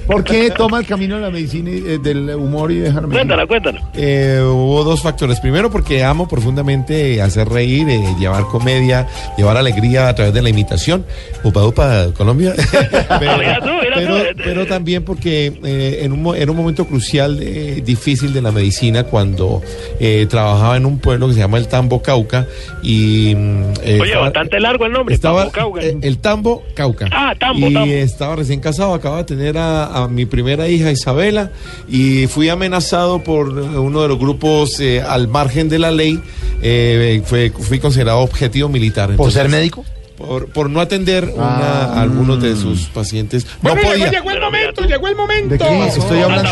[0.07, 3.47] ¿Por qué toma el camino de la medicina y eh, del humor y dejar Cuéntala,
[3.47, 3.81] cuéntala.
[3.95, 5.41] Eh, hubo dos factores.
[5.41, 10.49] Primero, porque amo profundamente hacer reír, eh, llevar comedia, llevar alegría a través de la
[10.51, 11.05] imitación.
[11.43, 12.55] Upa, upa, Colombia.
[13.19, 14.25] pero, Mira tú, mira pero, tú.
[14.45, 19.05] pero también porque eh, en un, era un momento crucial, eh, difícil de la medicina,
[19.05, 19.63] cuando
[20.01, 22.47] eh, trabajaba en un pueblo que se llama el Tambo Cauca.
[22.83, 25.15] Y, mm, eh, Oye, estaba- bastante largo el nombre.
[25.15, 25.81] estaba Tambo Cauca.
[25.83, 27.09] eh, el Tambo Cauca.
[27.13, 27.91] Ah, Tambo, y Tambo.
[27.93, 31.51] estaba recién casado, acaba de tener a, a mi primera hija Isabela
[31.89, 36.21] y fui amenazado por uno de los grupos eh, al margen de la ley.
[36.63, 39.07] eh, fue, fui considerado objetivo militar.
[39.09, 39.85] ¿Por Entonces, ser médico?
[40.17, 41.93] Por, por no atender una- Ah.
[41.99, 43.45] a algunos de sus pacientes.
[43.63, 44.11] No Bueno, llegó, podía.
[44.11, 45.49] llegó el momento, llegó el momento.
[45.49, 45.87] ¿De qué?
[45.89, 46.51] Estoy hablando-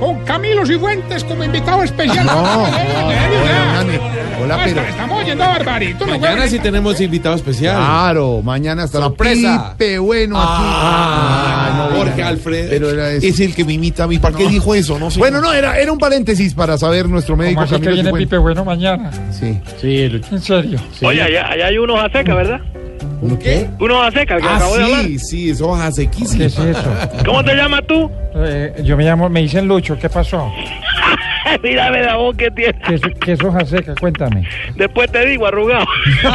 [0.00, 2.24] Con Camilo Cifuentes como invitado especial.
[2.24, 4.02] No, Ah, no, en serio,
[4.42, 6.06] hola, Ah, pero- Estamos oyendo a Barbarito.
[6.06, 7.76] no Mañana sí tenemos invitado especial.
[7.76, 9.74] Claro, mañana estará Sorpresa.
[9.76, 10.48] Pipe bueno aquí.
[10.50, 12.22] Ah, no Jorge.
[12.22, 13.26] Alfredo Pero era eso.
[13.26, 14.18] es el que me imita a mí.
[14.18, 14.98] ¿Para qué dijo eso?
[14.98, 15.18] No sé.
[15.18, 18.18] Bueno, no, era, era un paréntesis para saber nuestro médico ¿Cómo así que Camilo viene.
[18.18, 19.10] Pipe Bueno mañana?
[19.30, 19.60] Sí.
[19.82, 20.78] En serio.
[21.02, 22.60] Oye, allá, allá hay unos a seca, ¿verdad?
[23.20, 23.68] ¿Un qué?
[23.78, 25.02] Unos a seca, que Ah, acabo de hablar.
[25.04, 26.44] sí, sí, eso hoja ¿Qué sequísima.
[26.44, 26.94] es eso?
[27.24, 28.10] ¿Cómo te llamas tú?
[28.34, 30.50] Eh, yo me llamo, me dicen Lucho, ¿qué pasó?
[31.62, 32.78] Mírame la voz que tiene.
[32.86, 33.94] ¿Qué es, qué es hoja seca?
[34.00, 34.46] Cuéntame.
[34.76, 35.84] Después te digo, arrugado.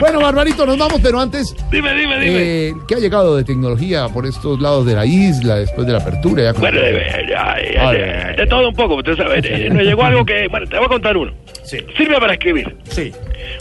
[0.00, 2.38] Bueno, Barbarito, nos vamos, pero antes, dime, dime, dime.
[2.68, 5.98] eh, ¿qué ha llegado de tecnología por estos lados de la isla después de la
[5.98, 6.42] apertura?
[6.42, 9.40] Ya Bueno, eh, de, de todo un poco, usted sabe.
[9.44, 11.32] eh, Nos llegó algo que, bueno, te voy a contar uno.
[11.62, 12.74] Sirve para escribir.
[12.88, 13.12] Sí.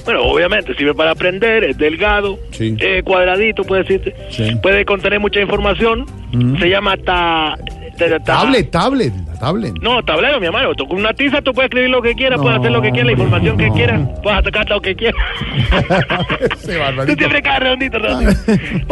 [0.05, 2.75] Bueno, obviamente sirve para aprender, es delgado, Sí.
[2.79, 4.15] eh, cuadradito, puede decirte.
[4.29, 4.55] Sí.
[4.61, 6.05] Puede contener mucha información.
[6.59, 7.55] Se llama ta,
[7.99, 9.73] ta- ta- Tablet, tablet, la tablet.
[9.81, 10.73] No, tablero, mi hermano.
[10.75, 12.89] Tú Con una tiza tú puedes escribir lo que quieras, No, puedes hacer lo que
[12.91, 15.21] quieras, la información que quieras, puedes sacar lo que quieras.
[16.51, 18.39] Ese Tú siempre caes redondito, redondito.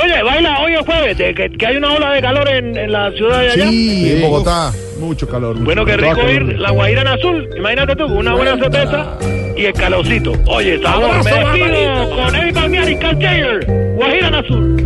[0.02, 2.92] Oye, baila hoy es jueves, de que, que hay una ola de calor en, en
[2.92, 3.70] la ciudad de allá.
[3.70, 4.72] Sí, en Bogotá.
[5.00, 5.54] Mucho calor.
[5.54, 7.48] mucho Bueno, qué rico ir, la Guaira en azul.
[7.56, 9.18] Imagínate tú, una buena cerveza
[9.56, 10.34] y el calorcito.
[10.48, 13.66] Oye, sabor, me despido con Eddie Palmieri y Carl Jager.
[13.96, 14.77] Guajira en azul.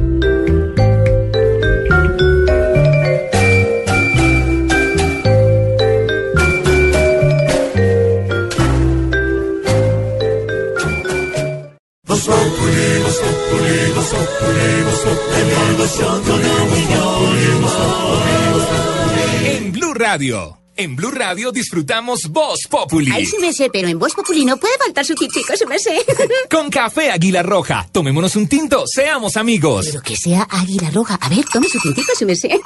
[19.46, 20.58] En Blue Radio.
[20.76, 23.12] En Blue Radio disfrutamos Voz Populi.
[23.14, 25.78] Ay, sí me sé, pero en Voz Populi no puede faltar su tintico, sí me
[25.78, 26.04] sé.
[26.50, 27.88] Con café Águila Roja.
[27.92, 29.88] Tomémonos un tinto, seamos amigos.
[29.90, 31.16] Pero que sea águila roja.
[31.22, 32.50] A ver, tome su tintico, sí me sé.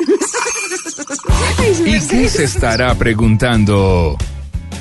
[1.58, 2.08] Ay, sí me ¿Y sé.
[2.22, 4.18] qué se estará preguntando?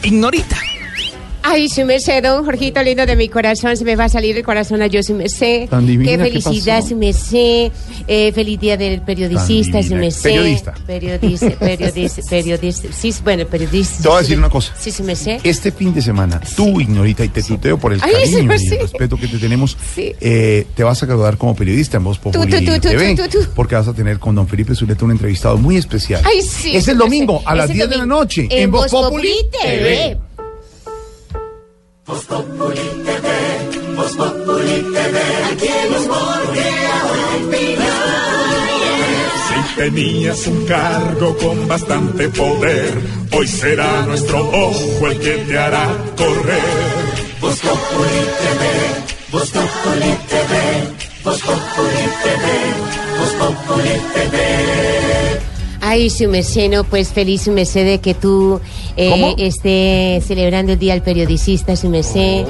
[0.02, 0.58] Ignorita.
[1.46, 4.42] Ay, su merced, don Jorgito lindo de mi corazón, se me va a salir el
[4.42, 5.68] corazón a yo, su merced.
[5.68, 6.88] Tan divina, Qué ¿qué felicidad, pasó?
[6.88, 7.70] su merced.
[8.08, 10.00] Eh, feliz día del periodicista, su divina.
[10.00, 10.22] merced.
[10.22, 10.74] Periodista.
[10.86, 12.88] Periodista, periodista, periodista.
[12.92, 14.02] Sí, bueno, periodista.
[14.02, 14.72] Te voy a decir una cosa.
[14.78, 15.40] Sí, su merced.
[15.44, 18.26] Este fin de semana, tú, Ignorita, y te tuteo por el Ay, cariño
[18.58, 18.74] sí, y sí.
[18.76, 20.12] el respeto que te tenemos, Sí.
[20.22, 23.22] eh, te vas a graduar como periodista en Voz Populi tú, tú, tú, TV, tú,
[23.28, 23.46] tú, tú.
[23.54, 26.22] porque vas a tener con don Felipe Zuleta un entrevistado muy especial.
[26.24, 26.74] Ay, sí.
[26.74, 30.16] Es el domingo a las Es el 10 de la noche en, Voz Populi TV.
[39.46, 42.92] Si tenías un cargo con bastante poder,
[43.32, 45.86] hoy será nuestro ojo el que te hará
[46.16, 46.60] correr.
[47.40, 48.62] Voz Voz Populi TV,
[49.32, 50.52] Voz Populi TV,
[51.24, 52.44] Voz Populi TV,
[53.18, 55.13] Voz Populi TV.
[55.86, 58.58] Ay, su merced, no, pues feliz su merced de que tú
[58.96, 59.34] eh, ¿Cómo?
[59.36, 62.46] esté celebrando el Día del Periodista, su merced.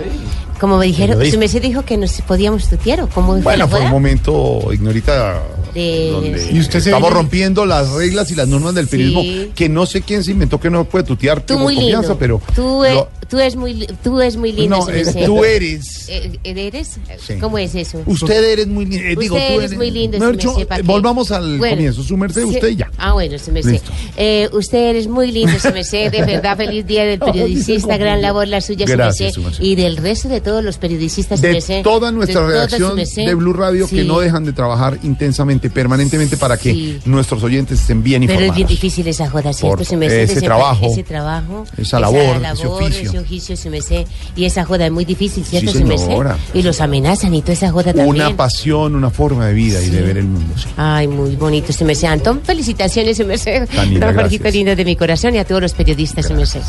[0.65, 3.91] Como me dijeron, su merced dijo que nos podíamos tutear, ¿o cómo Bueno, fue un
[3.91, 5.43] momento, ignorita,
[5.75, 9.51] De- donde Y usted estamos rompiendo las reglas y las normas del periodismo, Sí.
[9.55, 12.19] que no sé quién se inventó que no puede tutear Tú muy confianza, lindo.
[12.19, 14.77] pero tú, e- lo- tú es muy, tú es muy lindo.
[14.79, 16.09] No, eh, tú eres.
[16.09, 16.97] Eh, ¿Eres?
[17.27, 17.35] Sí.
[17.41, 18.01] ¿Cómo es eso?
[18.07, 19.21] usted eres muy lindo.
[19.21, 21.75] Digo, tú eres eres muy lindo, Mejor su dicho, merced, ¿pa' eh, volvamos al Bueno,
[21.77, 22.03] comienzo.
[22.05, 22.91] Su merced, usted ya.
[22.97, 23.81] Ah, bueno, su merced.
[24.17, 26.11] Eh, usted eres muy lindo, su merced.
[26.13, 27.97] De verdad, feliz día del periodista.
[27.99, 29.35] Gran labor la suya, su Gracias, merced.
[29.35, 29.65] su merced.
[29.65, 33.89] Y del resto de todos los periodistas, de toda nuestra De redacción de Blue Radio
[33.89, 37.01] que no dejan de trabajar intensamente, permanentemente para que Sí.
[37.07, 38.57] nuestros oyentes estén bien Pero es informados.
[38.57, 39.85] bien difícil esa joda, ¿cierto?
[39.85, 41.65] Por ese trabajo, Ese trabajo.
[41.77, 43.09] esa labor, esa ese oficio.
[43.09, 44.07] ese oficio, su merced.
[44.37, 46.37] Y esa joda es muy difícil, ¿cierto, Sí, señora.
[46.53, 48.09] Y los amenazan y toda esa joda también.
[48.09, 50.55] Una pasión, una forma de vida y de ver el mundo.
[50.77, 52.09] Ay, muy bonito, su merced.
[52.09, 54.55] Antón, felicitaciones, Don Jorgito gracias.
[54.55, 56.61] lindo de mi corazón y a todos los periodistas, su merced.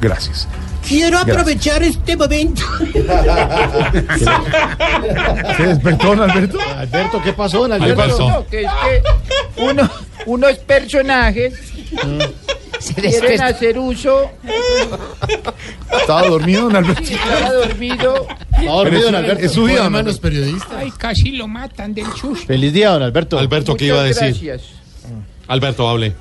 [0.00, 0.48] Gracias.
[0.86, 1.36] Quiero Gracias.
[1.36, 2.62] aprovechar este momento.
[5.56, 6.58] ¿Se despertó, don Alberto?
[6.60, 8.02] Alberto, ¿qué pasó, don Alberto.
[8.02, 8.28] Alberto?
[8.28, 9.90] No, que es que uno,
[10.26, 11.54] unos personajes
[12.94, 14.30] quieren hacer uso,
[16.00, 17.02] ¿Estaba dormido, don Alberto?
[17.02, 18.26] estaba dormido.
[18.52, 19.44] Está dormido, don Alberto.
[19.44, 20.22] Es su día, don Hermanos Alberto.
[20.22, 20.72] periodistas.
[20.78, 22.46] Ay, casi lo matan del susto.
[22.46, 23.38] Feliz día, don Alberto.
[23.38, 24.28] Alberto, ¿qué iba a decir?
[24.28, 24.62] Gracias.
[25.48, 26.12] Alberto, hable.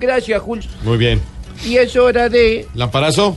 [0.00, 0.68] Gracias, Julio.
[0.82, 1.20] Muy bien.
[1.64, 2.68] Y es hora de...
[2.74, 3.36] ¿Lamparazo?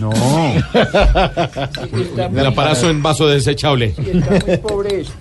[0.00, 0.10] No.
[0.74, 3.94] Está muy- Lamparazo en vaso desechable.
[3.98, 5.14] y está muy pobre esto.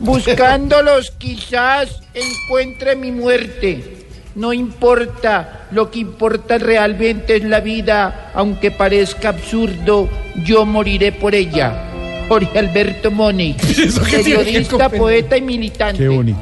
[0.00, 3.98] Buscándolos quizás encuentre mi muerte.
[4.34, 10.08] No importa, lo que importa realmente es la vida, aunque parezca absurdo,
[10.44, 11.91] yo moriré por ella.
[12.32, 13.54] Jorge Alberto Moni,
[14.10, 15.98] periodista, poeta y militante.
[16.02, 16.38] Qué bonito.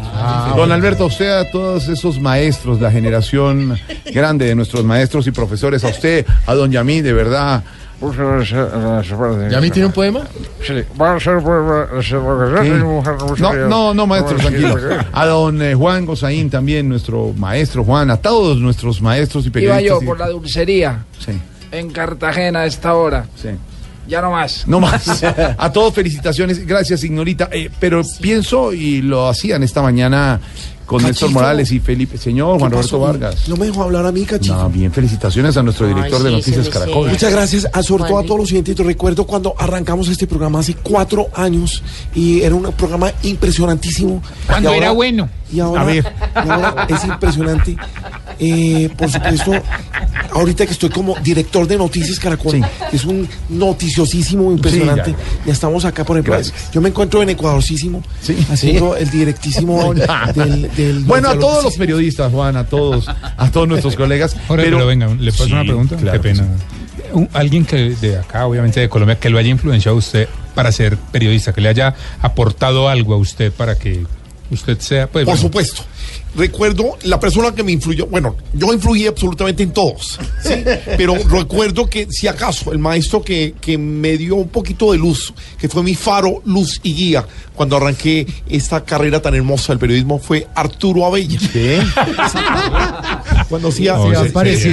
[0.54, 3.76] Don Alberto, a usted, a todos esos maestros, la generación
[4.12, 7.64] grande de nuestros maestros y profesores, a usted, a don Yamí, de verdad.
[9.50, 10.20] ¿Yamí tiene un poema?
[10.64, 11.42] Sí, va a ser.
[11.42, 11.88] No,
[13.68, 14.76] no, no, maestro, tranquilo.
[15.12, 19.54] A don eh, Juan Gozaín también, nuestro maestro Juan, a todos nuestros maestros y Iba
[19.54, 19.98] periodistas.
[19.98, 21.32] yo y- por la dulcería Sí,
[21.72, 23.26] en Cartagena a esta hora.
[23.34, 23.48] sí.
[24.10, 24.66] Ya no más.
[24.66, 25.22] No más.
[25.56, 26.66] A todos felicitaciones.
[26.66, 27.48] Gracias, Ignorita.
[27.52, 30.40] Eh, pero pienso, y lo hacían esta mañana
[30.90, 31.40] con Néstor Cachito.
[31.40, 32.18] Morales y Felipe.
[32.18, 33.48] Señor Juan Roberto Vargas.
[33.48, 34.56] No me dejó hablar a mí, cachito.
[34.56, 36.68] No, bien, felicitaciones a nuestro Ay, director de sí, Noticias.
[36.68, 37.08] Caracol.
[37.10, 38.76] Muchas gracias, a, sobre todo a todos los oyentes.
[38.76, 41.82] Recuerdo cuando arrancamos este programa hace cuatro años
[42.14, 44.20] y era un programa impresionantísimo.
[44.46, 45.28] Cuando era bueno.
[45.52, 46.12] Y ahora, A ver.
[46.44, 47.76] y ahora es impresionante.
[48.38, 49.52] Eh, por supuesto,
[50.32, 52.60] ahorita que estoy como director de Noticias Caracol, Sí.
[52.92, 55.10] es un noticiosísimo impresionante.
[55.10, 55.52] Sí, ya.
[55.52, 56.34] estamos acá, por ejemplo.
[56.34, 56.70] Gracias.
[56.72, 58.36] Yo me encuentro en Ecuadorcísimo, Sí.
[58.50, 60.70] haciendo el directísimo del, del-
[61.04, 64.36] Bueno, a todos los periodistas, Juan, a todos, a todos nuestros colegas.
[64.48, 65.96] Jorge, pero, venga, ¿le Sí, una pregunta?
[65.96, 66.46] claro Qué pena.
[67.12, 70.70] Un- alguien que de acá, obviamente de Colombia, que lo haya influenciado a usted para
[70.72, 74.04] ser periodista, que le haya aportado algo a usted para que
[74.50, 75.82] usted sea, pues, Por bueno, supuesto.
[76.36, 80.54] Recuerdo la persona que me influyó, bueno, yo influí absolutamente en todos, ¿sí?
[80.96, 85.34] pero recuerdo que si acaso el maestro que, que me dio un poquito de luz,
[85.58, 90.18] que fue mi faro, luz y guía cuando arranqué esta carrera tan hermosa del periodismo
[90.18, 91.38] fue Arturo Abella.
[91.52, 91.82] ¿Qué?
[93.48, 94.68] Cuando hacía, No, me- pues sí,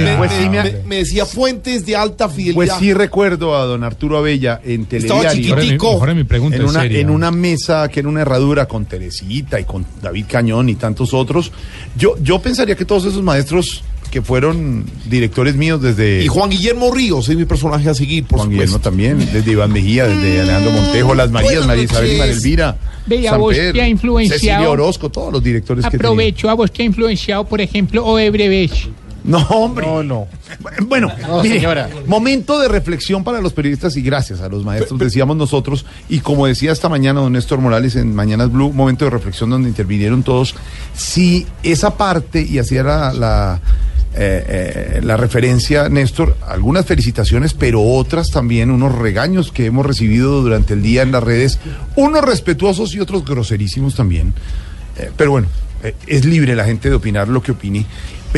[0.48, 2.54] me- me- decía fuentes de alta fidelidad.
[2.54, 5.56] Pues sí recuerdo a don Arturo Abella en Estaba Telediario.
[5.56, 5.98] Mi, chiquitico.
[5.98, 7.00] Jorge, mi pregunta En es una, seria.
[7.00, 11.12] en una mesa que era una herradura con Teresita y con David Cañón y tantos
[11.12, 11.47] otros.
[11.96, 16.92] Yo, yo pensaría que todos esos maestros que fueron directores míos desde Y Juan Guillermo
[16.92, 18.78] Ríos es mi personaje a seguir, por Juan supuesto.
[18.78, 22.18] Guillermo también, desde Iván Mejía, desde Alejandro Montejo, Las Marías, María Isabel y.
[22.18, 22.78] María Elvira.
[23.06, 24.40] Ve, a vos Pedro, te ha influenciado.
[24.40, 25.96] Cecilia Orozco, todos los directores que.
[25.96, 28.88] Aprovecho a vos te ha influenciado, por ejemplo, Odebrecht.
[29.28, 29.86] No, hombre.
[29.86, 30.26] No, no.
[30.86, 31.90] Bueno, No, mire, señora.
[32.06, 36.46] momento de reflexión para los periodistas y gracias a los maestros, decíamos nosotros, y como
[36.46, 40.54] decía esta mañana don Néstor Morales en Mañanas Blue, momento de reflexión donde intervinieron todos,
[40.94, 43.60] si esa parte, y así era la,
[44.14, 50.40] eh, eh, la referencia, Néstor, algunas felicitaciones, pero otras también, unos regaños que hemos recibido
[50.40, 51.58] durante el día en las redes,
[51.96, 54.32] unos respetuosos y otros groserísimos también.
[54.96, 55.48] Eh, pero bueno,
[55.84, 57.86] eh, es libre la gente de opinar lo que opine,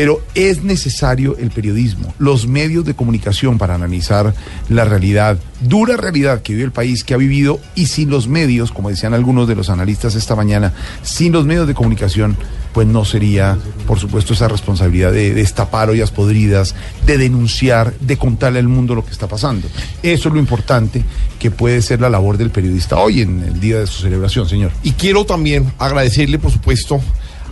[0.00, 4.32] pero es necesario el periodismo, los medios de comunicación para analizar
[4.70, 8.72] la realidad, dura realidad que vive el país, que ha vivido, y sin los medios,
[8.72, 10.72] como decían algunos de los analistas esta mañana,
[11.02, 12.34] sin los medios de comunicación,
[12.72, 16.74] pues no sería, por supuesto, esa responsabilidad de, destapar ollas podridas,
[17.04, 19.68] de denunciar, de contarle al mundo lo que está pasando.
[20.02, 21.04] Eso es lo importante
[21.38, 24.72] que puede ser la labor del periodista hoy en el día de su celebración, señor.
[24.82, 27.02] Y quiero también agradecerle, por supuesto,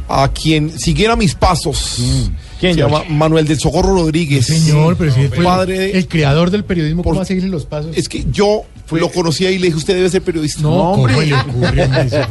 [0.08, 1.96] a quien siguiera mis pasos.
[2.58, 3.04] ¿Quién, Se llama?
[3.08, 4.46] Manuel del Socorro Rodríguez.
[4.46, 7.50] Señor, pero si fue padre de- el creador del periodismo, ¿cómo Por- va a seguirle
[7.50, 7.96] los pasos?
[7.96, 10.62] Es que yo lo conocí ahí y le dije, usted debe ser periodista.
[10.62, 11.34] No, ¿cómo le ocurre?
[11.34, 11.84] hombre?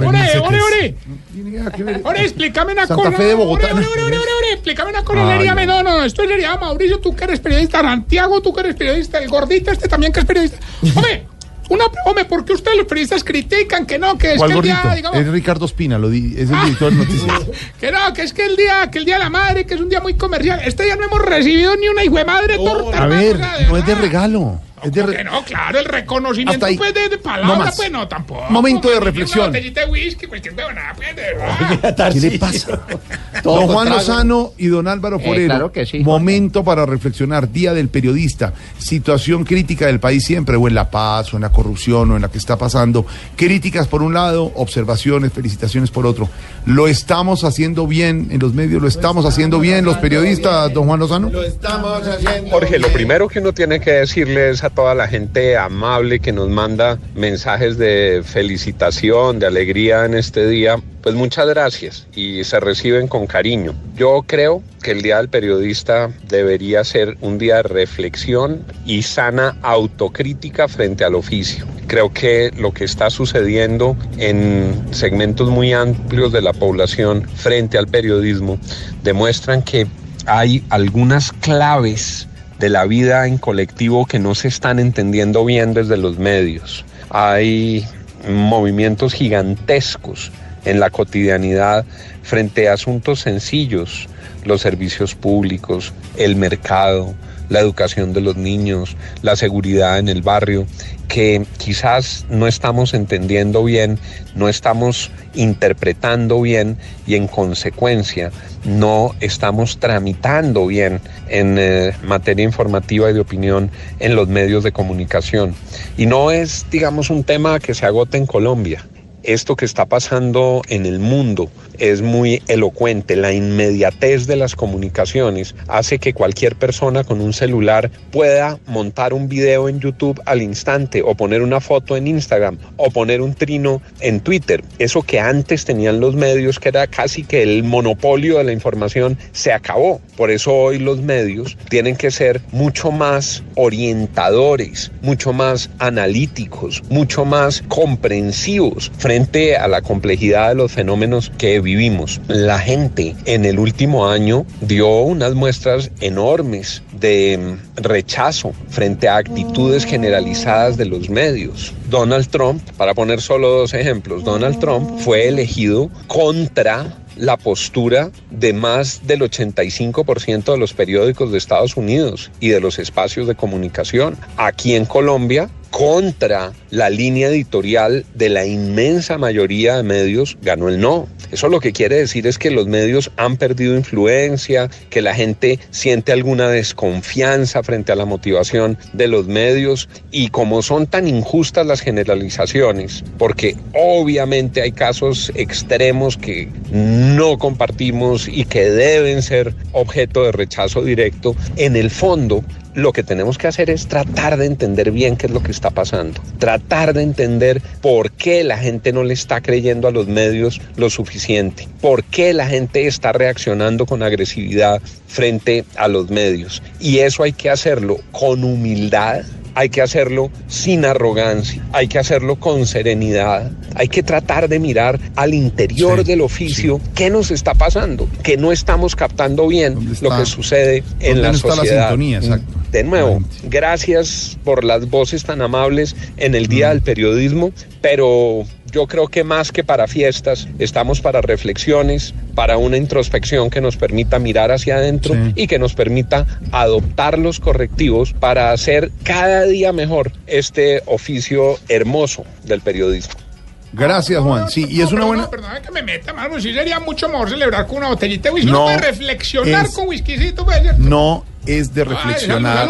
[0.05, 0.21] Ore,
[0.59, 0.95] ore,
[1.33, 1.81] 1700.
[1.81, 2.01] ore.
[2.03, 3.17] Ore, explícame una Santa cosa.
[3.17, 3.67] Fe de Bogotá.
[3.73, 5.27] Ore, ore, ore, explícame una cosa.
[5.29, 5.83] Ay, Seríame, no.
[5.83, 7.81] no, no, esto sería Mauricio, tú que eres periodista.
[7.81, 9.19] Santiago, tú que eres periodista.
[9.19, 10.57] El gordito este también que es periodista.
[10.95, 11.25] Hombre,
[11.69, 14.63] una, hombre, ¿por qué ustedes los periodistas critican que no, que es ¿Cuál que el
[14.63, 17.41] día, digamos, Es Ricardo Espina, lo di- es el director de noticias.
[17.79, 19.79] que no, que es que el día, que el día de la madre, que es
[19.81, 20.61] un día muy comercial.
[20.65, 23.03] Este día no hemos recibido ni una hijo de madre torta.
[23.03, 23.39] A ver,
[23.69, 24.61] no es de regalo.
[24.83, 26.77] Es de ¿Cómo re- que no, claro, el reconocimiento Hasta ahí.
[26.77, 28.45] pues de, de No palabra, pues no, tampoco.
[28.49, 29.49] Momento de Pues, reflexión.
[29.49, 32.13] Una de whisky, cualquier huevonada, pues, de verdad.
[32.13, 32.79] ¿Qué le pasa?
[33.43, 33.89] Don Juan.
[33.89, 35.47] Lozano y don Álvaro Eh, Forero.
[35.47, 37.51] claro que sí, Momento para reflexionar.
[37.51, 38.53] Día del periodista.
[38.77, 42.21] Situación crítica del país siempre, o en la paz, o en la corrupción, o en
[42.21, 43.05] la que está pasando.
[43.35, 46.29] Críticas por un lado, observaciones, felicitaciones por otro.
[46.65, 48.81] ¿Lo estamos haciendo bien en los medios?
[48.81, 51.31] ¿Lo estamos haciendo bien los periodistas, don Juan Lozano?
[51.41, 52.49] estamos haciendo.
[52.51, 56.31] Jorge, lo primero que uno tiene que decirle es a toda la gente amable que
[56.31, 62.59] nos manda mensajes de felicitación, de alegría en este día, pues muchas gracias y se
[62.59, 63.73] reciben con cariño.
[63.95, 69.57] Yo creo que el Día del Periodista debería ser un día de reflexión y sana
[69.61, 71.65] autocrítica frente al oficio.
[71.87, 77.87] Creo que lo que está sucediendo en segmentos muy amplios de la población frente al
[77.87, 78.59] periodismo
[79.03, 79.87] demuestran que
[80.25, 82.27] hay algunas claves
[82.59, 86.85] de la vida en colectivo que no se están entendiendo bien desde los medios.
[87.09, 87.85] Hay
[88.27, 90.31] movimientos gigantescos
[90.65, 91.85] en la cotidianidad
[92.23, 94.07] frente a asuntos sencillos,
[94.43, 97.13] los servicios públicos, el mercado,
[97.49, 100.65] la educación de los niños, la seguridad en el barrio,
[101.07, 103.97] que quizás no estamos entendiendo bien,
[104.35, 108.31] no estamos interpretando bien y en consecuencia
[108.65, 110.99] no estamos tramitando bien
[111.29, 115.55] en eh, materia informativa y de opinión en los medios de comunicación.
[115.97, 118.85] Y no es, digamos, un tema que se agote en Colombia.
[119.23, 123.15] Esto que está pasando en el mundo es muy elocuente.
[123.15, 129.27] La inmediatez de las comunicaciones hace que cualquier persona con un celular pueda montar un
[129.27, 133.81] video en YouTube al instante o poner una foto en Instagram o poner un trino
[133.99, 134.63] en Twitter.
[134.79, 139.17] Eso que antes tenían los medios, que era casi que el monopolio de la información,
[139.31, 140.01] se acabó.
[140.15, 147.25] Por eso hoy los medios tienen que ser mucho más orientadores, mucho más analíticos, mucho
[147.25, 152.21] más comprensivos frente a la complejidad de los fenómenos que vivimos.
[152.29, 159.17] La gente en el último año dio unas muestras enormes de mm, rechazo frente a
[159.17, 161.73] actitudes generalizadas de los medios.
[161.89, 168.53] Donald Trump, para poner solo dos ejemplos, Donald Trump fue elegido contra la postura de
[168.53, 174.17] más del 85% de los periódicos de Estados Unidos y de los espacios de comunicación.
[174.37, 180.79] Aquí en Colombia, contra la línea editorial de la inmensa mayoría de medios, ganó el
[180.79, 181.07] no.
[181.31, 185.59] Eso lo que quiere decir es que los medios han perdido influencia, que la gente
[185.71, 191.65] siente alguna desconfianza frente a la motivación de los medios y como son tan injustas
[191.65, 200.23] las generalizaciones, porque obviamente hay casos extremos que no compartimos y que deben ser objeto
[200.23, 202.43] de rechazo directo, en el fondo
[202.77, 205.71] lo que tenemos que hacer es tratar de entender bien qué es lo que está
[205.71, 210.61] pasando, tratar de entender por qué la gente no le está creyendo a los medios
[210.75, 216.61] lo suficiente, por qué la gente está reaccionando con agresividad frente a los medios.
[216.79, 219.23] Y eso hay que hacerlo con humildad,
[219.57, 224.99] hay que hacerlo sin arrogancia, hay que hacerlo con serenidad, hay que tratar de mirar
[225.15, 230.27] al interior del oficio qué nos está pasando, que no estamos captando bien lo que
[230.27, 231.89] sucede en ¿Dónde la no está la sociedad.
[231.89, 232.17] sintonía?
[232.19, 232.53] Exacto.
[232.71, 237.51] De nuevo, gracias por las voces tan amables en el Día del Periodismo,
[237.81, 243.61] pero yo creo que más que para fiestas, estamos para reflexiones, para una introspección que
[243.61, 249.43] nos permita mirar hacia adentro y que nos permita adoptar los correctivos para hacer cada
[249.43, 253.26] día mejor este oficio hermoso del periodismo.
[253.73, 254.49] Gracias, Juan.
[254.49, 255.29] Sí, y es una buena.
[255.29, 256.39] Perdón que me meta, mano.
[256.39, 258.51] Sí sería mucho mejor celebrar con una botellita de whisky.
[258.51, 260.81] No, reflexionar es- con whiskycito, pues, ¿cierto?
[260.81, 262.65] No es de reflexionar.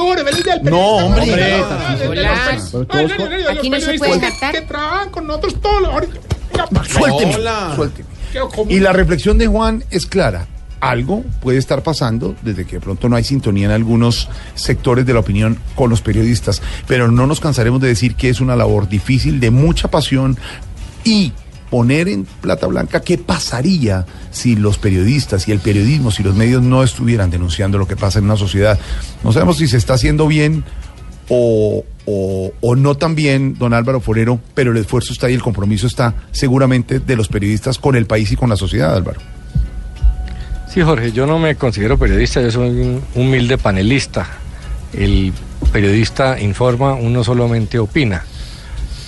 [0.63, 1.63] No, hombre.
[3.49, 4.53] Aquí no se puede cantar.
[4.53, 5.91] Que trabajan con nosotros todos los...
[6.89, 7.33] Suélteme,
[7.75, 8.07] suélteme.
[8.69, 10.47] Y la reflexión de Juan es clara.
[10.79, 15.13] Algo puede estar pasando desde que de pronto no hay sintonía en algunos sectores de
[15.13, 18.87] la opinión con los periodistas, pero no nos cansaremos de decir que es una labor
[18.87, 20.37] difícil, de mucha pasión
[21.07, 21.31] y
[21.69, 26.61] poner en plata blanca qué pasaría si los periodistas y el periodismo, si los medios
[26.61, 28.79] no estuvieran denunciando lo que pasa en una sociedad.
[29.23, 30.63] No sabemos si se está haciendo bien
[31.29, 35.87] o, o, no tan bien, don Álvaro Forero, pero el esfuerzo está ahí, el compromiso
[35.87, 39.19] está seguramente de los periodistas con el país y con la sociedad, Álvaro.
[40.73, 44.27] Sí, Jorge, yo no me considero periodista, yo soy un humilde panelista.
[44.93, 45.33] El
[45.73, 48.23] periodista informa, uno solamente opina.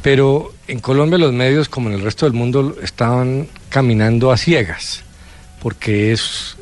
[0.02, 5.04] Pero en Colombia los medios, como en el resto del mundo, estaban caminando a ciegas,
[5.62, 6.56] porque es,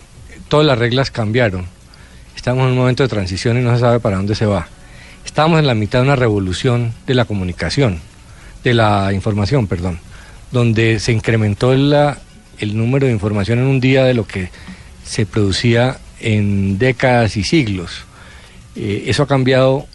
[0.48, 1.66] todas las reglas cambiaron.
[2.36, 4.68] Estamos en un momento de transición y no se sabe para dónde se va.
[5.26, 8.00] Estamos en la mitad de una revolución de la comunicación,
[8.64, 10.00] de la información, perdón,
[10.52, 12.18] donde se incrementó la-
[12.60, 14.50] el número de información en un día de lo que
[15.04, 18.04] se producía en décadas y siglos.
[18.76, 19.86] Eh, eso ha cambiado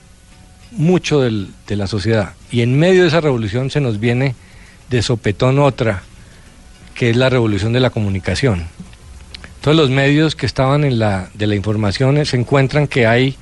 [0.76, 2.34] mucho del- de la sociedad.
[2.50, 4.34] Y en medio de esa revolución se nos viene
[4.90, 6.02] de sopetón otra,
[6.94, 8.64] que es la revolución de la comunicación.
[9.60, 13.36] Todos los medios que estaban en la de la información eh, se encuentran que hay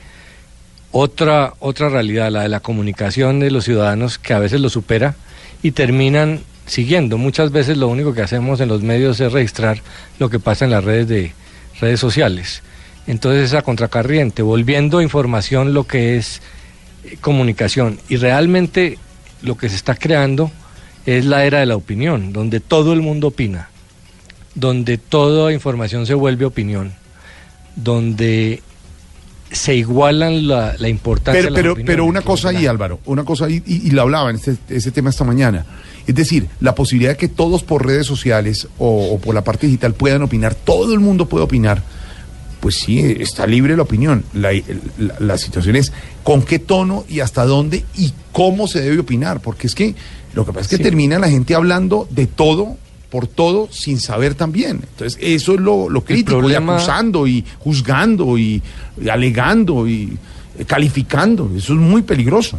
[0.93, 5.15] otra otra realidad, la de la comunicación de los ciudadanos que a veces lo supera
[5.63, 7.17] y terminan siguiendo.
[7.17, 9.81] Muchas veces lo único que hacemos en los medios es registrar
[10.19, 11.33] lo que pasa en las redes de
[11.81, 12.63] redes sociales.
[13.07, 16.43] Entonces esa contracorriente, volviendo información lo que es
[17.21, 18.99] comunicación y realmente
[19.43, 20.51] lo que se está creando
[21.07, 23.71] es la era de la opinión, donde todo el mundo opina,
[24.55, 26.93] donde toda información se vuelve opinión,
[27.77, 28.63] donde
[29.51, 33.47] se igualan la, la importancia Pero, de pero, pero una cosa ahí, Álvaro, una cosa
[33.47, 35.67] ahí, y, y lo hablaba en este, ese tema esta mañana.
[36.07, 39.67] Es decir, la posibilidad de que todos por redes sociales o, o por la parte
[39.67, 41.83] digital puedan opinar, todo el mundo puede opinar,
[42.61, 44.23] pues sí, está libre la opinión.
[44.35, 44.51] La,
[44.99, 45.93] la- la situación es
[46.23, 49.95] con qué tono y hasta dónde y cómo se debe opinar, porque es que
[50.35, 50.83] lo que pasa es que Sí.
[50.83, 52.77] termina la gente hablando de todo
[53.11, 54.81] por todo sin saber también.
[54.93, 58.63] Entonces, eso es lo, lo crítico, problema- y acusando y juzgando y,
[59.03, 60.17] y alegando y
[60.59, 61.51] eh, calificando.
[61.57, 62.59] Eso es muy peligroso.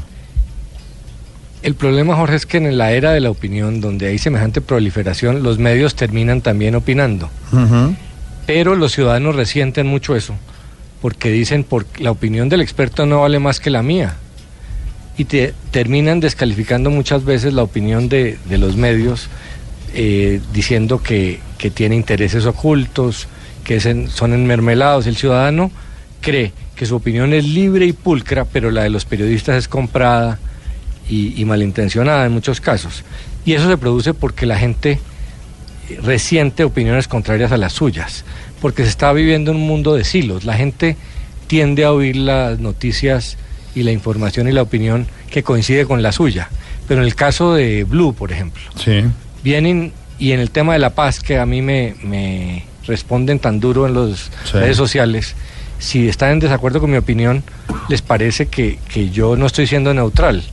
[1.64, 5.44] El problema, Jorge, es que en la era de la opinión, donde hay semejante proliferación,
[5.44, 7.30] los medios terminan también opinando.
[8.46, 10.36] Pero los ciudadanos resienten mucho eso,
[11.02, 14.16] porque dicen, por, la opinión del experto no vale más que la mía.
[15.18, 19.28] Y te, terminan descalificando muchas veces la opinión de, de los medios,
[19.94, 23.28] eh, diciendo que, que tiene intereses ocultos,
[23.64, 25.06] que en- son enmermelados.
[25.06, 25.72] El ciudadano
[26.22, 30.40] cree que su opinión es libre y pulcra, pero la de los periodistas es comprada
[31.10, 33.04] y, y malintencionada en muchos casos.
[33.46, 35.00] Y eso se produce porque la gente
[35.98, 38.24] resiente opiniones contrarias a las suyas,
[38.62, 40.44] porque se está viviendo en un mundo de silos.
[40.46, 40.96] La gente
[41.48, 43.38] tiende a oír las noticias
[43.76, 46.50] y la información y la opinión que coincide con la suya.
[46.88, 48.62] Pero en el caso de Blue, por ejemplo,
[49.44, 53.60] vienen y en el tema de la paz que a mí me, me responden tan
[53.60, 54.54] duro en las Sí.
[54.54, 55.36] redes sociales,
[55.80, 57.44] si están en desacuerdo con mi opinión,
[57.90, 60.44] les parece que, que yo no estoy siendo neutral.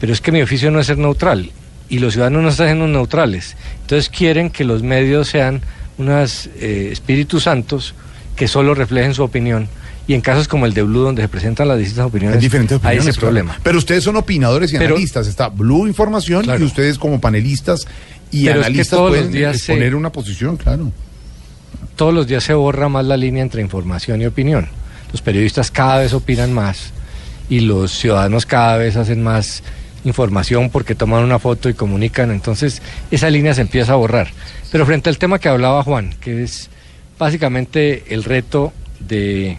[0.00, 1.50] Pero es que mi oficio no es ser neutral
[1.88, 3.56] y los ciudadanos no están siendo neutrales.
[3.82, 5.62] Entonces quieren que los medios sean
[5.96, 7.94] unos eh, espíritus santos
[8.36, 9.68] que solo reflejen su opinión.
[10.06, 12.80] Y en casos como el de Blue, donde se presentan las distintas opiniones, Hay diferentes
[12.82, 13.20] hay ese claro.
[13.20, 13.58] problema.
[13.62, 15.26] Pero ustedes son opinadores y Pero- analistas.
[15.26, 17.86] Está Blue Información y ustedes como panelistas
[18.30, 20.90] y Pero es que analistas todos los pueden días se- exponer una posición, claro.
[21.96, 24.68] todos los días se borra más la línea entre información y opinión.
[25.12, 26.90] Los periodistas cada vez opinan más
[27.50, 29.62] y los ciudadanos cada vez hacen más
[30.04, 32.30] información porque toman una foto y comunican.
[32.30, 34.28] Entonces esa línea se empieza a borrar.
[34.70, 36.70] Pero frente al tema que hablaba Juan, que es
[37.18, 39.58] básicamente el reto de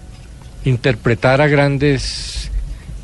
[0.66, 2.49] interpretar a grandes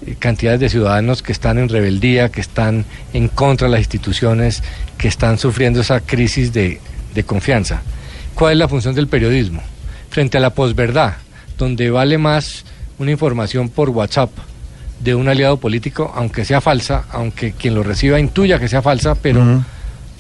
[0.06, 4.64] eh, cantidades de ciudadanos que están en rebeldía, que están en contra de las instituciones,
[4.98, 6.80] que están sufriendo esa crisis de,
[7.26, 7.82] confianza.
[8.34, 9.62] ¿Cuál es la función del periodismo?
[10.10, 11.16] Frente a la posverdad,
[11.57, 12.66] donde vale más
[12.98, 14.30] una información por WhatsApp
[14.99, 19.15] de un aliado político, aunque sea falsa, aunque quien lo reciba intuya que sea falsa,
[19.15, 19.63] pero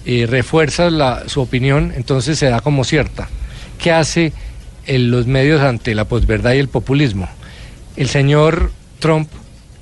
[0.05, 3.27] eh, refuerza la- su opinión, entonces se da como cierta.
[3.81, 4.33] ¿Qué hace
[4.85, 7.27] en los medios ante la posverdad y el populismo?
[7.95, 9.29] El señor Trump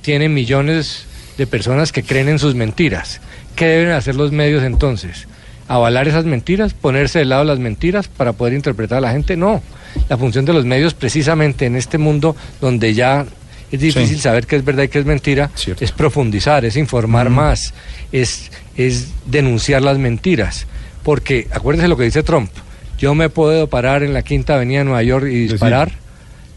[0.02, 1.06] tiene millones
[1.36, 3.20] de personas que creen en sus mentiras.
[3.56, 5.26] ¿Qué deben hacer los medios entonces?
[5.68, 6.74] ¿Avalar esas mentiras?
[6.74, 9.36] ¿Ponerse de lado las mentiras para poder interpretar a la gente?
[9.36, 9.62] No.
[10.08, 13.26] La función de los medios precisamente en este mundo donde ya
[13.74, 14.22] es difícil Sí.
[14.22, 17.74] saber qué es verdad y qué es mentira, es profundizar, es informar más,
[18.12, 20.66] es, es denunciar las mentiras.
[21.02, 22.50] Porque acuérdense lo que dice Trump.
[22.98, 25.92] Yo me puedo parar en la Quinta Avenida de Nueva York y disparar,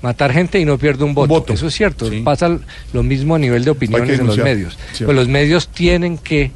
[0.01, 1.53] matar gente y no pierdo un voto.
[1.53, 2.09] Eso es cierto.
[2.23, 2.57] Pasa
[2.93, 4.77] lo mismo a nivel de opiniones en los medios.
[4.93, 5.03] Sí.
[5.03, 6.51] Pues los medios tienen que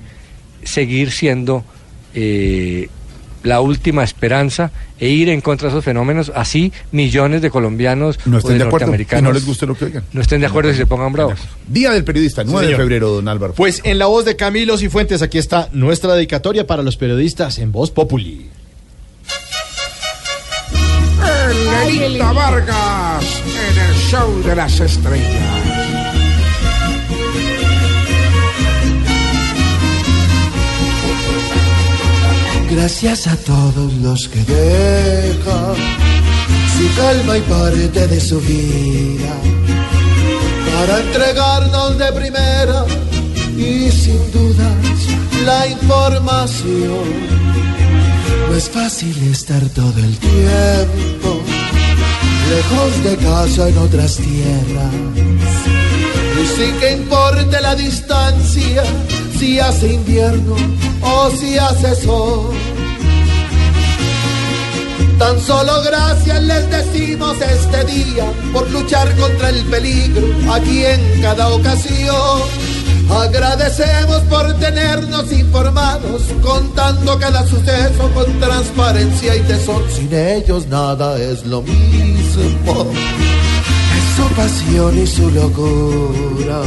[0.63, 1.65] seguir siendo
[2.13, 2.88] eh,
[3.43, 6.31] la última esperanza e ir en contra de esos fenómenos.
[6.35, 8.85] Así millones de colombianos No o estén de acuerdo.
[8.85, 10.03] Y norteamericanos no les guste lo que oigan.
[10.13, 11.39] no estén de acuerdo y se pongan bravos.
[11.68, 12.81] Día del periodista, 9 de señor.
[12.81, 13.53] febrero, don Álvaro.
[13.53, 17.72] Pues en la voz de Camilo Cifuentes, aquí está nuestra dedicatoria para los periodistas en
[17.72, 18.49] Voz Populi.
[21.88, 25.70] Elita Vargas en el show de las estrellas.
[32.72, 35.76] Gracias a todos los que dejan
[36.77, 39.34] su calma y parte de su vida
[40.73, 42.85] para entregarnos de primera
[43.57, 44.76] y sin dudas
[45.45, 47.06] la información.
[48.49, 51.41] No es fácil estar todo el tiempo
[52.52, 54.93] lejos de casa en otras tierras
[56.41, 58.84] y sin que importe la distancia,
[59.41, 60.55] si hace invierno
[61.01, 62.53] o si hace sol.
[65.18, 71.49] Tan solo gracias les decimos este día por luchar contra el peligro aquí en cada
[71.49, 72.41] ocasión.
[73.09, 79.84] Agradecemos por tenernos informados, contando cada suceso con transparencia y tesón.
[79.89, 82.85] Sin ellos nada es lo mismo.
[83.97, 86.61] Es su pasión y su locura.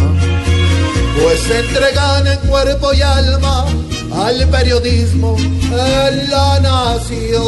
[1.23, 3.67] Pues se entregan en cuerpo y alma
[4.13, 7.43] al periodismo en la nación.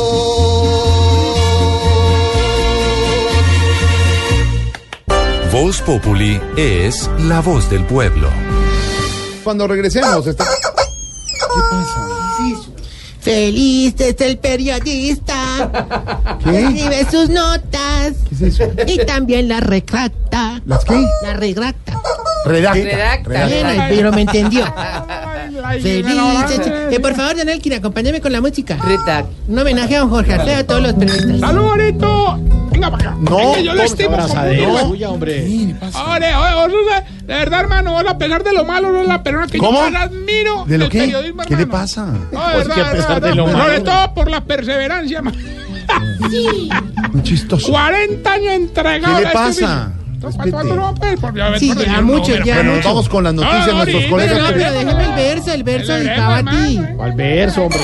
[5.53, 8.29] Voz Populi es la voz del pueblo.
[9.43, 10.45] Cuando regresemos, está...
[13.21, 16.39] Feliz es el periodista.
[16.45, 16.61] ¿Qué?
[16.61, 18.13] Escribe sus notas.
[18.29, 18.65] ¿Qué es eso?
[18.87, 20.61] Y también la retracta.
[20.65, 21.05] ¿Las qué?
[21.23, 22.01] La retracta.
[22.47, 22.81] Redacta.
[22.81, 23.47] Redacta.
[23.47, 24.65] Bien, pero me entendió.
[25.83, 26.07] Feliz.
[26.07, 28.77] es- Eh, por favor, Daniel, Kira, acompáñame con la música.
[29.49, 31.41] Un homenaje a don Jorge Alfredo, a todos los periodistas.
[31.41, 32.39] ¡Salud, bonito!
[32.71, 33.17] Venga para acá.
[33.21, 35.47] No, Es que yo lo estimo como un- hombre.
[35.47, 39.85] De, verdad, hermano, vos, a pesar de lo malo, sos la persona que ¿Cómo?
[39.85, 40.99] yo más admiro ¿De lo del qué?
[41.01, 41.81] periodismo, ¿Qué le hermano.
[41.83, 42.07] pasa?
[42.07, 42.13] No,
[42.49, 43.29] de Pues que a de pesar verdad.
[43.31, 43.83] de lo Sobre malo.
[43.83, 45.37] todo por la perseverancia, hermano.
[47.13, 47.71] Muy chistoso.
[47.73, 49.15] 40 años entregado.
[49.17, 49.93] ¿Qué le a este pasa?
[50.23, 50.37] Oficio.
[50.53, 51.61] ¿Cuánto- cuánto no, pues?
[51.61, 52.89] Sí, ya decir, mucho, mira, ya pero- mucho.
[52.89, 54.39] Vamos con las noticias de nuestros colegas.
[54.39, 56.81] No, pero déjeme el verso, el verso El dedicado a ti.
[56.97, 57.81] ¿Cuál verso, hombre?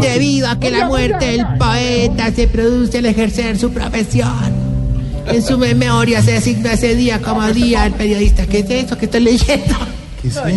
[0.00, 4.70] Debido a que la muerte del poeta se produce al ejercer su profesión.
[5.26, 8.46] En su memoria se designa ese día como día del periodista.
[8.46, 9.76] ¿Qué es eso que estoy leyendo?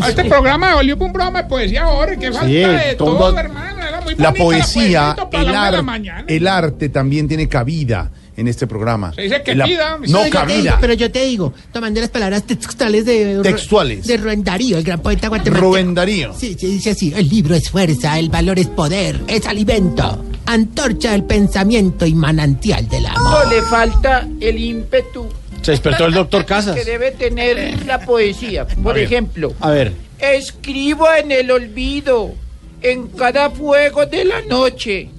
[0.01, 3.81] A Este programa volvió un programa de poesía ahora, que falta de todo, todo- hermano.
[3.87, 6.25] Era muy La poesía, el, la la ar- mañana.
[6.27, 9.14] el arte también tiene cabida en este programa.
[9.14, 12.43] Se dice que La- pida, No, te digo, pero yo te digo, tomando las palabras
[12.43, 14.07] textuales de Textuales.
[14.07, 15.65] de Rubén Darío, el gran poeta guatemalteco.
[15.68, 16.34] Rubén Darío.
[16.34, 21.11] Sí, sí, dice así, el libro es fuerza, el valor es poder, es alimento, antorcha
[21.11, 23.45] del pensamiento y manantial del amor.
[23.45, 25.27] No le falta el ímpetu
[25.61, 26.76] Se despertó el doctor Casas.
[26.76, 28.65] que debe tener la poesía.
[28.68, 29.03] Por ver.
[29.03, 29.93] ejemplo, A ver.
[30.19, 32.34] escribo en el olvido,
[32.81, 35.10] en cada fuego de la noche,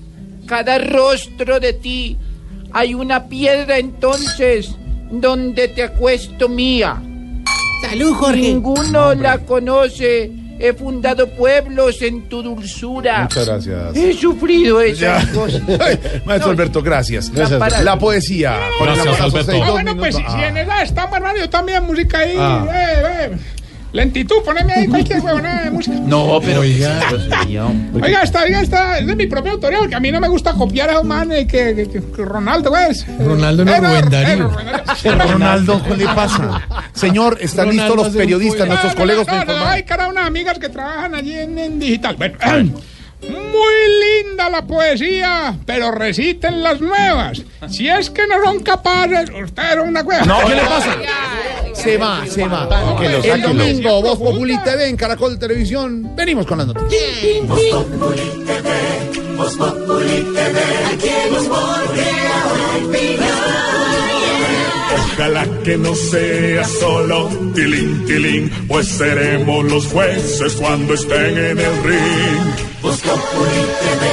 [0.46, 2.18] cada rostro de ti.
[2.74, 4.74] Hay una piedra entonces
[5.10, 7.00] donde te acuesto mía.
[7.88, 8.40] Salud, Jorge.
[8.40, 10.32] Ninguno la conoce.
[10.58, 13.22] He fundado pueblos en tu dulzura.
[13.22, 13.96] Muchas gracias.
[13.96, 15.32] He sufrido esas Ya.
[15.34, 15.62] cosas.
[16.24, 17.30] Maestro Alberto, gracias.
[17.30, 18.58] Gracias, La, poesía.
[18.80, 19.52] Gracias, Alberto.
[19.62, 22.34] Ah, bueno, pues si, si en esa estamos, hermano, yo también música ahí.
[22.38, 22.66] Ah.
[22.72, 23.38] eh, eh.
[23.94, 25.96] Lentitud, poneme ahí cualquier huevonada de música.
[26.00, 26.60] No, pero.
[26.62, 27.00] Oiga,
[28.24, 30.90] esta, oiga, esta es de mi propia autoría, porque a mí no me gusta copiar
[30.90, 33.06] a un man eh, que, que- que- que Ronaldo, pues.
[33.20, 34.48] Ronaldo no, Eh, no, Rubén eh, Darío.
[34.48, 35.32] Rubén Darío.
[35.32, 36.60] Ronaldo, ¿qué le pasa?
[36.92, 40.58] Señor, están listos los periodistas, nuestros No, colegas no, no, no, hay cara unas amigas
[40.58, 42.16] que trabajan allí en, en digital.
[42.16, 42.36] Bueno,
[43.22, 47.42] muy linda la poesía, pero reciten las nuevas.
[47.70, 50.24] Si es que no son capaces, ustedes son una cueva.
[50.26, 50.96] No, ¿qué le pasa?
[51.84, 52.66] Se va, se va.
[53.22, 56.16] El domingo, Voz Populi TV en Caracol Televisión.
[56.16, 57.46] Venimos con las noticias.
[59.36, 60.60] Voz Populi TV,
[60.92, 61.34] aquí en
[64.94, 71.82] Ojalá que no sea solo tilín, tilín, pues seremos los jueces cuando estén en el
[71.84, 72.54] ring.
[72.82, 74.04] Voz Populi TV,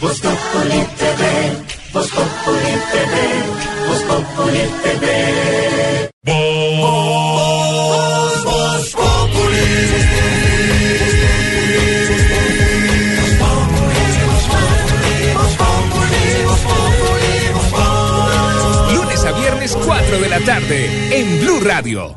[0.00, 1.22] Voz Populi TV,
[1.92, 3.14] Voz Populi TV,
[3.86, 6.10] Voz Populi TV.
[6.24, 6.61] Voz,
[20.20, 22.14] la tarde en Blue Radio.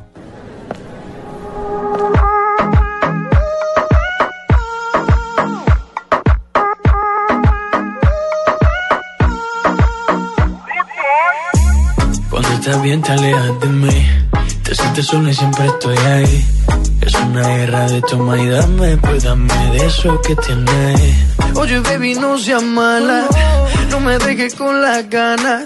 [12.30, 14.08] Cuando estás bien te alejas de mí.
[14.64, 16.46] Te sientes sola y siempre estoy ahí.
[17.02, 18.98] Es una guerra de toma y dame.
[18.98, 21.16] Pues dame de eso que tienes.
[21.56, 23.26] Oye baby no seas mala.
[23.90, 25.64] No me dejes con las ganas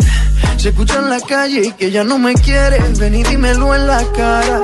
[0.57, 3.87] Se escucha en la calle y que ya no me quieres Ven y dímelo en
[3.87, 4.61] la cara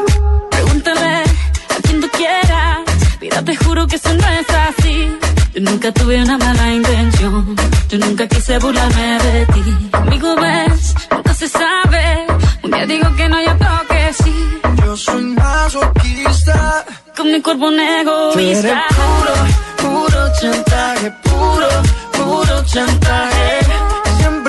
[0.52, 1.24] Pregúntale
[1.70, 2.80] a quien tú quieras.
[3.22, 5.18] Mira, te juro que eso no es así.
[5.54, 7.56] Yo nunca tuve una mala intención.
[7.90, 9.90] Yo nunca quise burlarme de ti.
[9.92, 12.26] Conmigo ves, nunca se sabe.
[12.64, 14.60] Un día digo que no, y otro que sí.
[14.86, 16.86] Yo soy masoquista
[17.18, 18.84] Con mi cuerpo un Tú eres egoísta.
[18.96, 21.68] puro, puro chantaje Puro,
[22.12, 23.65] puro chantaje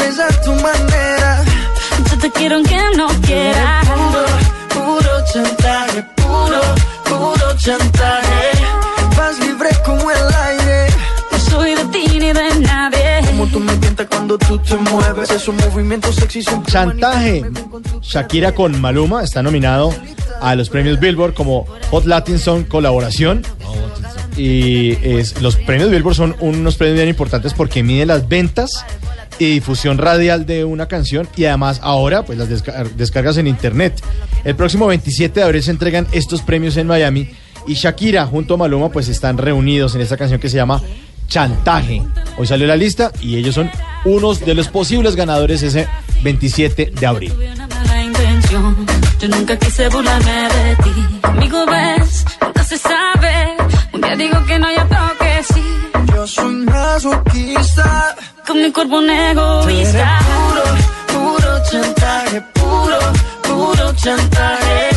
[0.09, 1.45] es a tu manera
[2.11, 3.87] Yo te quiero aunque no quieras.
[3.87, 4.24] Puro,
[4.74, 6.61] puro chantaje Puro,
[7.05, 8.51] puro chantaje
[9.16, 10.87] Vas libre como el aire
[11.33, 13.20] No soy de ti ni de nadie.
[13.27, 17.43] Como tú me tientas cuando tú te mueves Esos movimientos sexy son Chantaje.
[18.03, 19.93] Shakira con Maluma está nominado
[20.41, 23.43] a los premios Billboard como Hot Latin Song Colaboración.
[24.36, 24.96] Y
[25.40, 28.70] los premios Billboard son unos premios bien importantes porque miden las ventas
[29.38, 34.00] y difusión radial de una canción y además ahora pues las desca- descargas en internet.
[34.44, 37.30] El próximo 27 de abril se entregan estos premios en Miami
[37.66, 40.80] y Shakira junto a Maluma pues están reunidos en esta canción que se llama
[41.28, 42.02] Chantaje.
[42.38, 43.70] Hoy salió la lista y ellos son
[44.04, 45.88] unos de los posibles ganadores ese
[46.22, 47.32] 27 de abril.
[49.18, 51.18] Yo nunca quise de ti.
[51.22, 52.24] Conmigo ves,
[52.66, 53.56] se sabe.
[53.97, 55.64] Un día digo que no, y otro que sí.
[56.14, 58.14] Yo soy masoquista
[58.47, 60.18] Con mi cuerpo un egoísta.
[60.28, 60.64] puro,
[61.12, 62.98] puro chantaje Puro,
[63.43, 64.90] puro chantaje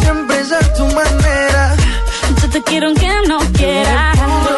[0.00, 1.76] Siempre es a tu manera
[2.40, 4.16] Yo te quiero aunque no quieras.
[4.16, 4.56] Puro,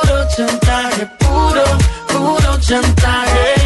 [0.00, 1.64] puro chantaje Puro,
[2.08, 3.59] puro chantaje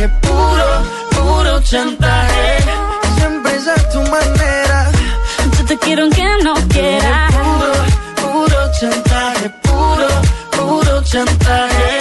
[0.00, 0.66] chantaje Puro,
[1.10, 2.58] puro chantaje
[3.16, 4.90] Siempre es a tu manera
[5.58, 7.32] Yo te quiero aunque no quieras.
[7.34, 7.72] Puro,
[8.22, 10.08] puro chantaje Puro,
[10.52, 11.98] puro chantaje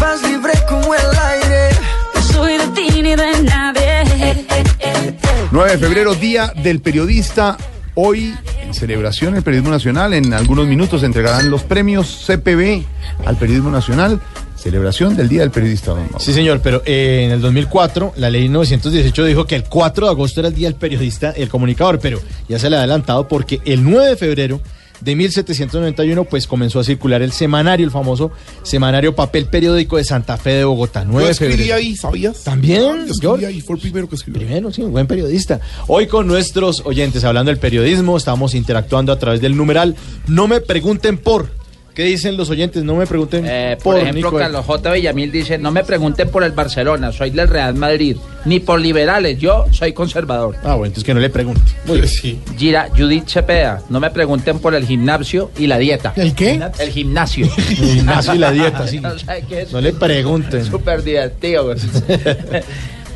[0.00, 1.68] Vas libre como el aire
[2.14, 4.02] No soy de ti ni de nadie.
[4.02, 5.16] Eh, eh, eh.
[5.50, 7.56] 9 de febrero, Día del Periodista.
[7.94, 12.84] Hoy, en celebración del Periodismo Nacional, en algunos minutos se entregarán los premios CPB
[13.24, 14.20] al Periodismo Nacional.
[14.66, 15.94] Celebración del Día del Periodista.
[16.18, 20.10] Sí, señor, pero eh, en el 2004 la ley 918 dijo que el 4 de
[20.10, 23.28] agosto era el día del periodista y el comunicador, pero ya se le ha adelantado
[23.28, 24.60] porque el 9 de febrero
[25.00, 28.32] de 1791 pues comenzó a circular el semanario, el famoso
[28.64, 31.04] semanario papel periódico de Santa Fe de Bogotá.
[31.04, 32.42] 9 Yo de escribí ahí, ¿sabías?
[32.42, 34.40] También, Yo escribí ahí, fue el primero que escribió.
[34.40, 35.60] Primero, sí, un buen periodista.
[35.86, 39.94] Hoy con nuestros oyentes hablando del periodismo, estamos interactuando a través del numeral.
[40.26, 41.54] No me pregunten por.
[41.96, 42.84] ¿Qué dicen los oyentes?
[42.84, 44.02] No me pregunten Eh, por, por.
[44.02, 44.38] ejemplo, Nico.
[44.38, 44.92] Carlos J.
[44.92, 49.38] Villamil dice, no me pregunten por el Barcelona, soy del Real Madrid, ni por liberales,
[49.38, 50.56] yo soy conservador.
[50.62, 51.62] Ah, bueno, entonces que no le pregunte.
[51.86, 52.40] Muy bien.
[52.58, 56.12] Gira, Judith Cepeda, no me pregunten por el gimnasio y la dieta.
[56.16, 56.60] ¿El qué?
[56.78, 57.46] El gimnasio.
[57.56, 59.00] El gimnasio y la dieta, sí.
[59.00, 59.72] No sabe qué es.
[59.72, 60.64] No le pregunten.
[60.66, 61.64] Súper divertido.
[61.64, 61.78] güey.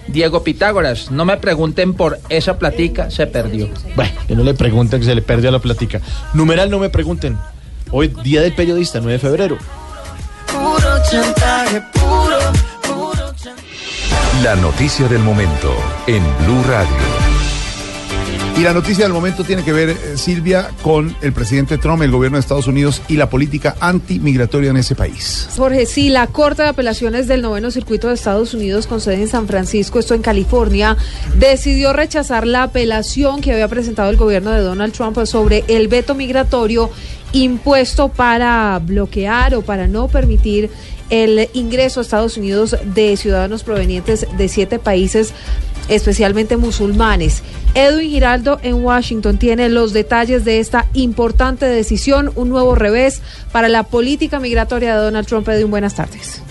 [0.09, 3.69] Diego Pitágoras, no me pregunten por esa platica, se perdió.
[3.94, 6.01] Bueno, que no le pregunten que se le perdió la plática.
[6.35, 7.36] Numeral, no me pregunten.
[7.93, 9.59] Hoy, Día del Periodista, 9 de febrero.
[10.47, 12.39] Puro chantaje Puro,
[12.83, 15.75] puro chantaje La noticia del momento
[16.07, 16.97] en Blue Radio.
[18.57, 22.11] Y la noticia del momento tiene que ver, eh, Silvia, con el presidente Trump, el
[22.11, 25.49] gobierno de Estados Unidos y la política antimigratoria en ese país.
[25.57, 29.29] Jorge, sí, la Corte de Apelaciones del Noveno Circuito de Estados Unidos, con sede en
[29.29, 30.97] San Francisco, esto en California,
[31.37, 36.15] decidió rechazar la apelación que había presentado el gobierno de Donald Trump sobre el veto
[36.15, 36.91] migratorio
[37.32, 40.70] impuesto para bloquear o para no permitir
[41.11, 45.32] el ingreso a Estados Unidos de ciudadanos provenientes de siete países
[45.89, 47.43] especialmente musulmanes.
[47.74, 53.69] Edwin Giraldo en Washington tiene los detalles de esta importante decisión, un nuevo revés para
[53.69, 55.48] la política migratoria de Donald Trump.
[55.48, 56.43] Edwin, buenas tardes.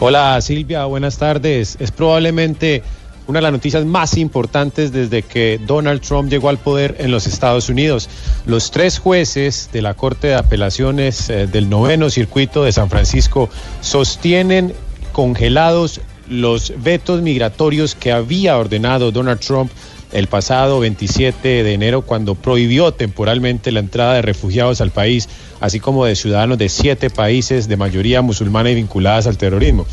[0.00, 1.76] Hola Silvia, buenas tardes.
[1.80, 2.84] Es probablemente
[3.28, 7.26] una de las noticias más importantes desde que Donald Trump llegó al poder en los
[7.26, 8.08] Estados Unidos.
[8.46, 13.50] Los tres jueces de la Corte de Apelaciones eh, del noveno circuito de San Francisco
[13.82, 14.72] sostienen
[15.12, 19.70] congelados los vetos migratorios que había ordenado Donald Trump
[20.10, 25.28] el pasado 27 de enero cuando prohibió temporalmente la entrada de refugiados al país,
[25.60, 29.86] así como de ciudadanos de siete países de mayoría musulmana y vinculadas al terrorismo.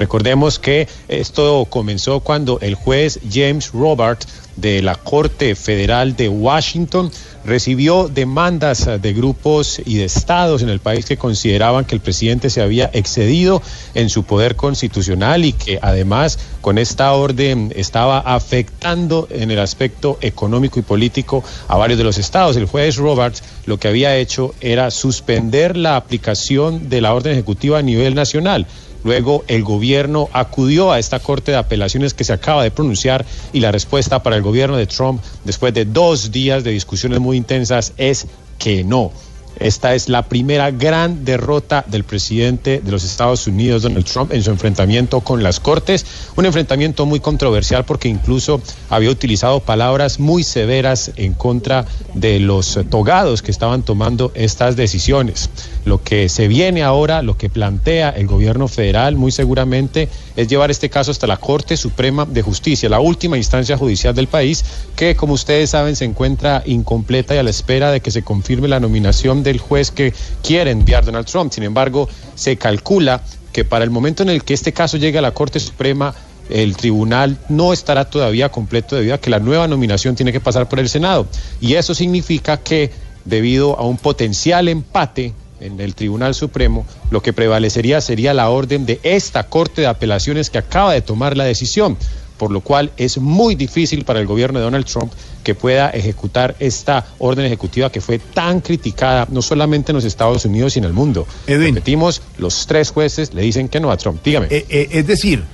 [0.00, 4.24] Recordemos que esto comenzó cuando el juez James Robert
[4.56, 7.10] de la Corte Federal de Washington
[7.44, 12.48] recibió demandas de grupos y de estados en el país que consideraban que el presidente
[12.48, 13.60] se había excedido
[13.94, 20.16] en su poder constitucional y que además con esta orden estaba afectando en el aspecto
[20.22, 22.56] económico y político a varios de los estados.
[22.56, 27.78] El juez Roberts lo que había hecho era suspender la aplicación de la orden ejecutiva
[27.78, 28.66] a nivel nacional.
[29.02, 33.60] Luego el gobierno acudió a esta Corte de Apelaciones que se acaba de pronunciar y
[33.60, 37.92] la respuesta para el gobierno de Trump después de dos días de discusiones muy intensas
[37.96, 38.26] es
[38.58, 39.12] que no.
[39.60, 44.42] Esta es la primera gran derrota del presidente de los Estados Unidos, Donald Trump, en
[44.42, 46.06] su enfrentamiento con las Cortes.
[46.36, 51.84] Un enfrentamiento muy controversial porque incluso había utilizado palabras muy severas en contra
[52.14, 55.50] de los togados que estaban tomando estas decisiones.
[55.84, 60.08] Lo que se viene ahora, lo que plantea el gobierno federal muy seguramente
[60.40, 64.26] es llevar este caso hasta la Corte Suprema de Justicia, la última instancia judicial del
[64.26, 64.64] país,
[64.96, 68.68] que como ustedes saben se encuentra incompleta y a la espera de que se confirme
[68.68, 71.52] la nominación del juez que quiere enviar Donald Trump.
[71.52, 73.22] Sin embargo, se calcula
[73.52, 76.14] que para el momento en el que este caso llegue a la Corte Suprema,
[76.48, 80.68] el tribunal no estará todavía completo debido a que la nueva nominación tiene que pasar
[80.68, 81.26] por el Senado.
[81.60, 82.90] Y eso significa que
[83.24, 88.86] debido a un potencial empate en el Tribunal Supremo, lo que prevalecería sería la orden
[88.86, 91.96] de esta Corte de Apelaciones que acaba de tomar la decisión,
[92.38, 95.12] por lo cual es muy difícil para el gobierno de Donald Trump
[95.44, 100.44] que pueda ejecutar esta orden ejecutiva que fue tan criticada no solamente en los Estados
[100.46, 101.26] Unidos, sino en el mundo.
[101.46, 104.22] Repetimos, los tres jueces le dicen que no a Trump.
[104.24, 104.46] Dígame.
[104.50, 105.44] Eh, eh, es decir,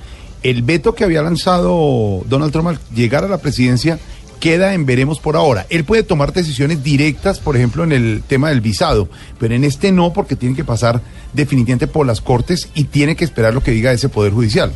[0.43, 3.99] el veto que había lanzado Donald Trump al llegar a la presidencia
[4.39, 5.65] queda en veremos por ahora.
[5.69, 9.09] Él puede tomar decisiones directas, por ejemplo, en el tema del visado,
[9.39, 11.01] pero en este no, porque tiene que pasar
[11.33, 14.73] definitivamente por las cortes y tiene que esperar lo que diga ese Poder Judicial.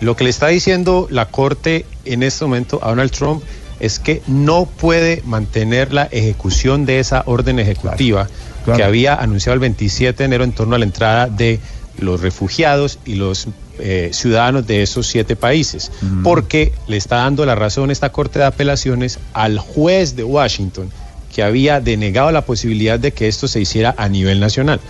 [0.00, 3.42] Lo que le está diciendo la Corte en este momento a Donald Trump
[3.78, 8.28] es que no puede mantener la ejecución de esa orden ejecutiva
[8.64, 11.60] que había anunciado el 27 de enero en torno a la entrada de
[11.98, 13.48] los refugiados y los
[13.82, 15.90] eh, ciudadanos de esos siete países,
[16.22, 20.90] porque le está dando la razón esta Corte de Apelaciones al juez de Washington
[21.34, 24.80] que había denegado la posibilidad de que esto se hiciera a nivel nacional.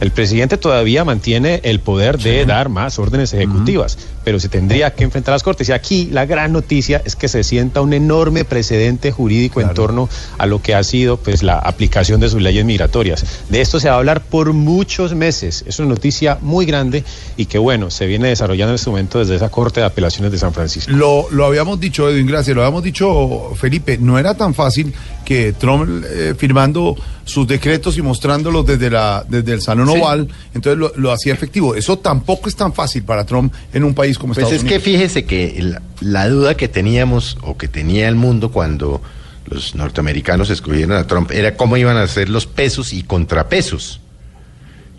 [0.00, 5.04] El presidente todavía mantiene el poder de dar más órdenes ejecutivas, pero se tendría que
[5.04, 5.68] enfrentar a las cortes.
[5.68, 10.08] Y aquí la gran noticia es que se sienta un enorme precedente jurídico en torno
[10.38, 13.24] a lo que ha sido pues la aplicación de sus leyes migratorias.
[13.50, 15.64] De esto se va a hablar por muchos meses.
[15.66, 17.04] Es una noticia muy grande
[17.36, 20.38] y que bueno, se viene desarrollando en este momento desde esa Corte de Apelaciones de
[20.38, 20.90] San Francisco.
[20.92, 24.94] Lo, lo habíamos dicho, Edwin, gracias, lo habíamos dicho, Felipe, no era tan fácil
[25.30, 29.96] que Trump eh, firmando sus decretos y mostrándolos desde, la, desde el Salón Sí.
[30.00, 31.76] Oval, entonces lo, lo hacía efectivo.
[31.76, 34.74] Eso tampoco es tan fácil para Trump en un país como Pues Estados es que
[34.74, 34.82] Unidos.
[34.82, 39.00] fíjese que la, la duda que teníamos o que tenía el mundo cuando
[39.46, 44.00] los norteamericanos escogieron a Trump era cómo iban a ser los pesos y contrapesos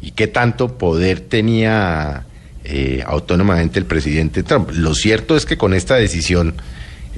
[0.02, 2.24] y qué tanto poder tenía
[2.64, 4.70] eh, autónomamente el presidente Trump.
[4.72, 6.54] Lo cierto es que con esta decisión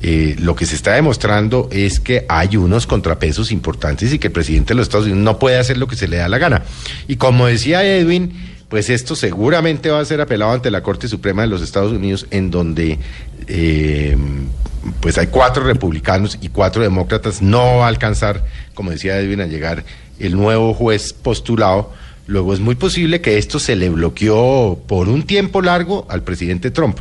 [0.05, 4.33] eh, lo que se está demostrando es que hay unos contrapesos importantes y que el
[4.33, 6.63] presidente de los Estados Unidos no puede hacer lo que se le da la gana.
[7.07, 8.33] Y como decía Edwin,
[8.67, 12.27] pues esto seguramente va a ser apelado ante la Corte Suprema de los Estados Unidos,
[12.31, 12.99] en donde
[13.47, 14.17] eh,
[14.99, 17.41] pues hay cuatro republicanos y cuatro demócratas.
[17.41, 18.43] No va a alcanzar,
[18.73, 19.85] como decía Edwin, a llegar
[20.19, 21.93] el nuevo juez postulado.
[22.27, 26.71] Luego es muy posible que esto se le bloqueó por un tiempo largo al presidente
[26.71, 26.99] Trump.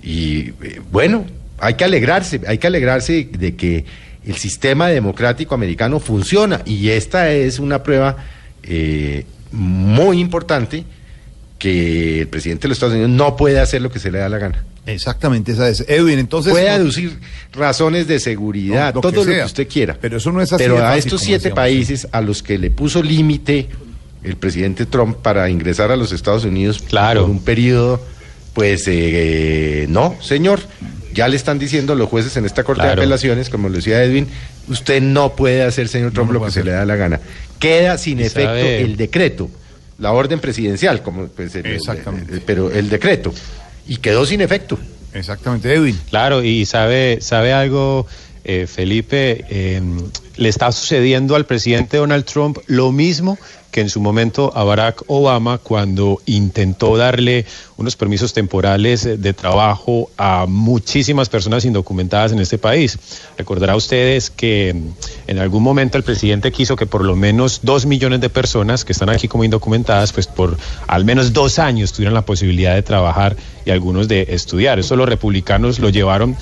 [0.00, 1.24] Y eh, bueno,
[1.60, 3.84] hay que alegrarse, hay que alegrarse de que
[4.26, 8.16] el sistema democrático americano funciona y esta es una prueba
[8.62, 10.84] eh, muy importante
[11.58, 14.28] que el presidente de los Estados Unidos no puede hacer lo que se le da
[14.28, 14.64] la gana.
[14.86, 15.84] Exactamente, esa es.
[15.88, 16.52] Edwin, entonces...
[16.52, 17.18] Puede no- aducir
[17.52, 19.40] razones de seguridad, No, lo que todo lo sea.
[19.40, 19.96] que usted quiera.
[20.00, 21.56] Pero eso no es así Pero de a fácil, estos siete decíamos.
[21.56, 23.68] países a los que le puso límite
[24.22, 28.02] el presidente Trump para ingresar a los Estados Unidos por un periodo,
[28.54, 30.60] pues eh, no, señor.
[31.12, 32.96] Ya le están diciendo los jueces en esta Corte Claro.
[32.96, 34.28] de Apelaciones, como lo decía Edwin,
[34.68, 37.20] usted no puede hacer, señor Trump, lo que se le da la gana.
[37.58, 39.50] Queda sin efecto sabe- el decreto,
[39.98, 42.34] la orden presidencial, como pues, el- el- Exactamente.
[42.34, 43.34] el- pero el decreto.
[43.88, 44.78] Y quedó sin efecto.
[45.12, 45.98] Exactamente, Edwin.
[46.10, 48.06] Claro, y sabe, sabe algo,
[48.44, 49.80] eh, Felipe, eh,
[50.36, 53.38] le está sucediendo al presidente Donald Trump lo mismo
[53.70, 57.46] que en su momento a Barack Obama cuando intentó darle
[57.76, 62.98] unos permisos temporales de trabajo a muchísimas personas indocumentadas en este país.
[63.38, 67.86] Recordará ustedes que mm, en algún momento el presidente quiso que por lo menos dos
[67.86, 70.56] millones de personas que están aquí como indocumentadas, pues por
[70.86, 74.78] al menos dos años tuvieran la posibilidad de trabajar y algunos de estudiar.
[74.78, 76.36] Eso los republicanos lo llevaron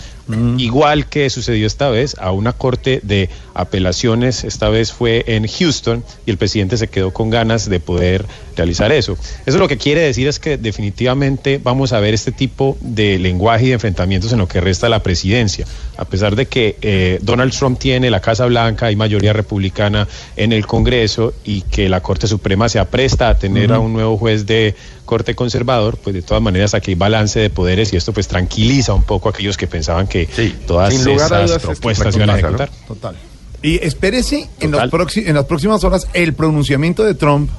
[0.59, 6.05] igual que sucedió esta vez a una corte de apelaciones, esta vez fue en Houston
[6.27, 8.27] y el presidente se quedó con ganas de poder
[8.57, 9.17] realizar eso.
[9.47, 13.67] Eso lo que quiere decir es que definitivamente vamos a ver este tipo de lenguaje
[13.67, 17.19] y de enfrentamientos en lo que resta de la presidencia, a pesar de que eh,
[17.23, 22.01] Donald Trump tiene la Casa Blanca, hay mayoría republicana en el Congreso y que la
[22.01, 24.75] Corte Suprema se apresta a tener a un nuevo juez de
[25.09, 28.93] corte conservador, pues de todas maneras aquí hay balance de poderes y esto pues tranquiliza
[28.93, 30.29] un poco a aquellos que pensaban que
[30.67, 32.71] todas sin lugar a esas propuestas es iban a ejecutar.
[32.87, 33.17] Total.
[33.63, 37.51] Y espérese en, los en las próximas horas el pronunciamiento de Trump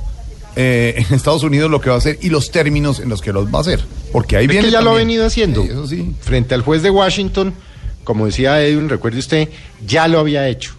[0.56, 3.34] eh, en Estados Unidos, lo que va a hacer y los términos en los que
[3.34, 3.80] los va a hacer.
[4.12, 4.68] Porque ahí Es viene.
[4.68, 5.64] que ya lo ha venido haciendo.
[5.64, 6.14] Eso sí.
[6.22, 7.54] Frente al juez de Washington,
[8.04, 9.50] como decía Edwin, recuerde usted,
[9.86, 10.76] ya lo había hecho.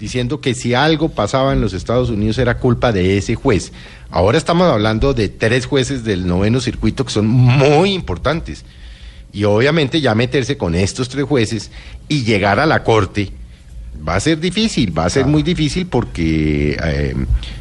[0.00, 3.72] Diciendo que si algo pasaba en los Estados Unidos era culpa de ese juez.
[4.10, 8.64] Ahora estamos hablando de tres jueces del noveno circuito que son muy importantes.
[9.32, 11.70] Y obviamente ya meterse con estos tres jueces
[12.08, 13.30] y llegar a la corte
[14.06, 17.14] va a ser difícil, va a ser muy difícil porque eh,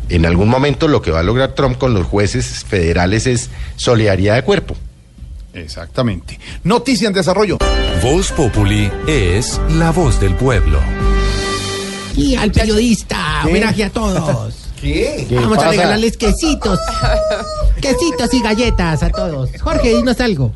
[0.10, 4.36] en algún momento lo que va a lograr Trump con los jueces federales es solidaridad
[4.36, 4.76] de cuerpo.
[5.53, 6.40] Exactamente.
[6.64, 7.57] Noticia en desarrollo.
[8.02, 10.80] Voz Populi es la voz del pueblo.
[12.15, 14.56] Y al periodista, homenaje a todos.
[14.81, 15.27] ¿Qué?
[15.31, 15.68] Vamos pasa?
[15.68, 16.80] a regalarles quesitos.
[17.81, 19.49] Quesitos y galletas a todos.
[19.61, 20.53] Jorge, dinos algo.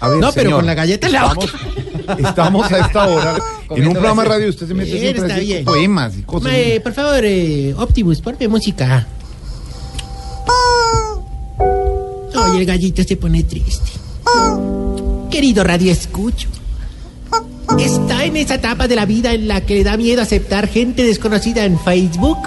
[0.00, 2.18] A ver, no, pero con la galleta en la estamos, boca.
[2.28, 3.36] estamos a esta hora
[3.70, 4.48] en un programa de radio.
[4.50, 5.64] Usted se mete Bien, siempre está bien.
[5.64, 6.52] poemas y cosas.
[6.82, 9.06] Por favor, eh, Optimus, ponme música.
[12.36, 13.90] Oye, el gallito se pone triste.
[15.30, 16.48] Querido Radio Escucho,
[17.78, 21.02] ¿está en esa etapa de la vida en la que le da miedo aceptar gente
[21.02, 22.38] desconocida en Facebook?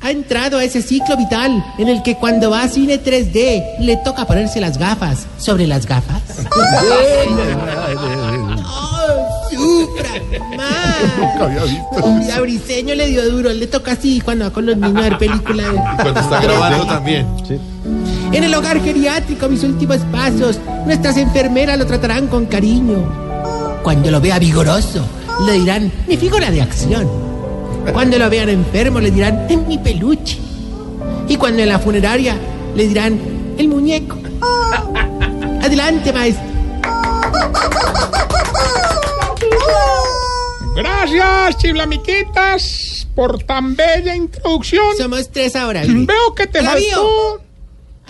[0.00, 3.96] Ha entrado a ese ciclo vital en el que cuando va a cine 3D le
[3.98, 6.22] toca ponerse las gafas sobre las gafas.
[9.50, 10.10] ¡Sufra
[10.56, 12.32] más!
[12.32, 15.18] A Briseño le dio duro, le toca así cuando va con los niños a ver
[15.18, 15.66] películas.
[16.00, 17.26] Cuando está grabando también.
[18.38, 23.02] En el hogar geriátrico, mis últimos pasos, nuestras enfermeras lo tratarán con cariño.
[23.82, 25.04] Cuando lo vea vigoroso,
[25.44, 27.08] le dirán mi figura de acción.
[27.92, 30.38] Cuando lo vean enfermo, le dirán "Es mi peluche.
[31.26, 32.36] Y cuando en la funeraria,
[32.76, 33.18] le dirán
[33.58, 34.16] el muñeco.
[35.60, 36.44] Adelante, maestro.
[40.76, 44.96] Gracias, chiblamiquitas, por tan bella introducción.
[44.96, 45.82] Somos tres ahora.
[45.84, 47.40] Veo que te faltó.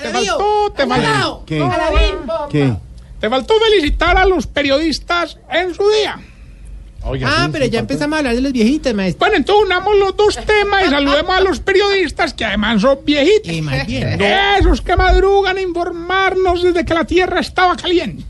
[0.02, 1.44] Te faltó, te faltó.
[1.46, 2.74] ¿Qué?
[3.20, 6.20] Te faltó felicitar a los periodistas en su día.
[7.24, 9.18] ah, pero ya empezamos a hablar de los viejitos, maestro.
[9.20, 13.52] Bueno, entonces unamos los dos temas y saludemos a los periodistas que además son viejitos.
[13.52, 14.20] Y más bien.
[14.22, 18.22] Esos que madrugan a informarnos desde que la tierra estaba caliente.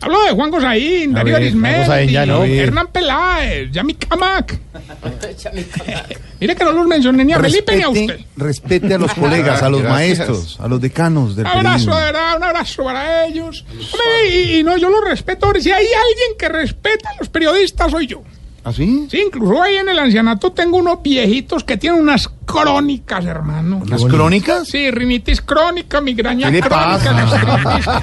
[0.00, 1.36] Hablo de Juan Gosaín, Darío no.
[1.38, 4.60] Arismendi, Hernán Peláez, Yami Camac.
[6.42, 8.20] Mire que no los mencioné ni a Felipe ni a usted.
[8.36, 10.18] Respete, a los colegas, a los Gracias.
[10.18, 11.96] maestros, a los decanos del Un abrazo, periodismo.
[11.96, 13.64] de verdad, un abrazo para ellos.
[13.70, 15.46] Hombre, y, y no, yo los respeto.
[15.46, 18.22] hombre, Si hay alguien que respeta a los periodistas, soy yo.
[18.64, 19.06] ¿Así?
[19.10, 23.82] Sí, incluso ahí en el ancianato tengo unos viejitos que tienen unas crónicas, hermano.
[23.86, 24.68] ¿Las crónicas?
[24.68, 27.78] Sí, rinitis crónica, migraña ¿Qué le crónica.
[27.80, 28.02] pasa?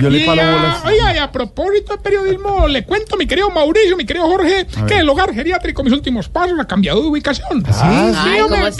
[0.00, 0.84] Yo le Y paro a- bolas.
[0.84, 4.98] Oiga, y a propósito de periodismo, le cuento, mi querido Mauricio, mi querido Jorge, que
[4.98, 7.64] el hogar geriátrico, mis últimos pasos, ha cambiado de ubicación.
[7.68, 8.30] ¿Ah, Sí,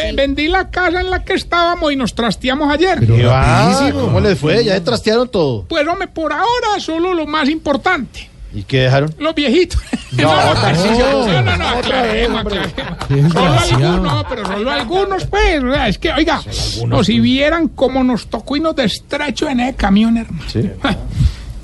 [0.01, 3.07] Ay, vendí la casa en la que estábamos y nos trasteamos ayer.
[3.07, 3.91] ¿Qué va?
[3.93, 4.65] ¿Cómo les fue?
[4.65, 5.65] Ya trastearon todo.
[5.69, 8.31] Pues, hombre, por ahora solo lo más importante.
[8.55, 9.15] ¿Y qué dejaron?
[9.19, 9.81] Los viejitos.
[10.13, 11.27] No, Tarcisio.
[11.27, 13.33] no, no, no, aclaremos, aclaremos.
[13.33, 15.63] Solo algunos, pero solo algunos, pues.
[15.63, 16.41] o sea, es que, oiga,
[16.87, 20.45] no, si vieran cómo nos tocó y nos destrecho en el camión, hermano.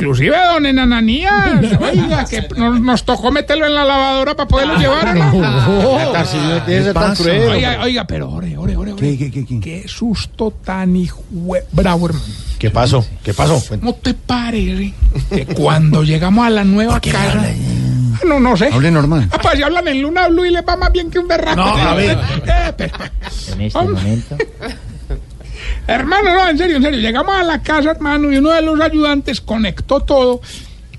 [0.01, 5.15] Inclusive don Enananías, oiga, que nos, nos tocó meterlo en la lavadora para poderlo llevar.
[5.15, 5.33] no
[6.67, 7.23] ¿Qué ser tan pasa?
[7.23, 7.49] cruel.
[7.51, 9.01] Oiga, oiga, pero ore, ore, ore, ore.
[9.01, 9.61] ¿Qué, qué, qué, qué?
[9.61, 11.23] Qué susto tan hijo
[11.73, 12.25] bravo, hermano.
[12.59, 13.05] ¿Qué pasó?
[13.23, 13.63] ¿Qué pasó?
[13.79, 14.93] ¿Cómo te parece
[15.31, 17.43] que cuando llegamos a la nueva casa...
[17.43, 18.69] Ah, No, no sé.
[18.73, 19.29] Hable normal.
[19.33, 21.57] Ah, pues si hablan en Luna Blue y les va más bien que un berraco.
[21.57, 22.19] No, a ver.
[22.47, 22.95] Eh, pero-
[23.55, 24.37] En este momento.
[25.87, 27.01] Hermano, no, en serio, en serio.
[27.01, 30.41] Llegamos a la casa, hermano, y uno de los ayudantes conectó todo.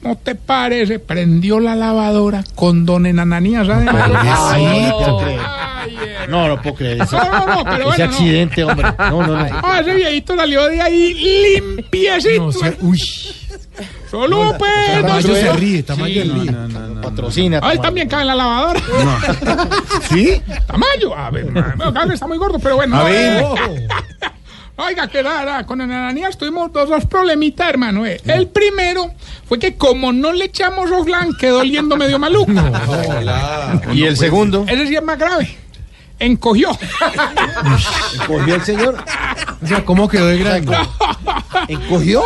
[0.03, 0.97] ¿no te parece?
[0.97, 5.21] Prendió la lavadora con don Enananías adentro.
[6.27, 7.17] No, no puedo creer eso.
[7.17, 8.03] No, no, no, pero Ese bueno, no.
[8.11, 8.87] accidente, hombre.
[8.97, 9.59] No, no, no.
[9.63, 11.13] Ah, ese viejito salió de ahí
[11.67, 12.49] limpiecito.
[12.81, 12.99] uy.
[14.09, 14.71] Solo pues.
[15.01, 15.53] Tamayo no, se no.
[15.53, 16.29] ríe, Tamayo Sí.
[16.29, 16.51] se ríe.
[17.01, 17.57] Patrocina.
[17.61, 17.81] Ah, él Tamayo.
[17.81, 18.79] también cabe en la lavadora.
[20.09, 20.41] ¿Sí?
[20.67, 21.15] Tamayo.
[21.15, 22.95] A ver, man, bueno, está muy gordo, pero bueno.
[22.95, 23.45] A no, ver.
[24.81, 24.85] Eh.
[24.87, 28.05] Oiga, que nada, con Ananías tuvimos dos, dos problemitas, hermano.
[28.05, 28.19] eh.
[28.25, 29.11] El primero
[29.47, 32.51] fue que como no le echamos Oflan, quedó oliendo medio maluco.
[33.93, 34.65] ¿Y el segundo?
[34.67, 35.57] Ese sí es más grave.
[36.19, 36.69] Encogió.
[38.21, 39.03] ¿Encogió el señor?
[39.61, 40.77] O sea, ¿cómo quedó de grande?
[41.67, 42.21] ¿Encogió?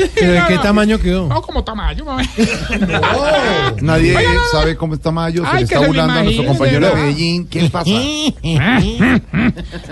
[0.14, 1.28] ¿Pero de qué tamaño quedó?
[1.28, 2.24] No, como tamaño, mami.
[3.82, 4.48] Nadie Oiga, no, no.
[4.52, 5.44] sabe cómo está Mayo.
[5.50, 7.00] Se le está burlando a nuestro compañero de ¿no?
[7.02, 7.46] Medellín.
[7.48, 7.90] ¿Qué pasa?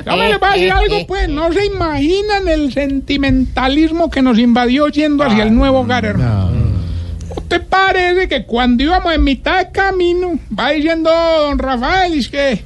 [0.06, 1.28] No me les voy a decir algo, pues.
[1.28, 6.67] No se imaginan el sentimentalismo que nos invadió yendo hacia el nuevo hogar, hermano.
[7.34, 12.28] ¿No te parece que cuando íbamos en mitad de camino, va diciendo don Rafael, es
[12.28, 12.64] que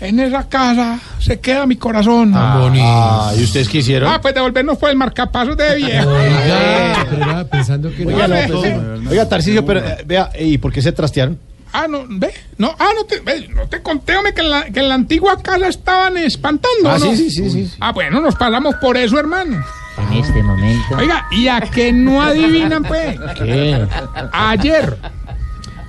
[0.00, 2.32] en esa casa se queda mi corazón?
[2.32, 2.84] Tan bonito.
[2.86, 4.12] Ah, ¿y ustedes qué hicieron?
[4.12, 6.08] Ah, pues devolvernos por el marcapasos de viejo.
[6.10, 8.72] Oiga, pero era pensando que Oiga, no, pues,
[9.10, 11.38] oiga, Tarcisio, pero eh, vea, ¿y por qué se trastearon?
[11.72, 14.64] Ah, no, ve, no, ah, no te, ve, no te conté, hombre, que en la,
[14.66, 17.06] que en la antigua casa estaban espantando, Ah, ¿no?
[17.06, 17.72] sí, sí, sí, sí.
[17.80, 19.64] Ah, bueno, nos pasamos por eso, hermano.
[19.96, 20.96] En este momento.
[20.98, 23.18] Oiga, ¿y a que no adivinan, pues?
[23.36, 23.86] ¿Qué?
[24.32, 24.98] Ayer,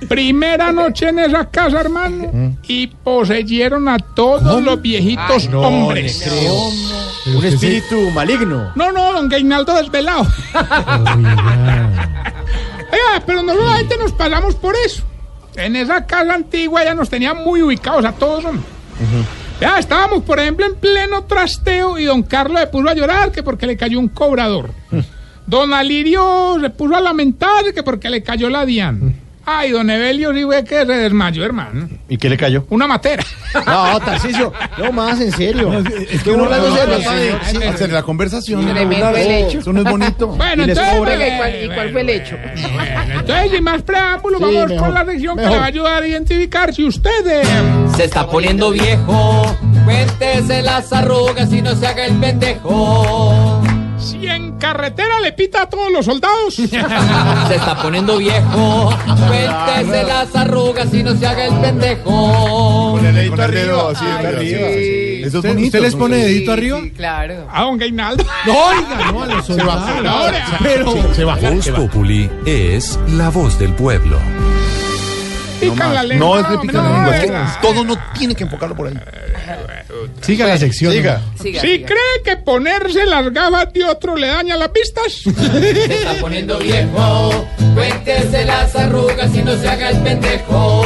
[0.08, 6.24] primera noche en esa casa, hermano, y poseyeron a todos los viejitos no hombres.
[7.26, 8.70] Un espíritu maligno.
[8.76, 10.26] No, no, don Gainaldo desvelado.
[12.92, 15.02] Oiga, pero no solamente nos pasamos por eso.
[15.56, 18.62] En esa casa antigua ya nos tenían muy ubicados a todos, hombre.
[19.60, 23.42] Ya estábamos, por ejemplo, en pleno trasteo y don Carlos se puso a llorar que
[23.42, 24.70] porque le cayó un cobrador.
[25.46, 29.14] Don Alirio se puso a lamentar que porque le cayó la Diana.
[29.48, 31.88] Ay, don Evelio sí fue que se desmayó, hermano.
[32.08, 32.66] ¿Y qué le cayó?
[32.68, 33.22] Una matera.
[33.64, 35.72] No, Tarcisio, no más, en serio.
[36.10, 37.40] Es que uno hablando no, no, señor.
[37.46, 38.66] sí, hacer la conversación.
[38.66, 39.58] Tremendo el hecho.
[39.60, 40.26] Eso no es bonito.
[40.28, 42.36] Bueno, Y entonces, pues, ¿Y cuál, y cuál fue el hecho?
[42.74, 45.66] Bueno, entonces, sin más preámbulos, Sí, vamos mejor, con la sección que le va a
[45.66, 47.42] ayudar a identificar si usted eh,
[47.96, 49.56] Se está poniendo viejo.
[49.86, 53.55] Cuéntese las arrugas y no se haga el pendejo.
[54.06, 56.54] Si en carretera le pita a todos los soldados.
[56.54, 58.94] Se está poniendo viejo.
[59.26, 62.92] Cuéntese las arrugas y no se haga el pendejo.
[62.92, 64.60] Con el dedito arriba, así, arriba.
[64.68, 65.66] Eso es ¿Usted, bonito.
[65.66, 66.22] usted les pone Sí.
[66.22, 66.80] dedito arriba?
[66.96, 67.48] Claro.
[67.52, 68.24] A don Gainaldo.
[68.46, 70.06] No, oiga, no, a los soldados.
[70.06, 71.50] Ahora, Pero se baja.
[71.50, 74.18] Voz Populi es la voz del pueblo.
[75.60, 76.26] Pican la lengua.
[76.28, 77.16] No es de picar la lengua.
[77.16, 77.58] Es que ¿verdad?
[77.62, 78.94] todo no tiene que enfocarlo por ahí.
[80.20, 80.92] Siga la sección.
[80.92, 81.20] Siga.
[81.40, 81.86] Siga, Si siga.
[81.88, 87.46] cree que ponerse las gafas de otro le daña las vistas, Se está poniendo viejo.
[87.74, 90.80] Cuéntese las arrugas y no se haga el pendejo.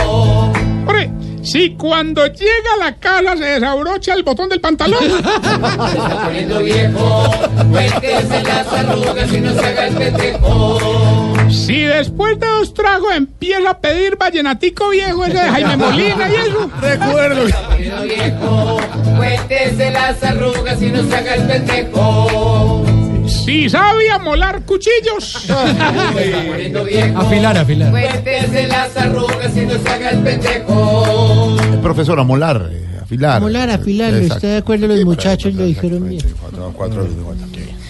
[0.86, 1.10] hombre,
[1.42, 6.58] si cuando llega a la casa se desabrocha el botón del pantalón, Se está poniendo
[6.60, 7.30] viejo.
[7.70, 11.19] Cuéntese las arrugas y no se haga el pendejo.
[11.50, 16.34] Si después de dos tragos empieza a pedir vallenatico viejo ese de Jaime Molina y
[16.34, 17.42] eso, Recuerdo.
[17.42, 18.80] Se está poniendo viejo.
[19.16, 22.84] Cuéntese las arrugas y no se haga el pendejo.
[23.26, 25.48] si sabe amolar cuchillos.
[27.16, 27.90] Afilar, afilar.
[27.90, 31.56] Cuéntese las arrugas y no se haga el pendejo.
[31.82, 33.40] Profesora, molar, eh, afilar.
[33.42, 34.34] Molar, afilar, Exacto.
[34.36, 34.86] ¿está de acuerdo?
[34.86, 36.22] Los muchachos lo dijeron bien.
[36.40, 37.08] Cuatro, cuatro,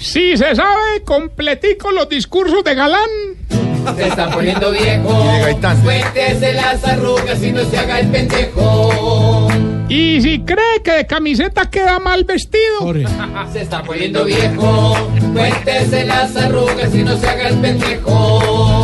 [0.01, 3.10] si se sabe completico los discursos de Galán,
[3.97, 5.26] Se está poniendo viejo.
[5.84, 9.48] Cuéntese las arrugas y no se haga el pendejo.
[9.90, 13.05] y si cree que de camiseta queda mal vestido, Jorge.
[13.52, 14.97] Se está poniendo viejo.
[15.34, 18.12] Cuéntese las arrugas y no se haga el pendejo.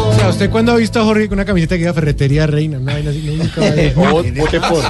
[0.08, 2.78] O sea, ¿usted cuándo ha visto a Jorge con una camiseta que diga Ferretería Reina?
[2.78, 3.94] Una vaina así, nunca va a ver.
[3.96, 4.82] O vote por.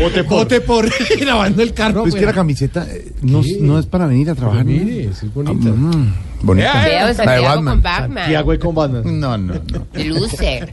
[0.00, 0.38] Bote por.
[0.38, 0.90] Bote por.
[1.24, 2.02] lavando el carro.
[2.02, 4.64] Pues que la camiseta eh, no, no es para venir a trabajar.
[4.64, 4.72] ¿no?
[4.72, 5.70] Mire, es bonita.
[5.70, 6.84] Mm, bonita.
[6.84, 7.74] Veo La de Batman.
[7.74, 8.18] con Batman.
[8.18, 9.20] Santiago y con Batman.
[9.20, 9.86] No, no, no.
[10.04, 10.72] Loser.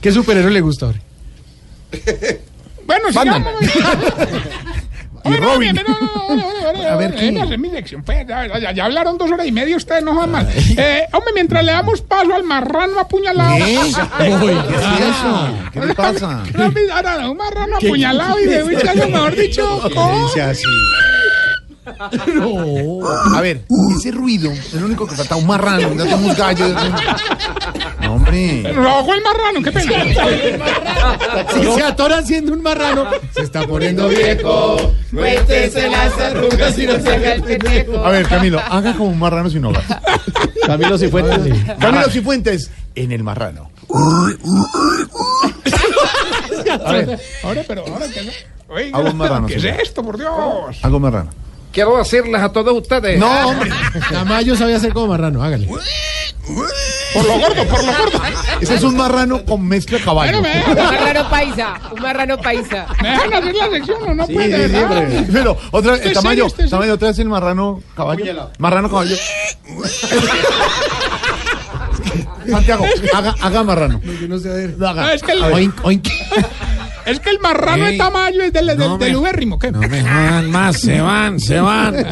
[0.00, 2.40] ¿Qué superhéroe le gusta, Jorge?
[2.86, 3.44] bueno, Batman.
[5.28, 5.74] Y no, Robin.
[5.74, 7.32] no, no, no, no, no, no, A ver, no, ¿qué?
[7.32, 10.14] no, no, mi sección, pues, ya, ya- ya hablaron dos horas y media, ustedes no
[10.14, 10.48] van mal.
[10.76, 13.56] Eh, hombre, mientras le damos paso al marrano apuñalado.
[13.56, 13.64] ¿Qué?
[14.18, 15.48] ¿Qué es eso?
[15.72, 16.42] ¿Qué le pasa?
[16.56, 19.82] No, no, un marrano apuñalado y de muchacho, mejor dicho,
[20.42, 20.64] así.
[23.34, 23.62] A ver,
[23.96, 25.36] ese ruido es lo único que falta.
[25.36, 26.72] Un marrano, no somos gallos.
[26.72, 26.80] No,
[28.08, 28.74] hombre.
[28.76, 29.92] Ahogó el marrano, qué pena.
[31.54, 34.92] Si se atoran siendo un marrano, se está poniendo viejo.
[35.12, 38.04] Cuéntese las arrugas y no se haga el pendejo.
[38.04, 39.82] A ver, Camilo, haga como un marrano sin hogar.
[40.66, 41.76] Camilo Cifuentes.
[41.78, 43.70] Camilo Cifuentes en el marrano.
[46.84, 47.20] A ver.
[47.42, 48.30] Ahora, pero ahora que
[48.68, 50.32] Oiga, Hago un marrano, ¿qué es esto, por Dios?
[50.82, 51.30] Algo marrano.
[51.76, 53.18] Quiero decirles a todos ustedes.
[53.20, 53.70] No, hombre.
[54.10, 55.66] Tamayo sabía hacer como marrano, hágale.
[55.66, 58.22] Por lo gordo, por lo gordo.
[58.62, 60.40] Ese es un marrano con mezcla de caballo.
[60.40, 62.86] Me Un marrano paisa, un marrano paisa.
[63.02, 65.06] me dejan hacer la sección o no Sí, puede, sí, sí, ¿verdad?
[65.10, 68.50] pero- Pero otra vez, Este tamaño, serio, este es tamaño otra vez el marrano caballo.
[68.58, 69.16] Marrano caballo.
[72.50, 74.00] Santiago, haga, haga marrano.
[74.18, 74.78] Yo no sé ver.
[74.78, 76.08] No, es que el, Oink, oink.
[77.06, 77.98] es que el marrano de Ey.
[77.98, 79.58] tamaño es del, del, No, del me- ubérrimo.
[79.58, 79.70] ¿qué?
[79.72, 81.94] No me jodan más, se van, se van.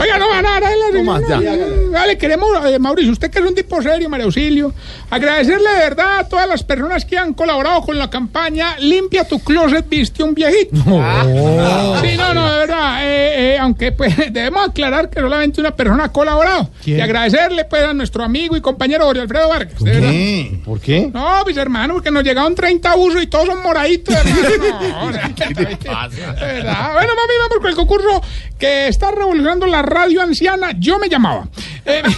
[0.00, 1.38] Oiga, no van a la No más, ya.
[1.38, 4.72] Mm, Vale, queremos, eh, Mauricio, usted que es un tipo serio, María Auxilio,
[5.10, 9.38] agradecerle de verdad a todas las personas que han colaborado con la campaña Limpia tu
[9.40, 10.76] closet, viste un viejito.
[10.76, 12.98] Sí, no, no, de verdad.
[13.04, 16.70] eh, eh, aunque pues debemos aclarar que solamente una persona ha colaborado.
[16.82, 16.98] ¿Quién?
[16.98, 19.82] Y agradecerle pues a nuestro amigo y compañero Jorge Alfredo Vargas.
[19.82, 20.10] de verdad.
[20.10, 20.58] ¿Qué?
[20.64, 21.10] ¿Por qué?
[21.12, 24.36] No, mis hermanos, porque nos llegaron 30 abusos y todos son moraditos, hermano.
[24.86, 26.92] No, o sea, de verdad.
[26.92, 28.22] Bueno, mami, vamos con el concurso
[28.58, 30.70] que está revolucionando la radio anciana.
[30.78, 31.46] Yo me llamaba.
[31.84, 32.02] Eh,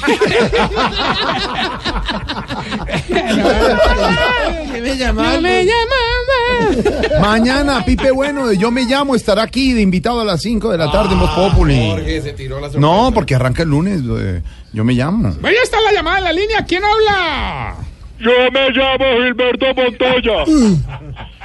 [4.73, 5.35] ¿Qué me llamaban?
[5.35, 7.21] Yo me llamaba.
[7.21, 10.79] Mañana, Pipe Bueno de Yo Me Llamo estará aquí de invitado a las 5 de
[10.79, 12.21] la tarde en Voz Populi.
[12.23, 14.01] se tiró la No, porque arranca el lunes.
[14.19, 14.43] eh,
[14.73, 15.35] Yo Me Llamo.
[15.41, 16.65] Bueno, ya está la llamada en la línea.
[16.67, 17.75] ¿Quién habla?
[18.21, 20.45] Yo me llamo Gilberto Montoya.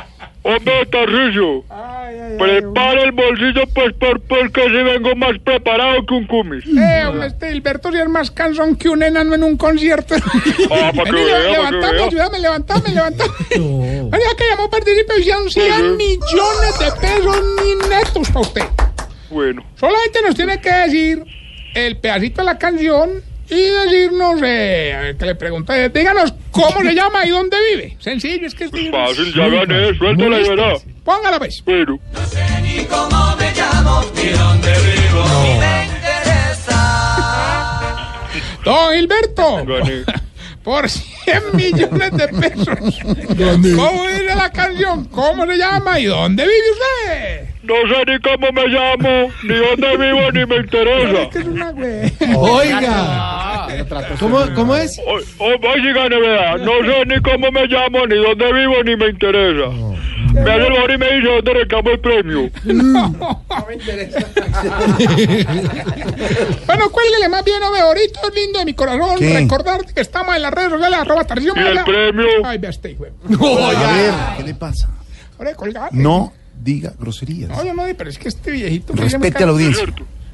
[0.44, 1.64] Hombre, Tarrillo.
[2.38, 6.66] Prepara el bolsillo, pues, por, porque si vengo más preparado que un cumis.
[6.66, 10.16] Eh, hombre, este Hilberto sí es más cansón que un enano en un concierto.
[10.70, 13.32] Ah, para que vea, levantame, ayúdame, levantame, levantame.
[13.58, 18.64] Bueno, ya que llamó participe, hicieron 100 millones de pesos ni netos para usted.
[19.30, 21.24] Bueno, Solamente nos tiene que decir
[21.74, 23.24] el pedacito de la canción
[23.56, 27.98] y decirnos, eh, que le pregunté, díganos cómo se llama y dónde vive.
[28.00, 30.74] Sencillo, es que es fácil, ya gané, suéltala y verá.
[31.04, 31.64] Póngala, pues.
[31.66, 32.00] Bueno.
[32.90, 36.80] cómo me llamo, ni dónde vivo, ni me interesa.
[38.64, 40.04] Don Gilberto, Gané.
[40.64, 43.00] por 100 millones de pesos.
[43.76, 45.06] ¿Cómo dice la canción?
[45.06, 47.53] ¿Cómo se llama y dónde vive usted?
[47.64, 51.22] No sé ni cómo me llamo, ni dónde vivo, ni me interesa.
[51.22, 52.14] Es que es una güey.
[52.36, 53.68] Oiga.
[54.20, 55.00] ¿Cómo, ¿Cómo es?
[55.08, 56.58] Hoy, hoy hoy sí gané, vea.
[56.58, 59.70] No sé ni cómo me llamo, ni dónde vivo, ni me interesa.
[60.34, 62.50] Me hace el favor y me dice dónde reclamo el premio.
[66.66, 69.20] Bueno, cuélguele más bien, Oveorito, lindo de mi corazón.
[69.20, 69.40] ¿Qué?
[69.40, 72.28] Recordarte que estamos en las redes sociales, arroba Tarcisio ¿Y el premio?
[72.44, 74.90] Ay, este A ver, ¿qué le pasa?
[75.38, 75.96] Ahora, colgate.
[75.96, 77.50] No diga groserías.
[77.50, 78.94] No, yo no, pero es que este viejito...
[78.94, 79.86] me Respete a la audiencia.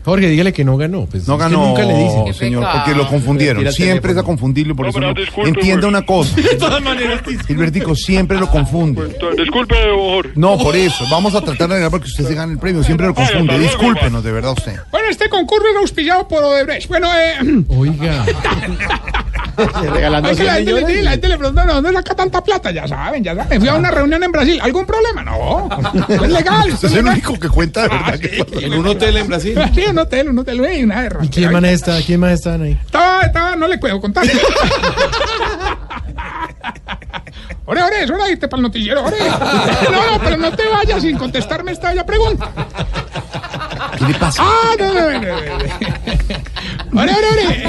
[0.06, 1.06] Jorge, dígale que no ganó.
[1.06, 2.34] Pues, No es que ganó, nunca le dice.
[2.34, 3.70] señor, porque lo confundieron.
[3.72, 5.14] Siempre es a confundirlo, por No, eso no.
[5.14, 6.36] disculpe, Entienda una cosa.
[6.41, 9.04] De todas maneras, Gilbertico siempre lo confunde.
[9.04, 10.32] Entonces, Disculpe, Jorge.
[10.36, 11.04] No, por eso.
[11.12, 12.82] Vamos a tratar de ganar porque usted se gane el premio.
[12.84, 13.60] Siempre lo confunde.
[13.60, 14.76] Discúlpenos, de verdad, usted.
[14.90, 16.88] Bueno, este concurso es auspiciado por Odebrecht.
[16.88, 17.64] Bueno, eh...
[17.68, 18.26] Oiga.
[19.94, 21.03] Regalando Es que la 100 gente, le, millones.
[21.03, 22.72] la gente le pregunta, ¿de dónde saca tanta plata?
[22.72, 23.60] Ya saben, ya saben.
[23.60, 24.60] Fui a una reunión en Brasil.
[24.61, 25.23] ¿Algún problema?
[25.23, 25.69] No.
[26.10, 26.69] Es legal.
[26.72, 28.19] Usted es el único que cuenta de verdad.
[28.19, 28.65] que pasa.
[28.65, 29.60] En un hotel en Brasil.
[29.76, 30.64] Sí, un hotel, un hotel.
[30.65, 31.23] Ey, una guerra.
[31.23, 32.02] ¿Y quién más está?
[32.02, 32.77] ¿Quién más estaban ahí?
[32.86, 34.26] Estaba, estaba, no le puedo contar.
[37.65, 39.18] Ore, ore, es hora de irte para el noticiero, ore.
[39.91, 42.49] No, no, pero no te vayas sin contestarme esta bella pregunta.
[43.98, 44.44] ¿Qué le pasa?
[44.44, 45.65] Ah, no, no, no, no, no.
[46.94, 47.28] Ore, ore,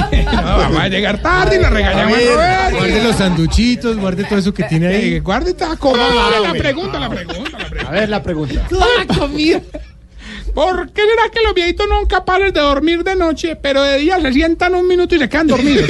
[0.08, 0.24] ore.
[0.30, 2.76] No, vamos a llegar tarde y la regañamos a Roberto.
[2.78, 5.18] Guarde los sanduchitos, guarde todo eso que tiene Eh, ahí.
[5.20, 6.02] Guarde esta cosa.
[6.42, 7.88] La pregunta, la pregunta, la pregunta.
[7.88, 8.66] A ver la pregunta.
[8.68, 9.60] Toda la comida.
[10.54, 13.98] ¿Por qué será que los viejitos no son capaces de dormir de noche, pero de
[13.98, 15.88] día se sientan un minuto y se quedan dormidos?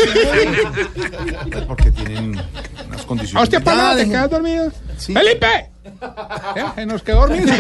[1.67, 2.41] Porque tienen
[2.89, 3.43] unas condiciones.
[3.43, 4.73] Hostia, Ya, para, ¿te dejen- quedas dormido?
[4.99, 5.15] Sí.
[5.15, 5.47] ¡Felipe!
[6.57, 6.65] ¿Eh?
[6.75, 7.53] Se nos quedó dormido.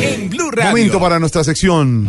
[0.00, 0.70] En Blue Radio.
[0.70, 2.08] Momento para nuestra sección.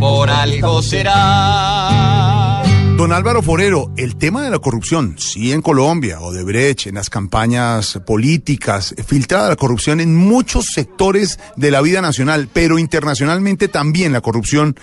[0.00, 2.62] Por algo será.
[2.96, 6.96] Don Álvaro Forero, el tema de la corrupción, sí en Colombia, o de Brecht, en
[6.96, 13.68] las campañas políticas, filtrada la corrupción en muchos sectores de la vida nacional, pero internacionalmente
[13.68, 14.76] también la corrupción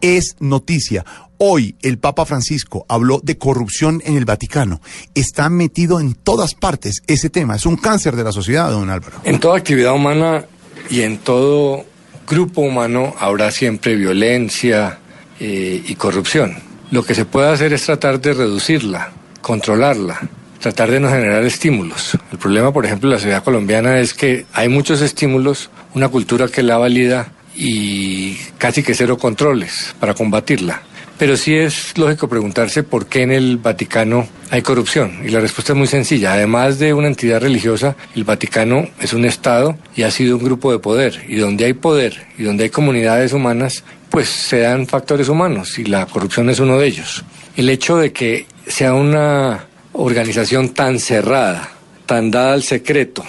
[0.00, 1.04] es noticia.
[1.46, 4.80] Hoy el Papa Francisco habló de corrupción en el Vaticano.
[5.14, 7.56] Está metido en todas partes ese tema.
[7.56, 9.18] Es un cáncer de la sociedad, don Álvaro.
[9.24, 10.46] En toda actividad humana
[10.88, 11.84] y en todo
[12.26, 15.00] grupo humano habrá siempre violencia
[15.38, 16.56] eh, y corrupción.
[16.90, 19.12] Lo que se puede hacer es tratar de reducirla,
[19.42, 20.26] controlarla,
[20.60, 22.16] tratar de no generar estímulos.
[22.32, 26.48] El problema, por ejemplo, de la sociedad colombiana es que hay muchos estímulos, una cultura
[26.48, 30.80] que la valida y casi que cero controles para combatirla.
[31.18, 35.20] Pero sí es lógico preguntarse por qué en el Vaticano hay corrupción.
[35.24, 36.32] Y la respuesta es muy sencilla.
[36.32, 40.72] Además de una entidad religiosa, el Vaticano es un Estado y ha sido un grupo
[40.72, 41.24] de poder.
[41.28, 45.84] Y donde hay poder y donde hay comunidades humanas, pues se dan factores humanos y
[45.84, 47.24] la corrupción es uno de ellos.
[47.56, 51.70] El hecho de que sea una organización tan cerrada,
[52.06, 53.24] tan dada al secreto,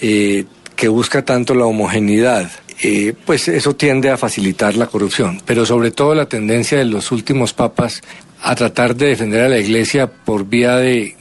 [0.00, 0.44] eh,
[0.74, 2.50] que busca tanto la homogeneidad,
[3.24, 5.42] pues eso tiende a facilitar la corrupción.
[5.44, 8.02] Pero sobre todo la tendencia de los últimos papas
[8.42, 11.16] a tratar de defender a la Iglesia por vía de,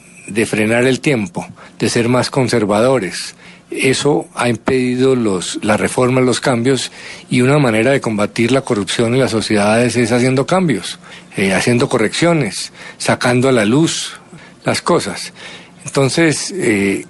[0.46, 1.48] frenar el tiempo,
[1.80, 3.36] de ser más conservadores.
[3.70, 6.92] Eso ha impedido los, la reforma, los cambios,
[7.30, 11.00] y una manera de combatir la corrupción en las sociedades es haciendo cambios,
[11.36, 14.14] eh, haciendo correcciones, sacando a la luz
[14.64, 15.34] las cosas.
[15.86, 17.06] Entonces, eh,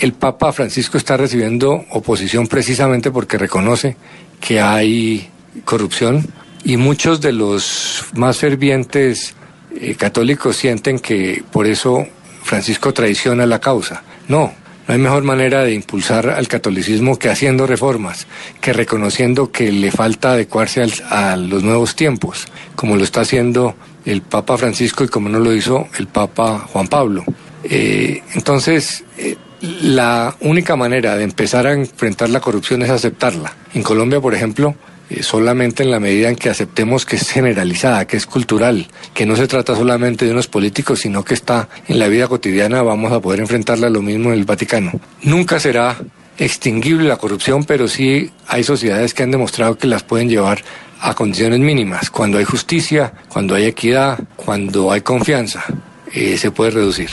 [0.00, 3.96] el Papa Francisco está recibiendo oposición precisamente porque reconoce
[4.40, 5.28] que hay
[5.64, 6.26] corrupción
[6.64, 9.34] y muchos de los más fervientes
[9.80, 12.06] eh, católicos sienten que por eso
[12.42, 14.02] Francisco traiciona la causa.
[14.28, 14.52] No,
[14.88, 18.26] no hay mejor manera de impulsar al catolicismo que haciendo reformas,
[18.60, 23.74] que reconociendo que le falta adecuarse al- a los nuevos tiempos, como lo está haciendo
[24.04, 27.24] el Papa Francisco y como no lo hizo el Papa Juan Pablo.
[27.64, 33.54] Eh, entonces, eh, la única manera de empezar a enfrentar la corrupción es aceptarla.
[33.74, 34.74] En Colombia, por ejemplo,
[35.10, 39.26] eh, solamente en la medida en que aceptemos que es generalizada, que es cultural, que
[39.26, 43.12] no se trata solamente de unos políticos, sino que está en la vida cotidiana, vamos
[43.12, 44.92] a poder enfrentarla lo mismo en el Vaticano.
[45.22, 45.98] Nunca será
[46.38, 50.62] extinguible la corrupción, pero sí hay sociedades que han demostrado que las pueden llevar
[51.00, 52.08] a condiciones mínimas.
[52.10, 55.64] Cuando hay justicia, cuando hay equidad, cuando hay confianza,
[56.12, 57.10] eh, se puede reducir.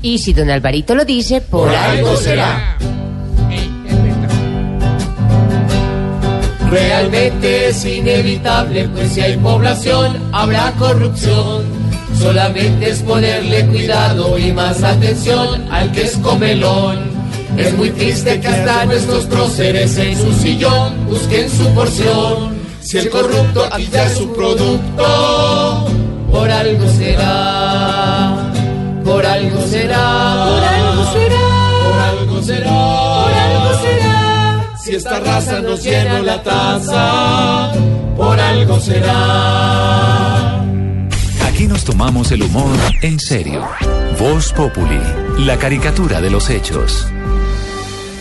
[0.00, 2.78] Y si don Alvarito lo dice, por, algo será.
[6.70, 11.64] Realmente es inevitable, pues si hay población, habrá corrupción.
[12.18, 17.18] Solamente es ponerle cuidado y más atención al que es comelón.
[17.56, 22.58] Es muy triste que hasta nuestros próceres en su sillón busquen su porción.
[22.80, 25.86] Si el corrupto es su producto,
[26.30, 28.37] por algo será.
[29.08, 30.44] Por algo será.
[30.48, 31.44] Por algo será.
[31.82, 32.70] Por algo será.
[33.24, 34.76] Por algo será.
[34.84, 37.72] Si esta raza nos llena la taza,
[38.14, 40.60] por algo será.
[41.42, 43.66] Aquí nos tomamos el humor en serio.
[44.20, 45.00] Voz Populi,
[45.38, 47.06] la caricatura de los hechos.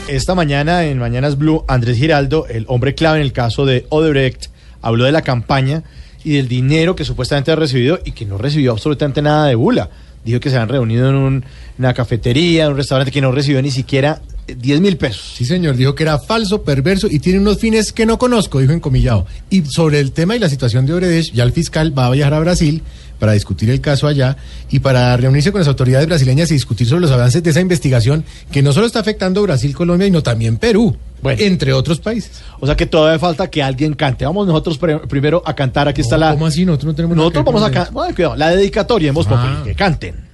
[0.07, 4.45] Esta mañana en Mañanas Blue, Andrés Giraldo, el hombre clave en el caso de Odebrecht,
[4.81, 5.83] habló de la campaña
[6.23, 9.89] y del dinero que supuestamente ha recibido y que no recibió absolutamente nada de bula.
[10.27, 11.45] Dijo que se han reunido en un-
[11.79, 15.33] una cafetería, en un restaurante que no recibió ni siquiera eh, 10 mil pesos.
[15.35, 18.73] Sí, señor, dijo que era falso, perverso y tiene unos fines que no conozco, dijo
[18.73, 19.25] encomillado.
[19.49, 22.33] Y sobre el tema y la situación de Odebrecht, ya el fiscal va a viajar
[22.33, 22.81] a Brasil
[23.19, 24.37] para discutir el caso allá
[24.69, 28.23] y para reunirse con las autoridades brasileñas y discutir sobre los avances de esa investigación
[28.51, 32.41] que no solo está afectando Brasil, Colombia, sino también Perú, entre otros países.
[32.59, 34.25] O sea que todavía falta que alguien cante.
[34.25, 34.77] Vamos nosotros
[35.07, 35.87] primero a cantar.
[35.87, 36.31] Aquí está la.
[36.31, 36.65] ¿Cómo así?
[36.65, 37.93] Nosotros no tenemos Nosotros vamos a cantar.
[37.93, 39.61] Bueno, cuidado, la dedicatoria en Voz Ah.
[39.63, 40.27] Que canten.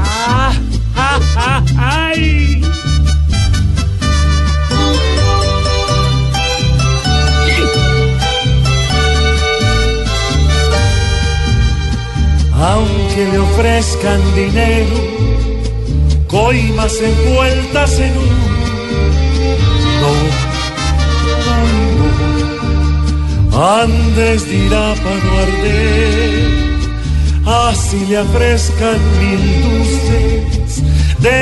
[0.00, 0.52] Ah,
[0.96, 2.62] ah, ah, ay.
[12.60, 15.37] Aunque le ofrezcan dinero,
[16.28, 18.28] coimas envueltas en un
[20.00, 20.12] no,
[23.50, 23.64] no.
[23.82, 26.78] Andes dirá para arder,
[27.44, 30.82] así le ofrezcan mil dulces
[31.18, 31.36] de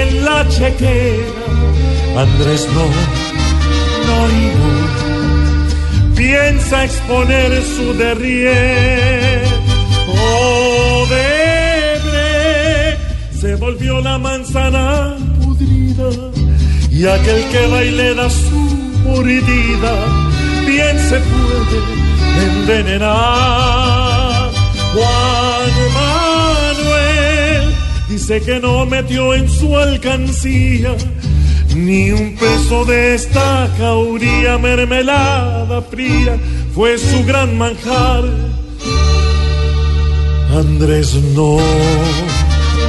[0.00, 1.40] en la chequera.
[2.16, 2.86] Andrés no,
[4.08, 9.49] no y no, piensa exponer su derrier.
[13.40, 16.10] Se volvió la manzana pudrida
[16.90, 18.60] y aquel que baile da su
[19.06, 19.94] mordida
[20.66, 21.78] bien se puede
[22.44, 24.50] envenenar.
[24.92, 27.74] Juan Manuel
[28.10, 30.94] dice que no metió en su alcancía
[31.74, 36.36] ni un peso de esta cauría mermelada fría
[36.74, 38.24] fue su gran manjar.
[40.54, 41.58] Andrés no,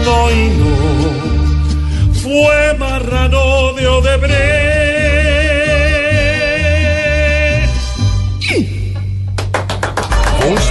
[0.03, 0.75] no y no,
[2.21, 4.91] fue marrano de Odebrecht.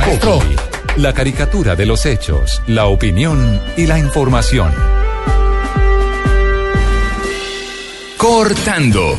[0.05, 0.57] Populi,
[0.97, 4.73] la caricatura de los hechos, la opinión y la información.
[8.17, 9.19] Cortando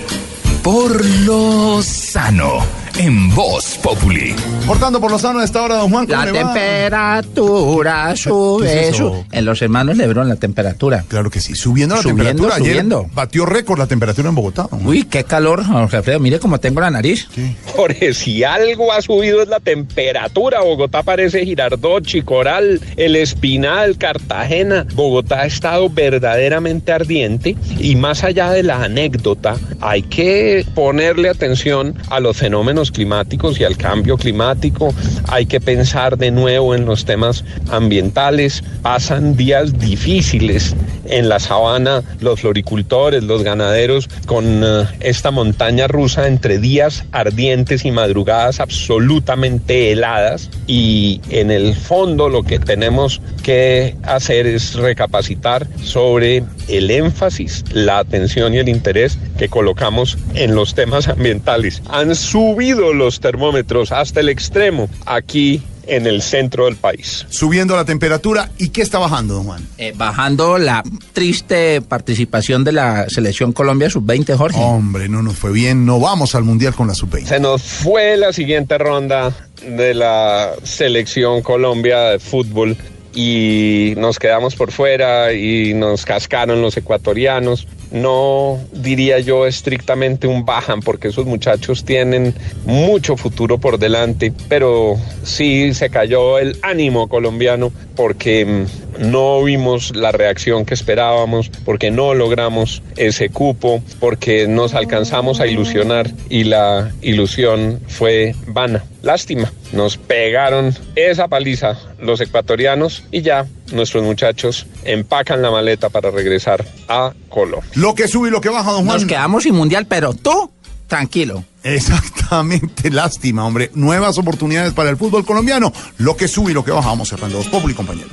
[0.63, 4.35] por lo sano en Voz Populi.
[4.67, 6.05] Cortando por lo sano a esta hora, don Juan.
[6.05, 6.53] ¿cómo La le va?
[6.53, 8.91] temperatura sube.
[9.31, 11.03] En los hermanos Lebron, la temperatura.
[11.07, 12.55] Claro que sí, subiendo la Subiendo, temperatura.
[12.55, 13.07] Ayer subiendo.
[13.13, 14.67] batió récord la temperatura en Bogotá.
[14.69, 14.87] don Juan.
[14.87, 16.19] Uy, qué calor, Jorge Alfredo.
[16.19, 17.27] Mire cómo tengo la nariz.
[17.75, 20.61] Jorge, si algo ha subido es la temperatura.
[20.61, 24.85] Bogotá parece Girardot, Chicoral, El Espinal, Cartagena.
[24.93, 31.95] Bogotá ha estado verdaderamente ardiente y más allá de la anécdota, hay que ponerle atención
[32.09, 34.93] a los fenómenos climáticos y al cambio climático.
[35.27, 38.63] Hay que pensar de nuevo en los temas ambientales.
[38.81, 46.27] Pasan días difíciles en la sabana los floricultores, los ganaderos, con eh, esta montaña rusa
[46.27, 50.49] entre días ardientes y madrugadas absolutamente heladas.
[50.68, 57.99] Y en el fondo lo que tenemos que hacer es recapacitar sobre el énfasis, la
[57.99, 61.81] atención y el interés que colocamos en los temas ambientales.
[61.89, 67.26] Han subido los termómetros hasta el extremo aquí en el centro del país.
[67.30, 68.49] Subiendo la temperatura.
[68.57, 69.68] ¿Y qué está bajando, don Juan?
[69.77, 70.84] Eh, bajando la
[71.14, 74.60] triste participación de la selección Colombia sub-20, Jorge.
[74.60, 75.85] Hombre, no nos fue bien.
[75.85, 77.26] No vamos al Mundial con la sub-20.
[77.26, 79.34] Se nos fue la siguiente ronda
[79.65, 82.77] de la selección Colombia de fútbol
[83.14, 87.68] y nos quedamos por fuera y nos cascaron los ecuatorianos.
[87.91, 92.34] No diría yo estrictamente un bajan porque esos muchachos tienen
[92.65, 99.95] mucho futuro por delante, pero sí se cayó el ánimo colombiano porque mm, no vimos
[99.95, 106.45] la reacción que esperábamos, porque no logramos ese cupo, porque nos alcanzamos a ilusionar y
[106.45, 108.83] la ilusión fue vana.
[109.03, 116.09] Lástima, nos pegaron esa paliza los ecuatorianos y ya nuestros muchachos empacan la maleta para
[116.09, 117.69] regresar a Colombia.
[117.75, 118.97] Lo que sube y lo que baja, don Juan.
[118.97, 120.51] Nos quedamos sin mundial, pero tú,
[120.91, 121.45] tranquilo.
[121.63, 123.72] Exactamente, lástima, hombre.
[123.76, 125.72] Nuevas oportunidades para el fútbol colombiano.
[125.99, 126.89] Lo que sube y lo que baja.
[126.89, 128.11] Vamos cerrando los Populi, compañeros.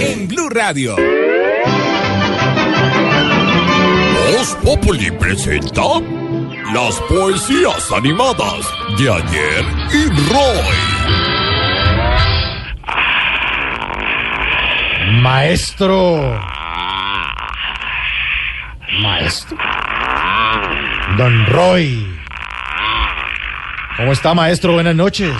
[0.00, 0.96] En Blue Radio.
[4.32, 6.00] Voz Populi presenta
[6.74, 8.66] las poesías animadas
[8.98, 11.43] de ayer y Roy.
[15.22, 16.40] Maestro.
[19.00, 19.56] Maestro.
[21.16, 22.06] Don Roy.
[23.96, 24.72] ¿Cómo está, maestro?
[24.72, 25.32] Buenas noches.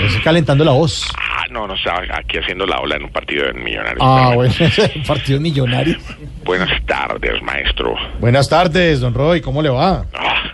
[0.00, 1.10] Estoy calentando la voz.
[1.18, 3.98] Ah, no, no estaba aquí haciendo la ola en un partido de millonarios.
[4.00, 4.54] Ah, bueno,
[5.06, 5.98] partido millonario.
[6.44, 7.94] Buenas tardes, maestro.
[8.20, 9.40] Buenas tardes, don Roy.
[9.40, 10.04] ¿Cómo le va?
[10.14, 10.52] Ah,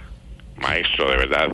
[0.56, 1.48] maestro, de verdad.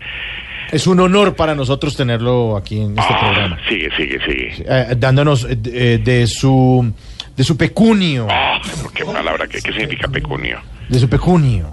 [0.73, 3.59] Es un honor para nosotros tenerlo aquí en este programa.
[3.69, 4.65] Sigue, sigue, sigue.
[4.67, 6.93] Eh, dándonos eh, de, de su
[7.37, 8.27] de su pecunio.
[8.31, 8.61] Ah,
[8.95, 10.61] qué palabra, ¿qué, qué significa pecunio?
[10.89, 11.71] De su pecunio.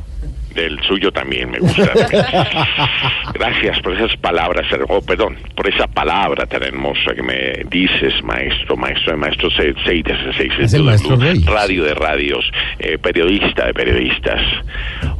[0.53, 1.91] Del suyo también me gusta.
[3.34, 8.76] Gracias por esas palabras, oh, perdón, por esa palabra tan hermosa que me dices, maestro,
[8.76, 10.03] maestro de maestros, seis, seis,
[10.38, 11.45] seis, Es el maestro Reyes.
[11.45, 12.45] radio de radios,
[12.80, 14.41] eh, periodista de periodistas.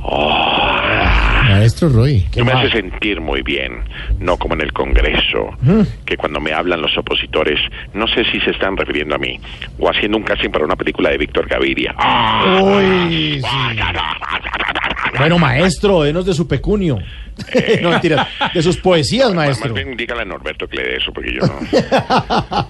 [0.04, 0.82] Oh,
[1.50, 2.26] Maestro Roy.
[2.32, 3.84] Tú me hace sentir muy bien,
[4.20, 5.50] no como en el Congreso,
[6.06, 7.60] que cuando me hablan los opositores,
[7.94, 9.40] no sé si se están refiriendo a mí
[9.80, 11.96] o haciendo un casting para una película de Víctor Gaviria.
[12.62, 13.80] Uy, sí.
[15.18, 16.98] Bueno, maestro, denos de su pecunio.
[17.82, 18.28] no, mentira.
[18.54, 19.74] De sus poesías, maestro.
[19.74, 21.60] Más bien dígale a Norberto que le dé eso, porque yo no.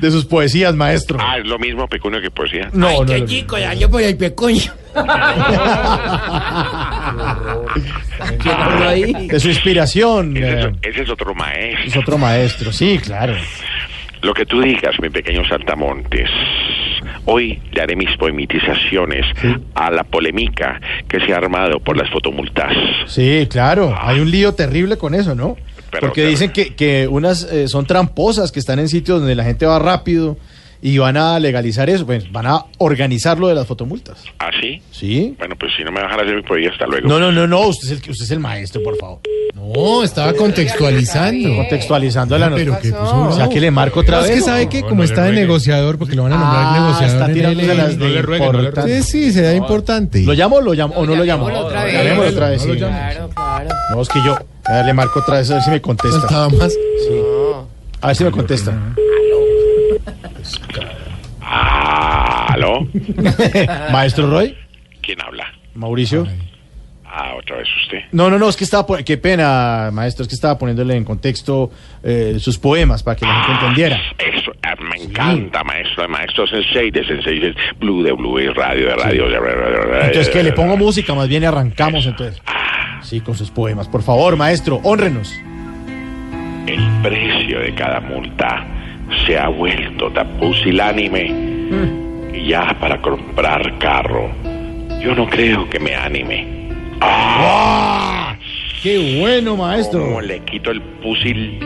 [0.00, 1.18] De sus poesías, maestro.
[1.20, 2.70] Ah, es lo mismo pecunio que poesía.
[2.72, 4.72] No, Ay, no, qué chico, ya yo por el pecuño.
[8.38, 9.28] ¿Quién habló ahí?
[9.28, 10.36] De su inspiración.
[10.36, 11.84] Ese eh, es, ese es otro maestro.
[11.86, 13.34] es otro maestro, sí, claro.
[14.22, 16.28] Lo que tú digas, mi pequeño Saltamontes.
[17.24, 19.24] Hoy le haré mis poemitizaciones
[19.74, 22.72] a la polémica que se ha armado por las fotomultas.
[23.06, 23.94] Sí, claro.
[23.98, 25.56] Hay un lío terrible con eso, ¿no?
[25.90, 29.44] Pero- Porque dicen que, que unas eh, son tramposas, que están en sitios donde la
[29.44, 30.36] gente va rápido
[30.82, 34.18] y van a legalizar eso, pues van a organizar lo de las fotomultas.
[34.38, 34.80] ¿Ah, sí?
[34.90, 35.34] Sí.
[35.38, 37.06] Bueno, pues si no me dejan hacer mi poesía, hasta luego.
[37.08, 39.18] No, no, no, no, usted es el, usted es el maestro, por favor.
[39.54, 41.54] No, estaba contextualizando.
[41.56, 42.82] Contextualizando la Pero nota.
[42.82, 44.30] que puso O sea, que le marco otra No, vez.
[44.30, 47.20] Es que sabe que como está de negociador, porque lo van a nombrar Ah, negociador.
[47.20, 49.02] está tirándose las de no le no le.
[49.02, 50.22] Sí, sí, se da importante.
[50.22, 50.94] ¿Lo llamo o lo llamo?
[50.94, 51.44] ¿O no lo llamo?
[51.46, 51.94] otra vez.
[51.94, 52.72] Llamémoslo otra vez, sí.
[52.76, 53.68] Claro, claro.
[53.94, 56.18] No, es que yo a ver, le marco otra vez a ver si me contesta.
[56.18, 56.72] Estaba más.
[56.72, 57.20] Sí.
[58.00, 58.72] A ver si me contesta.
[61.40, 62.86] ¿Aló?
[63.92, 64.56] Maestro Roy.
[65.02, 65.52] ¿Quién habla?
[65.74, 66.26] Mauricio.
[67.12, 67.98] Ah, otra vez usted.
[68.12, 71.70] No, no, no, es que estaba, qué pena, maestro, es que estaba poniéndole en contexto
[72.04, 74.00] eh, sus poemas para que la gente entendiera.
[74.16, 78.86] Eso, ah, me encanta, maestro, maestro Sensei de Sensei de Blue de Blue y Radio
[78.86, 79.28] de Radio.
[79.28, 80.06] de.
[80.06, 82.40] Entonces, que le pongo música, más bien arrancamos entonces.
[83.02, 85.34] Sí, con sus poemas, por favor, maestro, honrenos.
[86.68, 88.64] El precio de cada multa
[89.26, 91.32] se ha vuelto tan pusilánime
[92.34, 94.30] y ya para comprar carro
[95.02, 96.46] yo no creo que me anime.
[97.00, 98.36] ¡Ah!
[98.82, 100.00] ¡Qué bueno, maestro!
[100.04, 101.58] Como le quito el pusil,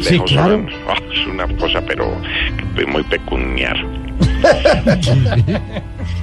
[0.00, 0.64] Sí, claro.
[0.88, 2.10] ah, es una cosa, pero
[2.86, 3.76] muy peculiar.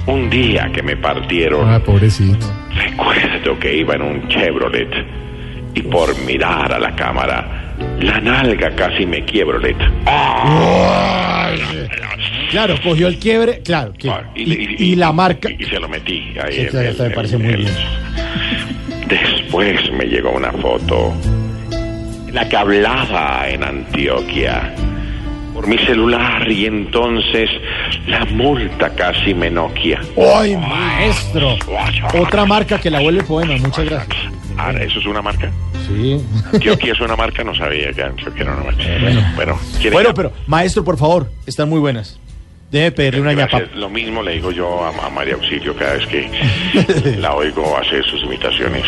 [0.06, 2.46] Un día que me partieron, Ah, pobrecito.
[2.74, 4.88] recuerdo que iba en un Chevrolet
[5.74, 7.57] y por mirar a la cámara,
[8.00, 9.76] la nalga casi me quiebrolet.
[12.50, 13.92] Claro, cogió el quiebre, claro.
[13.98, 15.48] que- y, y la marca.
[15.50, 16.52] Y se lo metí ahí.
[16.52, 17.74] Sí, en claro, el- esto me parece muy el- bien.
[19.08, 21.14] Después me llegó una foto
[22.32, 24.72] la que hablaba en Antioquia
[25.58, 27.50] por mi celular y entonces
[28.06, 30.00] la multa casi me noquia.
[30.36, 31.56] ¡Ay, maestro!
[32.16, 34.16] Otra marca que la vuelve poema, muchas gracias.
[34.56, 35.50] Ah, ¿Eso es una marca?
[35.88, 36.24] Sí.
[36.52, 38.84] Antioquia es una marca, no sabía que Antioquia era una marca.
[39.34, 42.20] Bueno, ¿quiere Bueno, que- pero, maestro, por favor, están muy buenas.
[42.70, 43.62] Debe pedirle una ñapa.
[43.74, 48.04] Lo mismo le digo yo a, a María Auxilio cada vez que la oigo hacer
[48.04, 48.84] sus imitaciones.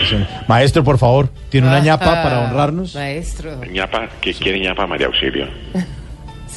[0.47, 2.94] Maestro, por favor, ¿tiene una Ah, ñapa para honrarnos?
[2.94, 3.56] Maestro.
[3.72, 5.48] ñapa, ¿qué quiere ñapa María Auxilio?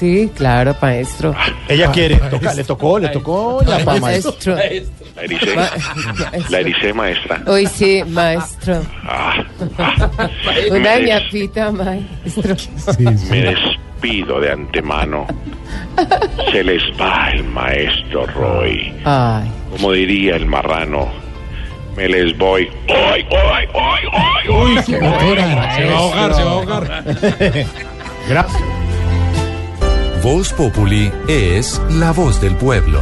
[0.04, 1.34] Sí, claro, maestro.
[1.70, 4.54] Ella quiere, toca- le tocó, le tocó ñapa, maestro.
[4.54, 4.56] Maestro.
[5.16, 5.56] La ericé,
[6.50, 7.42] la ericé maestra.
[7.48, 8.82] Hoy sí, maestro.
[9.06, 9.46] Ah,
[10.72, 12.54] Una des- ñapita, maestro.
[13.30, 15.26] me despido de antemano.
[16.52, 18.94] Se les va el maestro Roy.
[19.06, 19.50] Ay.
[19.72, 21.08] Como diría el marrano,
[21.96, 22.68] me les voy.
[22.90, 24.50] ¡Ay, ay, ay, ay!
[24.50, 24.84] Uy, ay!
[24.86, 25.76] qué doctora.
[25.78, 27.04] Se va a ahogar, se va a ahogar.
[28.28, 28.62] Gracias.
[30.24, 33.02] Voz Populi es la voz del pueblo.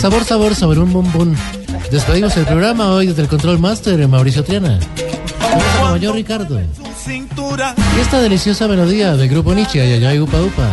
[0.00, 1.59] Sabor, sabor, sabor, un bombón.
[1.90, 4.78] Despedimos el programa hoy desde el Control Master, Mauricio Triana.
[4.78, 6.60] Nuestro mayor Ricardo.
[6.60, 10.68] Y esta deliciosa melodía del grupo Nietzsche, Ayayay Upa Upa.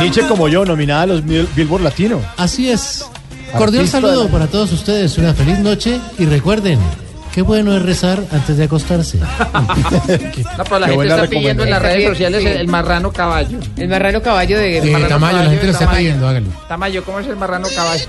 [0.00, 2.20] Nietzsche como yo, nominada a los Bil- Billboard Latino.
[2.36, 3.04] Así es.
[3.56, 6.78] Cordial Artista saludo para todos ustedes, una feliz noche y recuerden,
[7.34, 9.18] qué bueno es rezar antes de acostarse.
[10.58, 13.12] No, pero la Qué gente buena está pidiendo en las redes sociales el, el marrano
[13.12, 13.58] caballo.
[13.76, 14.78] El marrano caballo de...
[14.78, 15.98] Eh, marrano Tamayo, la gente lo está Tamayo.
[15.98, 16.46] pidiendo, hágalo.
[16.68, 18.04] Tamayo, ¿cómo es el marrano caballo?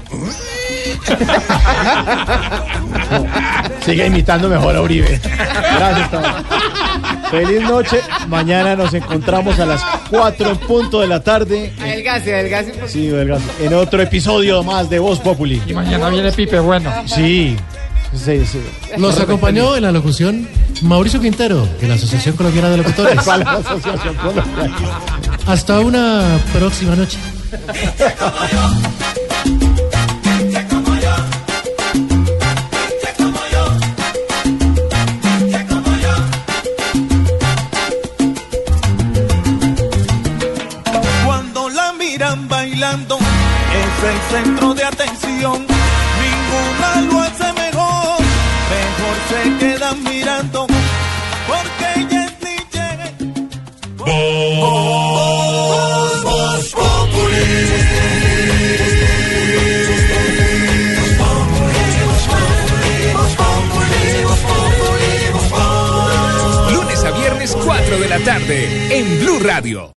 [3.85, 5.19] Sigue imitando mejor a Uribe.
[5.23, 6.35] Gracias, Tamayo.
[7.29, 8.01] Feliz noche.
[8.27, 11.73] Mañana nos encontramos a las 4 en punto de la tarde.
[11.77, 12.87] Un poquito.
[12.87, 15.61] Sí, Delgazo, en otro episodio más de Voz Populi.
[15.65, 16.91] Y mañana viene Pipe, bueno.
[17.07, 17.57] Sí.
[18.13, 18.61] Sí, sí.
[18.97, 20.47] Nos acompañó en la locución
[20.83, 23.19] Mauricio Quintero, de la Asociación Colombiana de Locutores.
[23.25, 24.77] ¿Cuál es la asociación colombiana?
[25.47, 27.17] Hasta una próxima noche.
[42.83, 45.65] bailando, es el centro de atención.
[46.21, 48.19] Ninguna lo hace mejor,
[48.73, 50.67] mejor se quedan mirando,
[51.47, 52.87] porque ella es Nietzsche.
[66.71, 69.93] Lunes a viernes 4 de la tarde en Blue Radio.